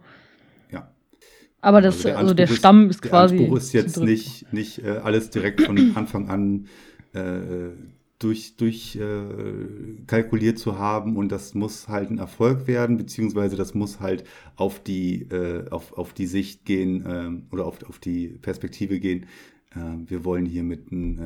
Aber 1.65 1.81
das, 1.81 1.95
also 1.95 2.07
der, 2.07 2.17
also 2.19 2.33
der 2.35 2.47
Stamm 2.47 2.89
ist, 2.91 2.97
ist 2.97 3.01
quasi. 3.01 3.37
Der 3.37 3.45
Anspruch 3.45 3.57
ist 3.57 3.73
jetzt 3.73 3.99
nicht, 3.99 4.53
nicht 4.53 4.85
äh, 4.85 4.99
alles 5.03 5.31
direkt 5.31 5.61
von 5.61 5.93
Anfang 5.95 6.29
an 6.29 6.67
äh, 7.15 7.71
durch, 8.19 8.55
durch 8.55 8.95
äh, 8.95 10.03
kalkuliert 10.07 10.57
zu 10.57 10.79
haben 10.79 11.17
und 11.17 11.31
das 11.31 11.53
muss 11.53 11.87
halt 11.87 12.09
ein 12.09 12.17
Erfolg 12.17 12.67
werden, 12.67 12.97
beziehungsweise 12.97 13.55
das 13.55 13.73
muss 13.73 13.99
halt 13.99 14.23
auf 14.55 14.81
die, 14.81 15.23
äh, 15.23 15.69
auf, 15.69 15.93
auf 15.97 16.13
die 16.13 16.25
Sicht 16.25 16.65
gehen 16.65 17.05
äh, 17.05 17.53
oder 17.53 17.65
auf, 17.65 17.83
auf 17.83 17.99
die 17.99 18.27
Perspektive 18.27 18.99
gehen. 18.99 19.25
Äh, 19.71 19.79
wir 20.07 20.23
wollen 20.23 20.45
hier 20.45 20.63
mit 20.63 20.91
einem 20.91 21.19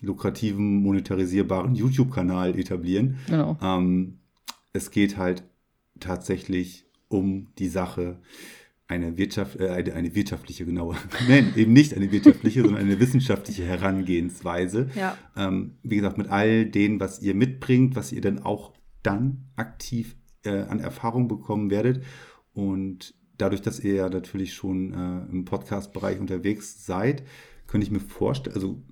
äh, 0.00 0.06
lukrativen, 0.06 0.82
monetarisierbaren 0.82 1.74
YouTube-Kanal 1.74 2.58
etablieren. 2.58 3.16
Genau. 3.26 3.58
Ähm, 3.60 4.18
es 4.72 4.92
geht 4.92 5.16
halt 5.16 5.42
tatsächlich 5.98 6.86
um 7.08 7.48
die 7.58 7.68
Sache, 7.68 8.20
eine, 8.90 9.16
Wirtschaft, 9.16 9.58
äh, 9.60 9.68
eine, 9.68 9.94
eine 9.94 10.14
wirtschaftliche, 10.14 10.66
genau, 10.66 10.94
nein, 11.28 11.52
eben 11.56 11.72
nicht 11.72 11.94
eine 11.94 12.10
wirtschaftliche, 12.10 12.62
sondern 12.62 12.82
eine 12.82 12.98
wissenschaftliche 12.98 13.64
Herangehensweise. 13.64 14.90
Ja. 14.96 15.16
Ähm, 15.36 15.76
wie 15.82 15.96
gesagt, 15.96 16.18
mit 16.18 16.28
all 16.28 16.66
dem, 16.66 16.98
was 16.98 17.22
ihr 17.22 17.34
mitbringt, 17.34 17.94
was 17.94 18.12
ihr 18.12 18.20
dann 18.20 18.40
auch 18.40 18.72
dann 19.02 19.46
aktiv 19.54 20.16
äh, 20.44 20.62
an 20.62 20.80
Erfahrung 20.80 21.28
bekommen 21.28 21.70
werdet. 21.70 22.02
Und 22.52 23.14
dadurch, 23.38 23.62
dass 23.62 23.78
ihr 23.78 23.94
ja 23.94 24.08
natürlich 24.08 24.54
schon 24.54 24.92
äh, 24.92 25.30
im 25.30 25.44
Podcast-Bereich 25.44 26.18
unterwegs 26.18 26.84
seid, 26.84 27.22
könnte 27.68 27.86
ich 27.86 27.92
mir 27.92 28.00
vorstellen, 28.00 28.56
also 28.56 28.82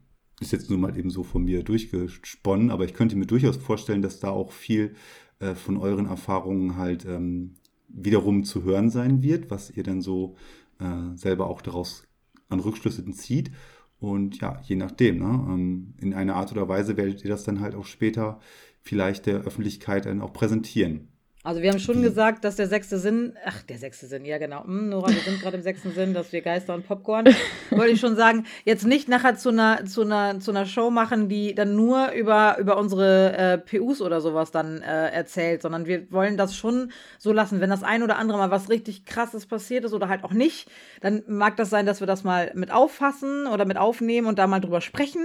ist 0.40 0.52
jetzt 0.52 0.70
nur 0.70 0.78
mal 0.78 0.96
eben 0.96 1.10
so 1.10 1.24
von 1.24 1.42
mir 1.42 1.64
durchgesponnen, 1.64 2.70
aber 2.70 2.84
ich 2.84 2.94
könnte 2.94 3.16
mir 3.16 3.26
durchaus 3.26 3.56
vorstellen, 3.56 4.02
dass 4.02 4.20
da 4.20 4.30
auch 4.30 4.52
viel 4.52 4.94
äh, 5.40 5.56
von 5.56 5.76
euren 5.76 6.06
Erfahrungen 6.06 6.76
halt 6.76 7.04
ähm, 7.04 7.54
wiederum 7.88 8.44
zu 8.44 8.62
hören 8.62 8.90
sein 8.90 9.22
wird, 9.22 9.50
was 9.50 9.70
ihr 9.70 9.82
dann 9.82 10.02
so 10.02 10.36
äh, 10.78 11.16
selber 11.16 11.48
auch 11.48 11.62
daraus 11.62 12.04
an 12.48 12.60
Rückschlüssen 12.60 13.12
zieht. 13.12 13.50
Und 13.98 14.40
ja, 14.40 14.60
je 14.62 14.76
nachdem, 14.76 15.18
ne, 15.18 15.46
ähm, 15.48 15.94
in 16.00 16.14
einer 16.14 16.36
Art 16.36 16.52
oder 16.52 16.68
Weise 16.68 16.96
werdet 16.96 17.24
ihr 17.24 17.30
das 17.30 17.44
dann 17.44 17.60
halt 17.60 17.74
auch 17.74 17.86
später 17.86 18.40
vielleicht 18.80 19.26
der 19.26 19.40
Öffentlichkeit 19.40 20.06
dann 20.06 20.20
auch 20.20 20.32
präsentieren. 20.32 21.08
Also 21.44 21.62
wir 21.62 21.70
haben 21.70 21.78
schon 21.78 22.02
gesagt, 22.02 22.44
dass 22.44 22.56
der 22.56 22.66
sechste 22.66 22.98
Sinn, 22.98 23.32
ach, 23.44 23.62
der 23.62 23.78
sechste 23.78 24.08
Sinn, 24.08 24.24
ja 24.24 24.38
genau, 24.38 24.64
hm, 24.64 24.88
Nora, 24.88 25.08
wir 25.08 25.20
sind 25.20 25.40
gerade 25.40 25.56
im 25.56 25.62
sechsten 25.62 25.92
Sinn, 25.92 26.12
dass 26.12 26.32
wir 26.32 26.40
Geister 26.42 26.74
und 26.74 26.84
Popcorn, 26.84 27.26
wollte 27.70 27.92
ich 27.92 28.00
schon 28.00 28.16
sagen, 28.16 28.44
jetzt 28.64 28.84
nicht 28.84 29.08
nachher 29.08 29.36
zu 29.36 29.50
einer, 29.50 29.84
zu 29.84 30.02
einer, 30.02 30.40
zu 30.40 30.50
einer 30.50 30.66
Show 30.66 30.90
machen, 30.90 31.28
die 31.28 31.54
dann 31.54 31.76
nur 31.76 32.10
über, 32.10 32.58
über 32.58 32.76
unsere 32.76 33.36
äh, 33.36 33.58
PUs 33.58 34.02
oder 34.02 34.20
sowas 34.20 34.50
dann 34.50 34.82
äh, 34.82 35.10
erzählt, 35.10 35.62
sondern 35.62 35.86
wir 35.86 36.10
wollen 36.10 36.36
das 36.36 36.56
schon 36.56 36.90
so 37.18 37.32
lassen. 37.32 37.60
Wenn 37.60 37.70
das 37.70 37.84
ein 37.84 38.02
oder 38.02 38.18
andere 38.18 38.38
mal 38.38 38.50
was 38.50 38.68
richtig 38.68 39.06
krasses 39.06 39.46
passiert 39.46 39.84
ist 39.84 39.92
oder 39.92 40.08
halt 40.08 40.24
auch 40.24 40.32
nicht, 40.32 40.68
dann 41.00 41.22
mag 41.28 41.56
das 41.56 41.70
sein, 41.70 41.86
dass 41.86 42.00
wir 42.00 42.08
das 42.08 42.24
mal 42.24 42.50
mit 42.56 42.72
auffassen 42.72 43.46
oder 43.46 43.64
mit 43.64 43.76
aufnehmen 43.76 44.26
und 44.26 44.40
da 44.40 44.48
mal 44.48 44.60
drüber 44.60 44.80
sprechen. 44.80 45.22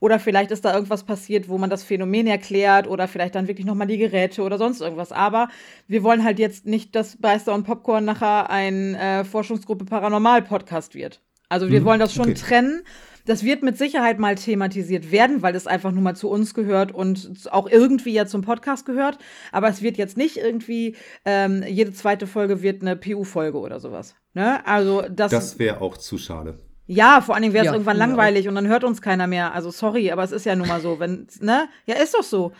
Oder 0.00 0.18
vielleicht 0.18 0.52
ist 0.52 0.64
da 0.64 0.72
irgendwas 0.72 1.04
passiert, 1.04 1.50
wo 1.50 1.58
man 1.58 1.68
das 1.68 1.82
Phänomen 1.82 2.26
erklärt 2.26 2.88
oder 2.88 3.06
vielleicht 3.08 3.34
dann 3.34 3.46
wirklich 3.46 3.66
nochmal 3.66 3.86
die 3.86 3.98
Geräte 3.98 4.40
oder 4.40 4.56
sonst 4.56 4.80
irgendwas. 4.80 5.12
Aber 5.12 5.49
wir 5.88 6.02
wollen 6.02 6.24
halt 6.24 6.38
jetzt 6.38 6.66
nicht, 6.66 6.94
dass 6.94 7.16
Beister 7.16 7.54
und 7.54 7.64
Popcorn 7.64 8.04
nachher 8.04 8.50
ein 8.50 8.94
äh, 8.94 9.24
Forschungsgruppe 9.24 9.84
Paranormal-Podcast 9.84 10.94
wird. 10.94 11.20
Also 11.48 11.70
wir 11.70 11.80
mhm, 11.80 11.84
wollen 11.84 12.00
das 12.00 12.14
schon 12.14 12.30
okay. 12.30 12.34
trennen. 12.34 12.82
Das 13.26 13.44
wird 13.44 13.62
mit 13.62 13.76
Sicherheit 13.76 14.18
mal 14.18 14.34
thematisiert 14.34 15.12
werden, 15.12 15.42
weil 15.42 15.54
es 15.54 15.66
einfach 15.66 15.92
nur 15.92 16.02
mal 16.02 16.16
zu 16.16 16.30
uns 16.30 16.54
gehört 16.54 16.92
und 16.92 17.48
auch 17.50 17.68
irgendwie 17.68 18.12
ja 18.12 18.26
zum 18.26 18.42
Podcast 18.42 18.86
gehört. 18.86 19.18
Aber 19.52 19.68
es 19.68 19.82
wird 19.82 19.98
jetzt 19.98 20.16
nicht 20.16 20.36
irgendwie, 20.36 20.96
ähm, 21.24 21.62
jede 21.66 21.92
zweite 21.92 22.26
Folge 22.26 22.62
wird 22.62 22.82
eine 22.82 22.96
PU-Folge 22.96 23.58
oder 23.58 23.78
sowas. 23.78 24.14
Ne? 24.32 24.64
Also 24.66 25.02
das, 25.02 25.32
das 25.32 25.58
wäre 25.58 25.80
auch 25.80 25.96
zu 25.96 26.18
schade. 26.18 26.58
Ja, 26.86 27.20
vor 27.20 27.34
allen 27.34 27.42
Dingen 27.42 27.54
wäre 27.54 27.66
es 27.66 27.68
ja, 27.68 27.72
irgendwann 27.74 27.98
langweilig 27.98 28.46
auch. 28.46 28.48
und 28.48 28.56
dann 28.56 28.66
hört 28.66 28.82
uns 28.82 29.00
keiner 29.00 29.28
mehr. 29.28 29.54
Also 29.54 29.70
sorry, 29.70 30.10
aber 30.10 30.24
es 30.24 30.32
ist 30.32 30.46
ja 30.46 30.56
nun 30.56 30.66
mal 30.66 30.80
so, 30.80 30.98
wenn, 30.98 31.28
ne? 31.40 31.68
Ja, 31.86 31.96
ist 31.96 32.14
doch 32.14 32.24
so. 32.24 32.52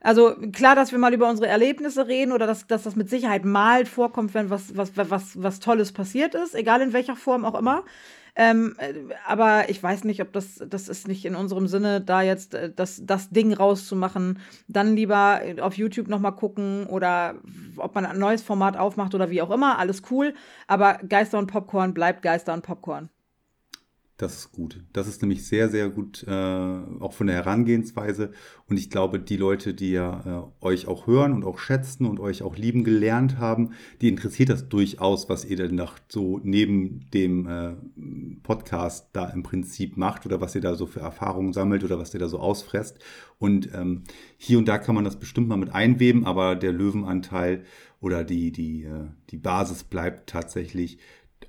Also 0.00 0.36
klar, 0.52 0.76
dass 0.76 0.92
wir 0.92 0.98
mal 0.98 1.12
über 1.12 1.28
unsere 1.28 1.48
Erlebnisse 1.48 2.06
reden 2.06 2.32
oder 2.32 2.46
dass, 2.46 2.66
dass 2.66 2.84
das 2.84 2.94
mit 2.94 3.10
Sicherheit 3.10 3.44
mal 3.44 3.84
vorkommt, 3.84 4.32
wenn 4.32 4.48
was, 4.48 4.76
was, 4.76 4.92
was, 4.94 5.42
was 5.42 5.58
Tolles 5.58 5.92
passiert 5.92 6.34
ist, 6.34 6.54
egal 6.54 6.80
in 6.82 6.92
welcher 6.92 7.16
Form 7.16 7.44
auch 7.44 7.58
immer. 7.58 7.84
Ähm, 8.36 8.76
äh, 8.78 8.94
aber 9.26 9.68
ich 9.68 9.82
weiß 9.82 10.04
nicht, 10.04 10.22
ob 10.22 10.32
das, 10.32 10.62
das 10.64 10.88
ist 10.88 11.08
nicht 11.08 11.24
in 11.24 11.34
unserem 11.34 11.66
Sinne, 11.66 12.00
da 12.00 12.22
jetzt 12.22 12.54
äh, 12.54 12.72
das, 12.72 13.02
das 13.04 13.30
Ding 13.30 13.52
rauszumachen. 13.52 14.38
Dann 14.68 14.94
lieber 14.94 15.40
auf 15.60 15.76
YouTube 15.76 16.06
nochmal 16.06 16.36
gucken 16.36 16.86
oder 16.86 17.34
ob 17.76 17.96
man 17.96 18.06
ein 18.06 18.18
neues 18.18 18.42
Format 18.42 18.76
aufmacht 18.76 19.16
oder 19.16 19.30
wie 19.30 19.42
auch 19.42 19.50
immer. 19.50 19.80
Alles 19.80 20.02
cool. 20.12 20.34
Aber 20.68 21.00
Geister 21.08 21.40
und 21.40 21.48
Popcorn 21.48 21.94
bleibt 21.94 22.22
Geister 22.22 22.54
und 22.54 22.62
Popcorn. 22.62 23.10
Das 24.18 24.36
ist 24.36 24.50
gut. 24.50 24.82
Das 24.92 25.06
ist 25.06 25.22
nämlich 25.22 25.46
sehr, 25.46 25.68
sehr 25.68 25.88
gut, 25.90 26.24
äh, 26.26 26.30
auch 26.32 27.12
von 27.12 27.28
der 27.28 27.36
Herangehensweise. 27.36 28.32
Und 28.68 28.76
ich 28.76 28.90
glaube, 28.90 29.20
die 29.20 29.36
Leute, 29.36 29.74
die 29.74 29.92
ja 29.92 30.50
äh, 30.60 30.64
euch 30.64 30.88
auch 30.88 31.06
hören 31.06 31.32
und 31.32 31.44
auch 31.44 31.60
schätzen 31.60 32.04
und 32.04 32.18
euch 32.18 32.42
auch 32.42 32.56
lieben 32.56 32.82
gelernt 32.82 33.38
haben, 33.38 33.74
die 34.00 34.08
interessiert 34.08 34.48
das 34.48 34.68
durchaus, 34.68 35.28
was 35.28 35.44
ihr 35.44 35.56
denn 35.56 35.76
noch 35.76 35.98
so 36.08 36.40
neben 36.42 37.08
dem 37.14 37.46
äh, 37.46 37.74
Podcast 38.42 39.10
da 39.12 39.28
im 39.28 39.44
Prinzip 39.44 39.96
macht 39.96 40.26
oder 40.26 40.40
was 40.40 40.52
ihr 40.56 40.62
da 40.62 40.74
so 40.74 40.86
für 40.86 40.98
Erfahrungen 40.98 41.52
sammelt 41.52 41.84
oder 41.84 42.00
was 42.00 42.12
ihr 42.12 42.18
da 42.18 42.26
so 42.26 42.40
ausfresst. 42.40 42.98
Und 43.38 43.72
ähm, 43.72 44.02
hier 44.36 44.58
und 44.58 44.66
da 44.66 44.78
kann 44.78 44.96
man 44.96 45.04
das 45.04 45.20
bestimmt 45.20 45.46
mal 45.46 45.58
mit 45.58 45.72
einweben, 45.72 46.26
aber 46.26 46.56
der 46.56 46.72
Löwenanteil 46.72 47.62
oder 48.00 48.24
die, 48.24 48.50
die, 48.50 48.82
äh, 48.82 49.10
die 49.30 49.38
Basis 49.38 49.84
bleibt 49.84 50.28
tatsächlich 50.28 50.98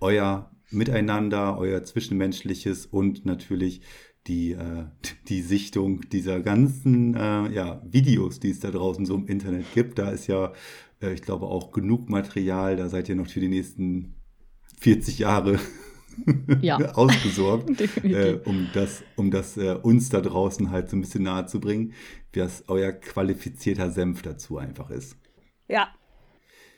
euer 0.01 0.51
Miteinander, 0.71 1.57
euer 1.57 1.83
Zwischenmenschliches 1.83 2.85
und 2.85 3.25
natürlich 3.25 3.81
die, 4.27 4.51
äh, 4.51 4.85
die 5.27 5.41
Sichtung 5.41 6.01
dieser 6.09 6.39
ganzen 6.39 7.15
äh, 7.15 7.51
ja, 7.51 7.81
Videos, 7.89 8.39
die 8.39 8.51
es 8.51 8.59
da 8.59 8.71
draußen 8.71 9.05
so 9.05 9.15
im 9.15 9.27
Internet 9.27 9.65
gibt. 9.73 9.99
Da 9.99 10.11
ist 10.11 10.27
ja, 10.27 10.53
äh, 11.01 11.13
ich 11.13 11.21
glaube, 11.21 11.47
auch 11.47 11.71
genug 11.71 12.09
Material. 12.09 12.75
Da 12.75 12.89
seid 12.89 13.09
ihr 13.09 13.15
noch 13.15 13.27
für 13.27 13.39
die 13.39 13.49
nächsten 13.49 14.15
40 14.79 15.19
Jahre 15.19 15.59
ja. 16.61 16.77
ausgesorgt, 16.95 17.81
äh, 18.03 18.39
um 18.45 18.67
das, 18.73 19.03
um 19.15 19.31
das 19.31 19.57
äh, 19.57 19.77
uns 19.81 20.09
da 20.09 20.21
draußen 20.21 20.71
halt 20.71 20.89
so 20.89 20.97
ein 20.97 21.01
bisschen 21.01 21.23
nahe 21.23 21.45
zu 21.45 21.59
bringen, 21.59 21.93
was 22.33 22.63
euer 22.67 22.91
qualifizierter 22.91 23.91
Senf 23.91 24.21
dazu 24.21 24.57
einfach 24.57 24.89
ist. 24.89 25.17
Ja. 25.67 25.89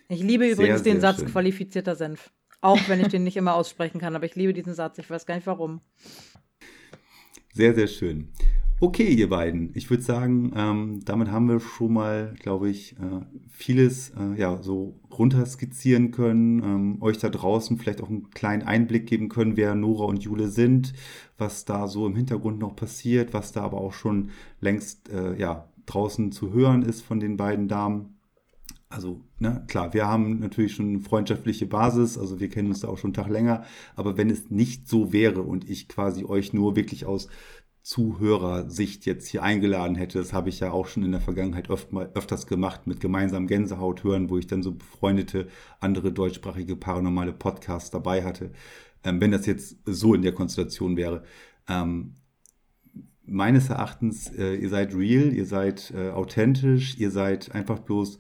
Ich 0.08 0.22
liebe 0.22 0.50
übrigens 0.50 0.84
sehr, 0.84 0.94
den 0.94 1.02
Satz 1.02 1.20
schön. 1.20 1.30
qualifizierter 1.30 1.96
Senf. 1.96 2.32
Auch 2.62 2.80
wenn 2.88 3.02
ich 3.02 3.08
den 3.08 3.24
nicht 3.24 3.38
immer 3.38 3.56
aussprechen 3.56 4.00
kann, 4.00 4.16
aber 4.16 4.26
ich 4.26 4.36
liebe 4.36 4.54
diesen 4.54 4.74
Satz. 4.74 4.98
Ich 5.00 5.10
weiß 5.10 5.26
gar 5.26 5.36
nicht 5.36 5.48
warum. 5.48 5.82
Sehr, 7.54 7.74
sehr 7.74 7.88
schön. 7.88 8.30
Okay, 8.84 9.10
ihr 9.10 9.30
beiden. 9.30 9.70
Ich 9.76 9.92
würde 9.92 10.02
sagen, 10.02 10.54
ähm, 10.56 11.02
damit 11.06 11.30
haben 11.30 11.48
wir 11.48 11.60
schon 11.60 11.94
mal, 11.94 12.34
glaube 12.40 12.68
ich, 12.68 12.94
äh, 12.94 13.22
vieles 13.52 14.10
äh, 14.12 14.40
ja 14.40 14.64
so 14.64 15.00
runterskizzieren 15.12 16.10
können, 16.10 16.64
ähm, 16.64 16.98
euch 17.00 17.20
da 17.20 17.30
draußen 17.30 17.78
vielleicht 17.78 18.02
auch 18.02 18.10
einen 18.10 18.32
kleinen 18.32 18.64
Einblick 18.64 19.06
geben 19.06 19.30
können, 19.30 19.56
wer 19.56 19.76
Nora 19.76 20.06
und 20.06 20.24
Jule 20.24 20.48
sind, 20.48 20.94
was 21.38 21.64
da 21.66 21.88
so 21.88 22.08
im 22.08 22.16
Hintergrund 22.16 22.58
noch 22.58 22.76
passiert, 22.76 23.36
was 23.36 23.52
da 23.52 23.62
aber 23.62 23.78
auch 23.78 23.94
schon 23.94 24.32
längst 24.62 25.10
äh, 25.10 25.36
ja 25.38 25.70
draußen 25.86 26.32
zu 26.32 26.52
hören 26.52 26.82
ist 26.82 27.04
von 27.04 27.20
den 27.20 27.38
beiden 27.38 27.68
Damen. 27.68 28.11
Also, 28.92 29.22
ne, 29.40 29.64
klar, 29.68 29.94
wir 29.94 30.06
haben 30.06 30.40
natürlich 30.40 30.76
schon 30.76 30.90
eine 30.90 31.00
freundschaftliche 31.00 31.66
Basis, 31.66 32.18
also 32.18 32.42
wir 32.42 32.50
kennen 32.50 32.68
uns 32.68 32.82
da 32.82 32.90
auch 32.90 32.98
schon 32.98 33.10
einen 33.10 33.24
Tag 33.24 33.30
länger, 33.30 33.64
aber 33.96 34.18
wenn 34.18 34.30
es 34.30 34.50
nicht 34.50 34.90
so 34.90 35.14
wäre 35.14 35.42
und 35.44 35.70
ich 35.70 35.88
quasi 35.88 36.26
euch 36.26 36.52
nur 36.52 36.76
wirklich 36.76 37.06
aus 37.06 37.30
Zuhörersicht 37.84 39.06
jetzt 39.06 39.28
hier 39.28 39.42
eingeladen 39.44 39.96
hätte. 39.96 40.20
Das 40.20 40.34
habe 40.34 40.50
ich 40.50 40.60
ja 40.60 40.72
auch 40.72 40.86
schon 40.86 41.04
in 41.04 41.12
der 41.12 41.22
Vergangenheit 41.22 41.70
öf 41.70 41.92
mal, 41.92 42.12
öfters 42.14 42.46
gemacht 42.46 42.86
mit 42.86 43.00
gemeinsamen 43.00 43.48
Gänsehaut 43.48 44.04
hören, 44.04 44.30
wo 44.30 44.38
ich 44.38 44.46
dann 44.46 44.62
so 44.62 44.74
befreundete 44.74 45.48
andere 45.80 46.12
deutschsprachige 46.12 46.76
paranormale 46.76 47.34
Podcasts 47.34 47.90
dabei 47.90 48.24
hatte. 48.24 48.52
Ähm, 49.04 49.20
wenn 49.20 49.32
das 49.32 49.48
jetzt 49.48 49.78
so 49.86 50.14
in 50.14 50.22
der 50.22 50.34
Konstellation 50.34 50.96
wäre. 50.96 51.24
Ähm, 51.68 52.18
meines 53.26 53.70
Erachtens, 53.70 54.32
äh, 54.38 54.56
ihr 54.56 54.70
seid 54.70 54.94
real, 54.94 55.34
ihr 55.34 55.46
seid 55.46 55.92
äh, 55.96 56.10
authentisch, 56.10 56.98
ihr 57.00 57.10
seid 57.10 57.56
einfach 57.56 57.80
bloß 57.80 58.20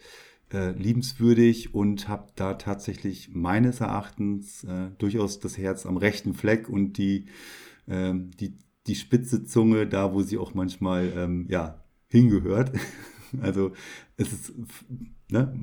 äh, 0.53 0.71
liebenswürdig 0.71 1.73
und 1.73 2.07
habt 2.07 2.39
da 2.39 2.55
tatsächlich 2.55 3.33
meines 3.33 3.81
Erachtens 3.81 4.63
äh, 4.63 4.89
durchaus 4.97 5.39
das 5.39 5.57
Herz 5.57 5.85
am 5.85 5.97
rechten 5.97 6.33
Fleck 6.33 6.69
und 6.69 6.97
die, 6.97 7.25
ähm, 7.87 8.31
die 8.39 8.57
die 8.87 8.95
spitze 8.95 9.43
Zunge 9.43 9.87
da, 9.87 10.13
wo 10.13 10.21
sie 10.21 10.37
auch 10.37 10.53
manchmal 10.53 11.11
ähm, 11.15 11.45
ja, 11.49 11.83
hingehört. 12.07 12.71
also 13.41 13.71
es 14.17 14.33
ist, 14.33 14.53
ne, 15.29 15.53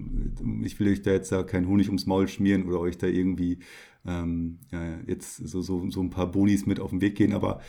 ich 0.62 0.78
will 0.78 0.88
euch 0.88 1.02
da 1.02 1.12
jetzt 1.12 1.32
da 1.32 1.42
keinen 1.42 1.68
Honig 1.68 1.88
ums 1.88 2.06
Maul 2.06 2.28
schmieren 2.28 2.66
oder 2.66 2.80
euch 2.80 2.98
da 2.98 3.06
irgendwie 3.06 3.58
ähm, 4.06 4.60
ja, 4.70 5.00
jetzt 5.06 5.36
so, 5.36 5.60
so, 5.62 5.90
so 5.90 6.00
ein 6.00 6.10
paar 6.10 6.30
Bonis 6.30 6.66
mit 6.66 6.80
auf 6.80 6.90
den 6.90 7.00
Weg 7.00 7.16
gehen, 7.16 7.32
aber 7.32 7.60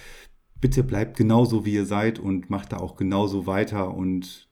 bitte 0.62 0.84
bleibt 0.84 1.18
genauso, 1.18 1.66
wie 1.66 1.74
ihr 1.74 1.86
seid 1.86 2.20
und 2.20 2.50
macht 2.50 2.74
da 2.74 2.78
auch 2.78 2.96
genauso 2.96 3.48
weiter 3.48 3.94
und 3.94 4.50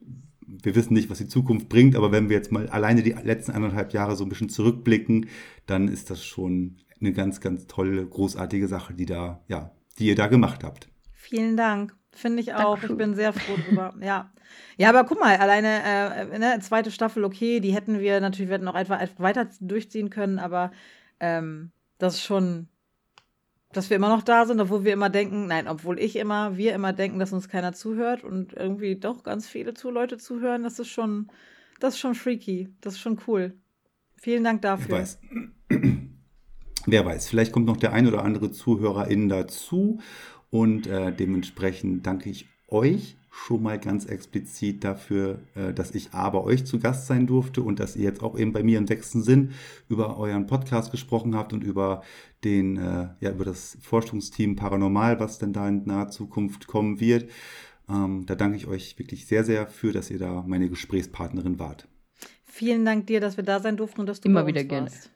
wir 0.64 0.76
wissen 0.76 0.94
nicht, 0.94 1.10
was 1.10 1.18
die 1.18 1.28
Zukunft 1.28 1.70
bringt, 1.70 1.96
aber 1.96 2.12
wenn 2.12 2.30
wir 2.30 2.36
jetzt 2.36 2.52
mal 2.52 2.68
alleine 2.70 3.04
die 3.04 3.12
letzten 3.12 3.52
anderthalb 3.52 3.94
Jahre 3.94 4.16
so 4.16 4.24
ein 4.24 4.30
bisschen 4.30 4.50
zurückblicken, 4.50 5.28
dann 5.66 5.88
ist 5.88 6.10
das 6.10 6.24
schon 6.24 6.78
eine 7.00 7.14
ganz, 7.14 7.42
ganz 7.42 7.68
tolle, 7.68 8.06
großartige 8.06 8.68
Sache, 8.68 8.94
die 8.94 9.06
da, 9.06 9.44
ja, 9.48 9.72
die 10.00 10.08
ihr 10.08 10.16
da 10.16 10.28
gemacht 10.28 10.64
habt. 10.64 10.90
Vielen 11.14 11.58
Dank. 11.58 11.96
Finde 12.12 12.42
ich 12.42 12.54
auch. 12.54 12.80
Danke. 12.80 12.94
Ich 12.94 12.98
bin 12.98 13.16
sehr 13.16 13.34
froh 13.34 13.58
drüber. 13.68 13.94
ja. 14.02 14.32
Ja, 14.78 14.90
aber 14.90 15.04
guck 15.04 15.20
mal, 15.20 15.36
alleine 15.38 15.84
äh, 15.84 16.40
ne, 16.40 16.60
zweite 16.62 16.90
Staffel, 16.90 17.24
okay, 17.24 17.60
die 17.60 17.74
hätten 17.74 18.00
wir 18.00 18.20
natürlich, 18.22 18.50
wir 18.50 18.56
hätten 18.56 18.66
noch 18.66 18.76
etwas 18.76 19.10
weiter 19.18 19.50
durchziehen 19.60 20.10
können, 20.10 20.40
aber 20.40 20.72
ähm, 21.20 21.72
das 21.98 22.16
ist 22.16 22.24
schon, 22.24 22.70
dass 23.78 23.92
wir 23.92 23.98
immer 23.98 24.10
noch 24.10 24.24
da 24.24 24.46
sind, 24.48 24.60
obwohl 24.60 24.84
wir 24.84 24.94
immer 24.94 25.12
denken, 25.12 25.46
nein, 25.46 25.68
obwohl 25.68 26.00
ich 26.00 26.16
immer, 26.16 26.58
wir 26.58 26.74
immer 26.74 26.94
denken, 26.94 27.20
dass 27.20 27.32
uns 27.32 27.48
keiner 27.48 27.74
zuhört 27.74 28.24
und 28.24 28.54
irgendwie 28.54 28.96
doch 28.96 29.24
ganz 29.24 29.48
viele 29.48 29.76
zu 29.76 29.92
Leute 29.92 30.18
zuhören, 30.18 30.64
das 30.64 30.80
ist 30.80 30.88
schon, 30.88 31.28
das 31.80 31.94
ist 31.94 32.00
schon 32.00 32.16
freaky. 32.16 32.70
Das 32.82 32.96
ist 32.96 33.00
schon 33.00 33.20
cool. 33.28 33.54
Vielen 34.16 34.44
Dank 34.44 34.64
dafür. 34.64 34.86
Ich 34.86 35.02
weiß. 35.02 35.20
Wer 36.88 37.06
weiß, 37.06 37.28
vielleicht 37.30 37.52
kommt 37.52 37.68
noch 37.68 37.78
der 37.78 37.94
ein 37.94 38.08
oder 38.08 38.24
andere 38.24 38.50
ZuhörerInnen 38.50 39.30
dazu 39.30 40.00
und 40.50 40.88
äh, 40.88 41.12
dementsprechend 41.12 42.08
danke 42.08 42.30
ich 42.30 42.48
euch 42.70 43.18
schon 43.46 43.62
mal 43.62 43.80
ganz 43.80 44.06
explizit 44.06 44.84
dafür, 44.84 45.40
äh, 45.56 45.74
dass 45.74 45.94
ich 45.94 46.12
A 46.14 46.30
bei 46.32 46.40
euch 46.40 46.66
zu 46.66 46.80
Gast 46.80 47.08
sein 47.08 47.28
durfte 47.28 47.62
und 47.62 47.80
dass 47.80 47.96
ihr 47.96 48.04
jetzt 48.04 48.24
auch 48.24 48.38
eben 48.38 48.52
bei 48.52 48.64
mir 48.64 48.78
im 48.78 48.88
sechsten 48.88 49.22
Sinn 49.22 49.52
über 49.88 50.18
euren 50.18 50.48
Podcast 50.48 50.92
gesprochen 50.92 51.36
habt 51.36 51.54
und 51.54 51.64
über 51.64 52.02
den, 52.44 52.78
äh, 52.78 53.10
ja, 53.20 53.32
über 53.32 53.46
das 53.46 53.78
Forschungsteam 53.82 54.56
Paranormal, 54.56 55.20
was 55.20 55.38
denn 55.38 55.54
da 55.54 55.68
in 55.68 55.86
naher 55.86 56.10
Zukunft 56.10 56.68
kommen 56.68 57.00
wird. 57.00 57.30
Ähm, 57.88 58.26
da 58.26 58.36
danke 58.36 58.58
ich 58.58 58.68
euch 58.68 58.98
wirklich 58.98 59.28
sehr, 59.28 59.44
sehr 59.44 59.68
für, 59.68 59.92
dass 59.92 60.10
ihr 60.10 60.20
da 60.20 60.44
meine 60.46 60.68
Gesprächspartnerin 60.68 61.60
wart. 61.60 61.88
Vielen 62.44 62.86
Dank 62.86 63.06
dir, 63.08 63.22
dass 63.22 63.38
wir 63.38 63.44
da 63.44 63.60
sein 63.60 63.78
durften 63.78 64.02
und 64.02 64.08
dass 64.08 64.20
du 64.20 64.30
immer 64.30 64.48
wieder 64.48 64.64
gerne. 64.64 64.88
Warst. 64.88 65.12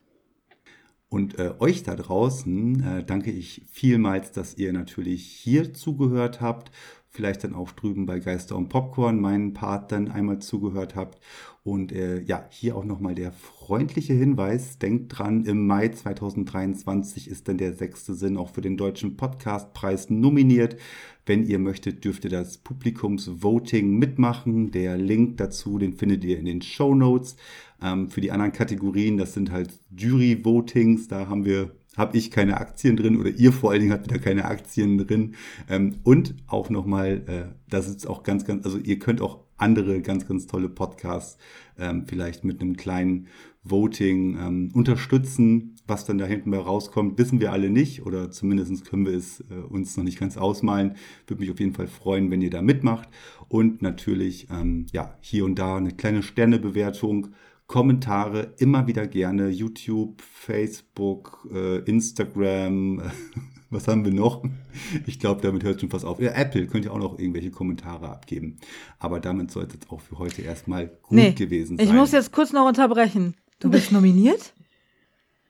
Und 1.10 1.40
äh, 1.40 1.52
euch 1.60 1.84
da 1.84 1.96
draußen 1.96 2.84
äh, 2.84 3.04
danke 3.04 3.32
ich 3.32 3.64
vielmals, 3.70 4.32
dass 4.32 4.58
ihr 4.58 4.72
natürlich 4.72 5.26
hier 5.26 5.74
zugehört 5.74 6.40
habt, 6.40 6.72
vielleicht 7.12 7.44
dann 7.44 7.54
auch 7.54 7.72
drüben 7.74 8.06
bei 8.06 8.20
Geister 8.20 8.56
und 8.56 8.70
Popcorn 8.70 9.20
meinen 9.20 9.54
Part 9.54 9.92
dann 9.92 10.10
einmal 10.10 10.40
zugehört 10.40 10.96
habt. 10.96 11.20
Und 11.64 11.92
äh, 11.92 12.22
ja, 12.22 12.48
hier 12.50 12.76
auch 12.76 12.86
nochmal 12.86 13.14
der 13.14 13.34
freundliche 13.34 14.14
Hinweis. 14.14 14.80
Denkt 14.80 15.18
dran, 15.18 15.44
im 15.44 15.68
Mai 15.68 15.90
2023 15.90 17.28
ist 17.28 17.48
dann 17.50 17.58
der 17.58 17.74
sechste 17.74 18.16
Sinn 18.16 18.38
auch 18.38 18.50
für 18.50 18.62
den 18.62 18.78
Deutschen 18.78 19.18
Podcastpreis 19.18 20.10
nominiert. 20.10 20.78
Wenn 21.26 21.44
ihr 21.44 21.60
möchtet, 21.60 22.04
dürft 22.06 22.24
ihr 22.24 22.32
das 22.32 22.58
Publikumsvoting 22.58 24.00
mitmachen. 24.00 24.72
Der 24.72 24.98
Link 24.98 25.38
dazu, 25.38 25.78
den 25.78 25.94
findet 25.94 26.24
ihr 26.24 26.40
in 26.40 26.46
den 26.46 26.62
Show 26.62 26.96
Notes. 26.96 27.36
Ähm, 27.82 28.10
für 28.10 28.22
die 28.22 28.32
anderen 28.32 28.54
Kategorien, 28.54 29.18
das 29.18 29.34
sind 29.34 29.52
halt 29.52 29.78
Jury-Votings, 29.96 31.10
da 31.10 31.28
haben 31.28 31.46
wir 31.46 31.72
habe 31.98 32.18
ich 32.18 32.32
keine 32.32 32.58
Aktien 32.58 32.96
drin 32.96 33.20
oder 33.20 33.30
ihr 33.30 33.52
vor 33.52 33.72
allen 33.72 33.82
Dingen 33.82 33.94
habt 33.94 34.06
wieder 34.06 34.20
keine 34.20 34.46
Aktien 34.46 34.98
drin. 34.98 35.36
Ähm, 35.70 35.96
und 36.04 36.36
auch 36.48 36.70
nochmal, 36.70 37.24
äh, 37.28 37.56
das 37.70 37.88
ist 37.88 38.08
auch 38.08 38.24
ganz, 38.24 38.46
ganz, 38.46 38.66
also 38.66 38.78
ihr 38.78 39.00
könnt 39.00 39.22
auch 39.22 39.40
andere 39.58 40.02
ganz, 40.02 40.28
ganz 40.28 40.48
tolle 40.48 40.70
Podcasts 40.70 41.38
ähm, 41.78 42.06
vielleicht 42.08 42.44
mit 42.44 42.62
einem 42.62 42.78
kleinen 42.78 43.28
Voting 43.64 44.38
ähm, 44.38 44.72
unterstützen. 44.74 45.76
Was 45.86 46.06
dann 46.06 46.18
da 46.18 46.26
hinten 46.26 46.52
bei 46.52 46.58
rauskommt, 46.58 47.18
wissen 47.18 47.40
wir 47.40 47.52
alle 47.52 47.70
nicht 47.70 48.06
oder 48.06 48.32
zumindest 48.32 48.86
können 48.86 49.06
wir 49.06 49.14
es 49.14 49.42
äh, 49.52 49.56
uns 49.56 49.98
noch 49.98 50.04
nicht 50.04 50.20
ganz 50.20 50.38
ausmalen. 50.38 50.96
Würde 51.28 51.42
mich 51.42 51.52
auf 51.52 51.60
jeden 51.60 51.74
Fall 51.74 51.88
freuen, 51.88 52.32
wenn 52.32 52.42
ihr 52.42 52.50
da 52.50 52.62
mitmacht. 52.62 53.10
Und 53.50 53.82
natürlich, 53.82 54.48
ähm, 54.50 54.86
ja, 54.94 55.18
hier 55.20 55.46
und 55.46 55.60
da 55.60 55.78
eine 55.78 55.92
kleine 55.92 56.24
Sternebewertung 56.24 57.28
Kommentare 57.72 58.54
immer 58.58 58.86
wieder 58.86 59.08
gerne. 59.08 59.48
YouTube, 59.48 60.22
Facebook, 60.22 61.48
äh, 61.54 61.78
Instagram. 61.90 63.02
Was 63.70 63.88
haben 63.88 64.04
wir 64.04 64.12
noch? 64.12 64.44
Ich 65.06 65.22
glaube, 65.22 65.40
damit 65.40 65.64
hört 65.64 65.80
schon 65.80 65.90
fast 65.90 66.04
auf. 66.04 66.20
Ja, 66.20 66.34
Apple 66.34 66.68
könnt 66.68 66.84
ihr 66.84 66.92
auch 66.92 66.98
noch 66.98 67.18
irgendwelche 67.18 67.50
Kommentare 67.50 68.10
abgeben. 68.10 68.58
Aber 69.00 69.22
damit 69.22 69.52
sollte 69.52 69.78
es 69.82 69.90
auch 69.90 70.02
für 70.02 70.20
heute 70.20 70.42
erstmal 70.42 70.88
gut 70.88 71.12
nee, 71.12 71.32
gewesen 71.32 71.78
sein. 71.78 71.88
Ich 71.88 71.94
muss 71.94 72.12
jetzt 72.12 72.34
kurz 72.34 72.52
noch 72.52 72.68
unterbrechen. 72.68 73.38
Du 73.62 73.70
bist 73.70 73.90
nominiert? 73.94 74.54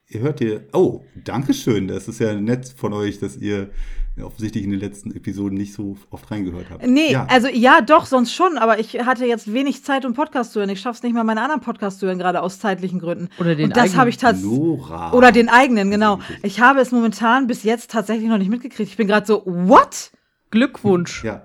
Ihr 0.08 0.20
hört 0.20 0.42
ihr. 0.42 0.68
Oh, 0.74 1.02
danke 1.24 1.56
schön. 1.56 1.88
Das 1.88 2.08
ist 2.08 2.20
ja 2.20 2.40
nett 2.40 2.68
von 2.70 2.94
euch, 2.94 3.18
dass 3.18 3.36
ihr 3.36 3.72
offensichtlich 4.20 4.64
in 4.64 4.72
den 4.72 4.80
letzten 4.80 5.16
Episoden 5.16 5.58
nicht 5.58 5.74
so 5.74 5.98
oft 6.10 6.30
reingehört 6.30 6.70
habt. 6.70 6.86
Nee, 6.86 7.14
ja. 7.14 7.26
also 7.30 7.48
ja, 7.48 7.82
doch, 7.82 8.06
sonst 8.06 8.34
schon, 8.34 8.58
aber 8.58 8.80
ich 8.80 9.06
hatte 9.06 9.26
jetzt 9.26 9.54
wenig 9.54 9.84
Zeit, 9.84 10.06
um 10.06 10.14
Podcast 10.14 10.52
zu 10.52 10.60
hören. 10.60 10.70
Ich 10.70 10.82
schaff's 10.82 11.02
nicht 11.02 11.14
mal, 11.14 11.24
meine 11.24 11.42
anderen 11.42 11.62
Podcasts 11.62 12.00
zu 12.00 12.08
hören, 12.08 12.20
gerade 12.20 12.42
aus 12.42 12.60
zeitlichen 12.60 13.00
Gründen. 13.00 13.30
Oder 13.40 13.56
den 13.56 13.68
Und 13.68 13.78
das 13.78 13.96
habe 13.96 14.10
ich 14.10 14.18
tatsächlich. 14.18 14.52
Oder 14.52 15.32
den 15.32 15.50
eigenen, 15.50 15.92
genau. 15.92 16.20
Ich 16.44 16.60
habe 16.60 16.82
es 16.82 16.92
momentan 16.92 17.48
bis 17.48 17.64
jetzt 17.64 17.92
tatsächlich 17.92 18.28
noch 18.28 18.38
nicht 18.38 18.50
mitgekriegt. 18.50 18.90
Ich 18.90 18.98
bin 18.98 19.08
gerade 19.08 19.26
so, 19.26 19.44
what? 19.46 20.12
Glückwunsch. 20.52 21.24
Ja. 21.24 21.44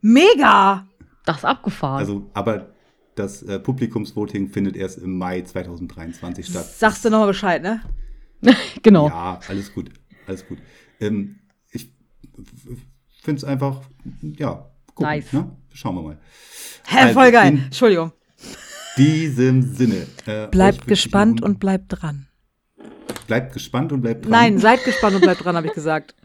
Mega! 0.00 0.86
Das 1.24 1.38
ist 1.38 1.44
abgefahren. 1.44 1.98
Also, 1.98 2.30
aber 2.34 2.72
das 3.14 3.42
äh, 3.42 3.60
Publikumsvoting 3.60 4.48
findet 4.48 4.76
erst 4.76 4.98
im 4.98 5.16
Mai 5.18 5.42
2023 5.42 6.46
statt. 6.46 6.64
Sagst 6.64 7.04
du 7.04 7.10
nochmal 7.10 7.28
Bescheid, 7.28 7.62
ne? 7.62 7.80
genau. 8.82 9.08
Ja, 9.08 9.38
alles 9.48 9.72
gut. 9.72 9.90
Alles 10.26 10.46
gut. 10.46 10.58
Ähm, 11.00 11.36
finde 13.22 13.38
es 13.38 13.44
einfach, 13.44 13.82
ja, 14.20 14.70
gucken, 14.94 15.04
nice. 15.04 15.32
Ne? 15.32 15.50
Schauen 15.72 15.94
wir 15.96 16.02
mal. 16.02 16.18
Hä, 16.86 16.98
also, 16.98 17.14
voll 17.14 17.32
geil. 17.32 17.58
Entschuldigung. 17.64 18.12
diesem 18.96 19.62
Sinne. 19.62 20.06
Äh, 20.26 20.48
bleibt 20.48 20.86
gespannt 20.86 21.42
und 21.42 21.58
bleibt 21.58 21.86
dran. 21.88 22.26
Bleibt 23.26 23.52
gespannt 23.52 23.92
und 23.92 24.02
bleibt 24.02 24.24
dran. 24.24 24.32
Nein, 24.32 24.58
seid 24.58 24.84
gespannt 24.84 25.14
und 25.14 25.22
bleibt 25.22 25.44
dran, 25.44 25.56
habe 25.56 25.66
ich 25.66 25.74
gesagt. 25.74 26.14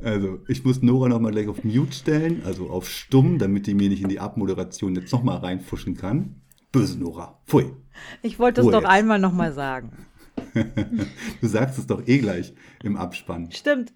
Also, 0.00 0.38
ich 0.46 0.64
muss 0.64 0.82
Nora 0.82 1.08
nochmal 1.08 1.32
gleich 1.32 1.48
auf 1.48 1.64
Mute 1.64 1.92
stellen, 1.92 2.42
also 2.44 2.70
auf 2.70 2.88
Stumm, 2.88 3.38
damit 3.38 3.66
die 3.66 3.74
mir 3.74 3.88
nicht 3.88 4.02
in 4.02 4.08
die 4.08 4.20
Abmoderation 4.20 4.94
jetzt 4.94 5.10
nochmal 5.10 5.38
reinfuschen 5.38 5.96
kann. 5.96 6.42
Böse 6.70 6.98
Nora. 6.98 7.40
Pfui. 7.46 7.72
Ich 8.22 8.38
wollte 8.38 8.60
es 8.60 8.66
doch 8.68 8.82
jetzt. 8.82 8.88
einmal 8.88 9.18
nochmal 9.18 9.52
sagen. 9.52 10.06
du 11.40 11.48
sagst 11.48 11.78
es 11.78 11.86
doch 11.86 12.06
eh 12.06 12.18
gleich 12.18 12.54
im 12.84 12.96
Abspann. 12.96 13.50
Stimmt. 13.50 13.92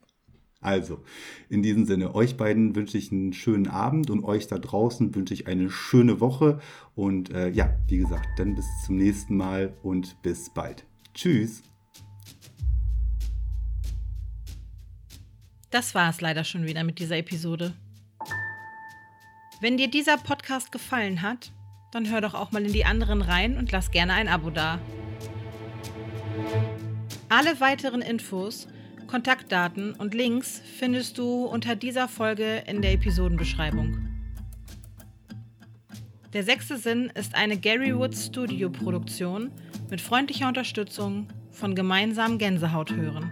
Also, 0.63 1.03
in 1.49 1.63
diesem 1.63 1.85
Sinne, 1.85 2.15
euch 2.15 2.37
beiden 2.37 2.77
wünsche 2.77 2.97
ich 2.97 3.11
einen 3.11 3.33
schönen 3.33 3.67
Abend 3.67 4.11
und 4.11 4.23
euch 4.23 4.47
da 4.47 4.59
draußen 4.59 5.15
wünsche 5.15 5.35
ich 5.35 5.49
eine 5.49 5.71
schöne 5.71 6.21
Woche. 6.21 6.61
Und 6.95 7.31
äh, 7.31 7.51
ja, 7.51 7.77
wie 7.89 7.99
gesagt, 7.99 8.39
dann 8.39 8.55
bis 8.55 8.67
zum 8.87 8.97
nächsten 8.97 9.37
Mal 9.37 9.75
und 9.83 10.23
bis 10.23 10.51
bald. 10.51 10.85
Tschüss. 11.15 11.63
Das 15.71 15.95
war 15.95 16.11
es 16.11 16.21
leider 16.21 16.45
schon 16.45 16.65
wieder 16.65 16.85
mit 16.85 17.01
dieser 17.01 17.17
Episode. 17.17 17.75
Wenn 19.61 19.77
dir 19.77 19.89
dieser 19.89 20.17
Podcast 20.17 20.71
gefallen 20.71 21.23
hat, 21.23 21.53
dann 21.93 22.11
hör 22.11 22.21
doch 22.21 22.35
auch 22.35 22.53
mal 22.53 22.65
in 22.65 22.73
die 22.73 22.85
anderen 22.85 23.21
rein 23.21 23.57
und 23.59 23.73
lass 23.73 23.91
gerne 23.91 24.13
ein 24.15 24.29
Abo 24.29 24.51
da. 24.51 24.79
Alle 27.29 27.59
weiteren 27.61 28.03
Infos, 28.03 28.69
Kontaktdaten 29.13 29.93
und 29.93 30.15
Links 30.15 30.63
findest 30.79 31.19
du 31.19 31.45
unter 31.45 31.77
dieser 31.77 32.09
Folge 32.09 32.63
in 32.67 32.81
der 32.81 32.95
Episodenbeschreibung. 32.95 34.09
Der 36.33 36.43
sechste 36.43 36.79
Sinn 36.79 37.13
ist 37.15 37.35
eine 37.35 37.59
Gary 37.59 37.95
Woods 37.95 38.25
Studio 38.29 38.71
Produktion 38.71 39.51
mit 39.91 40.01
freundlicher 40.01 40.49
Unterstützung 40.49 41.29
von 41.51 41.75
gemeinsam 41.75 42.39
Gänsehaut 42.39 42.91
hören. 42.91 43.31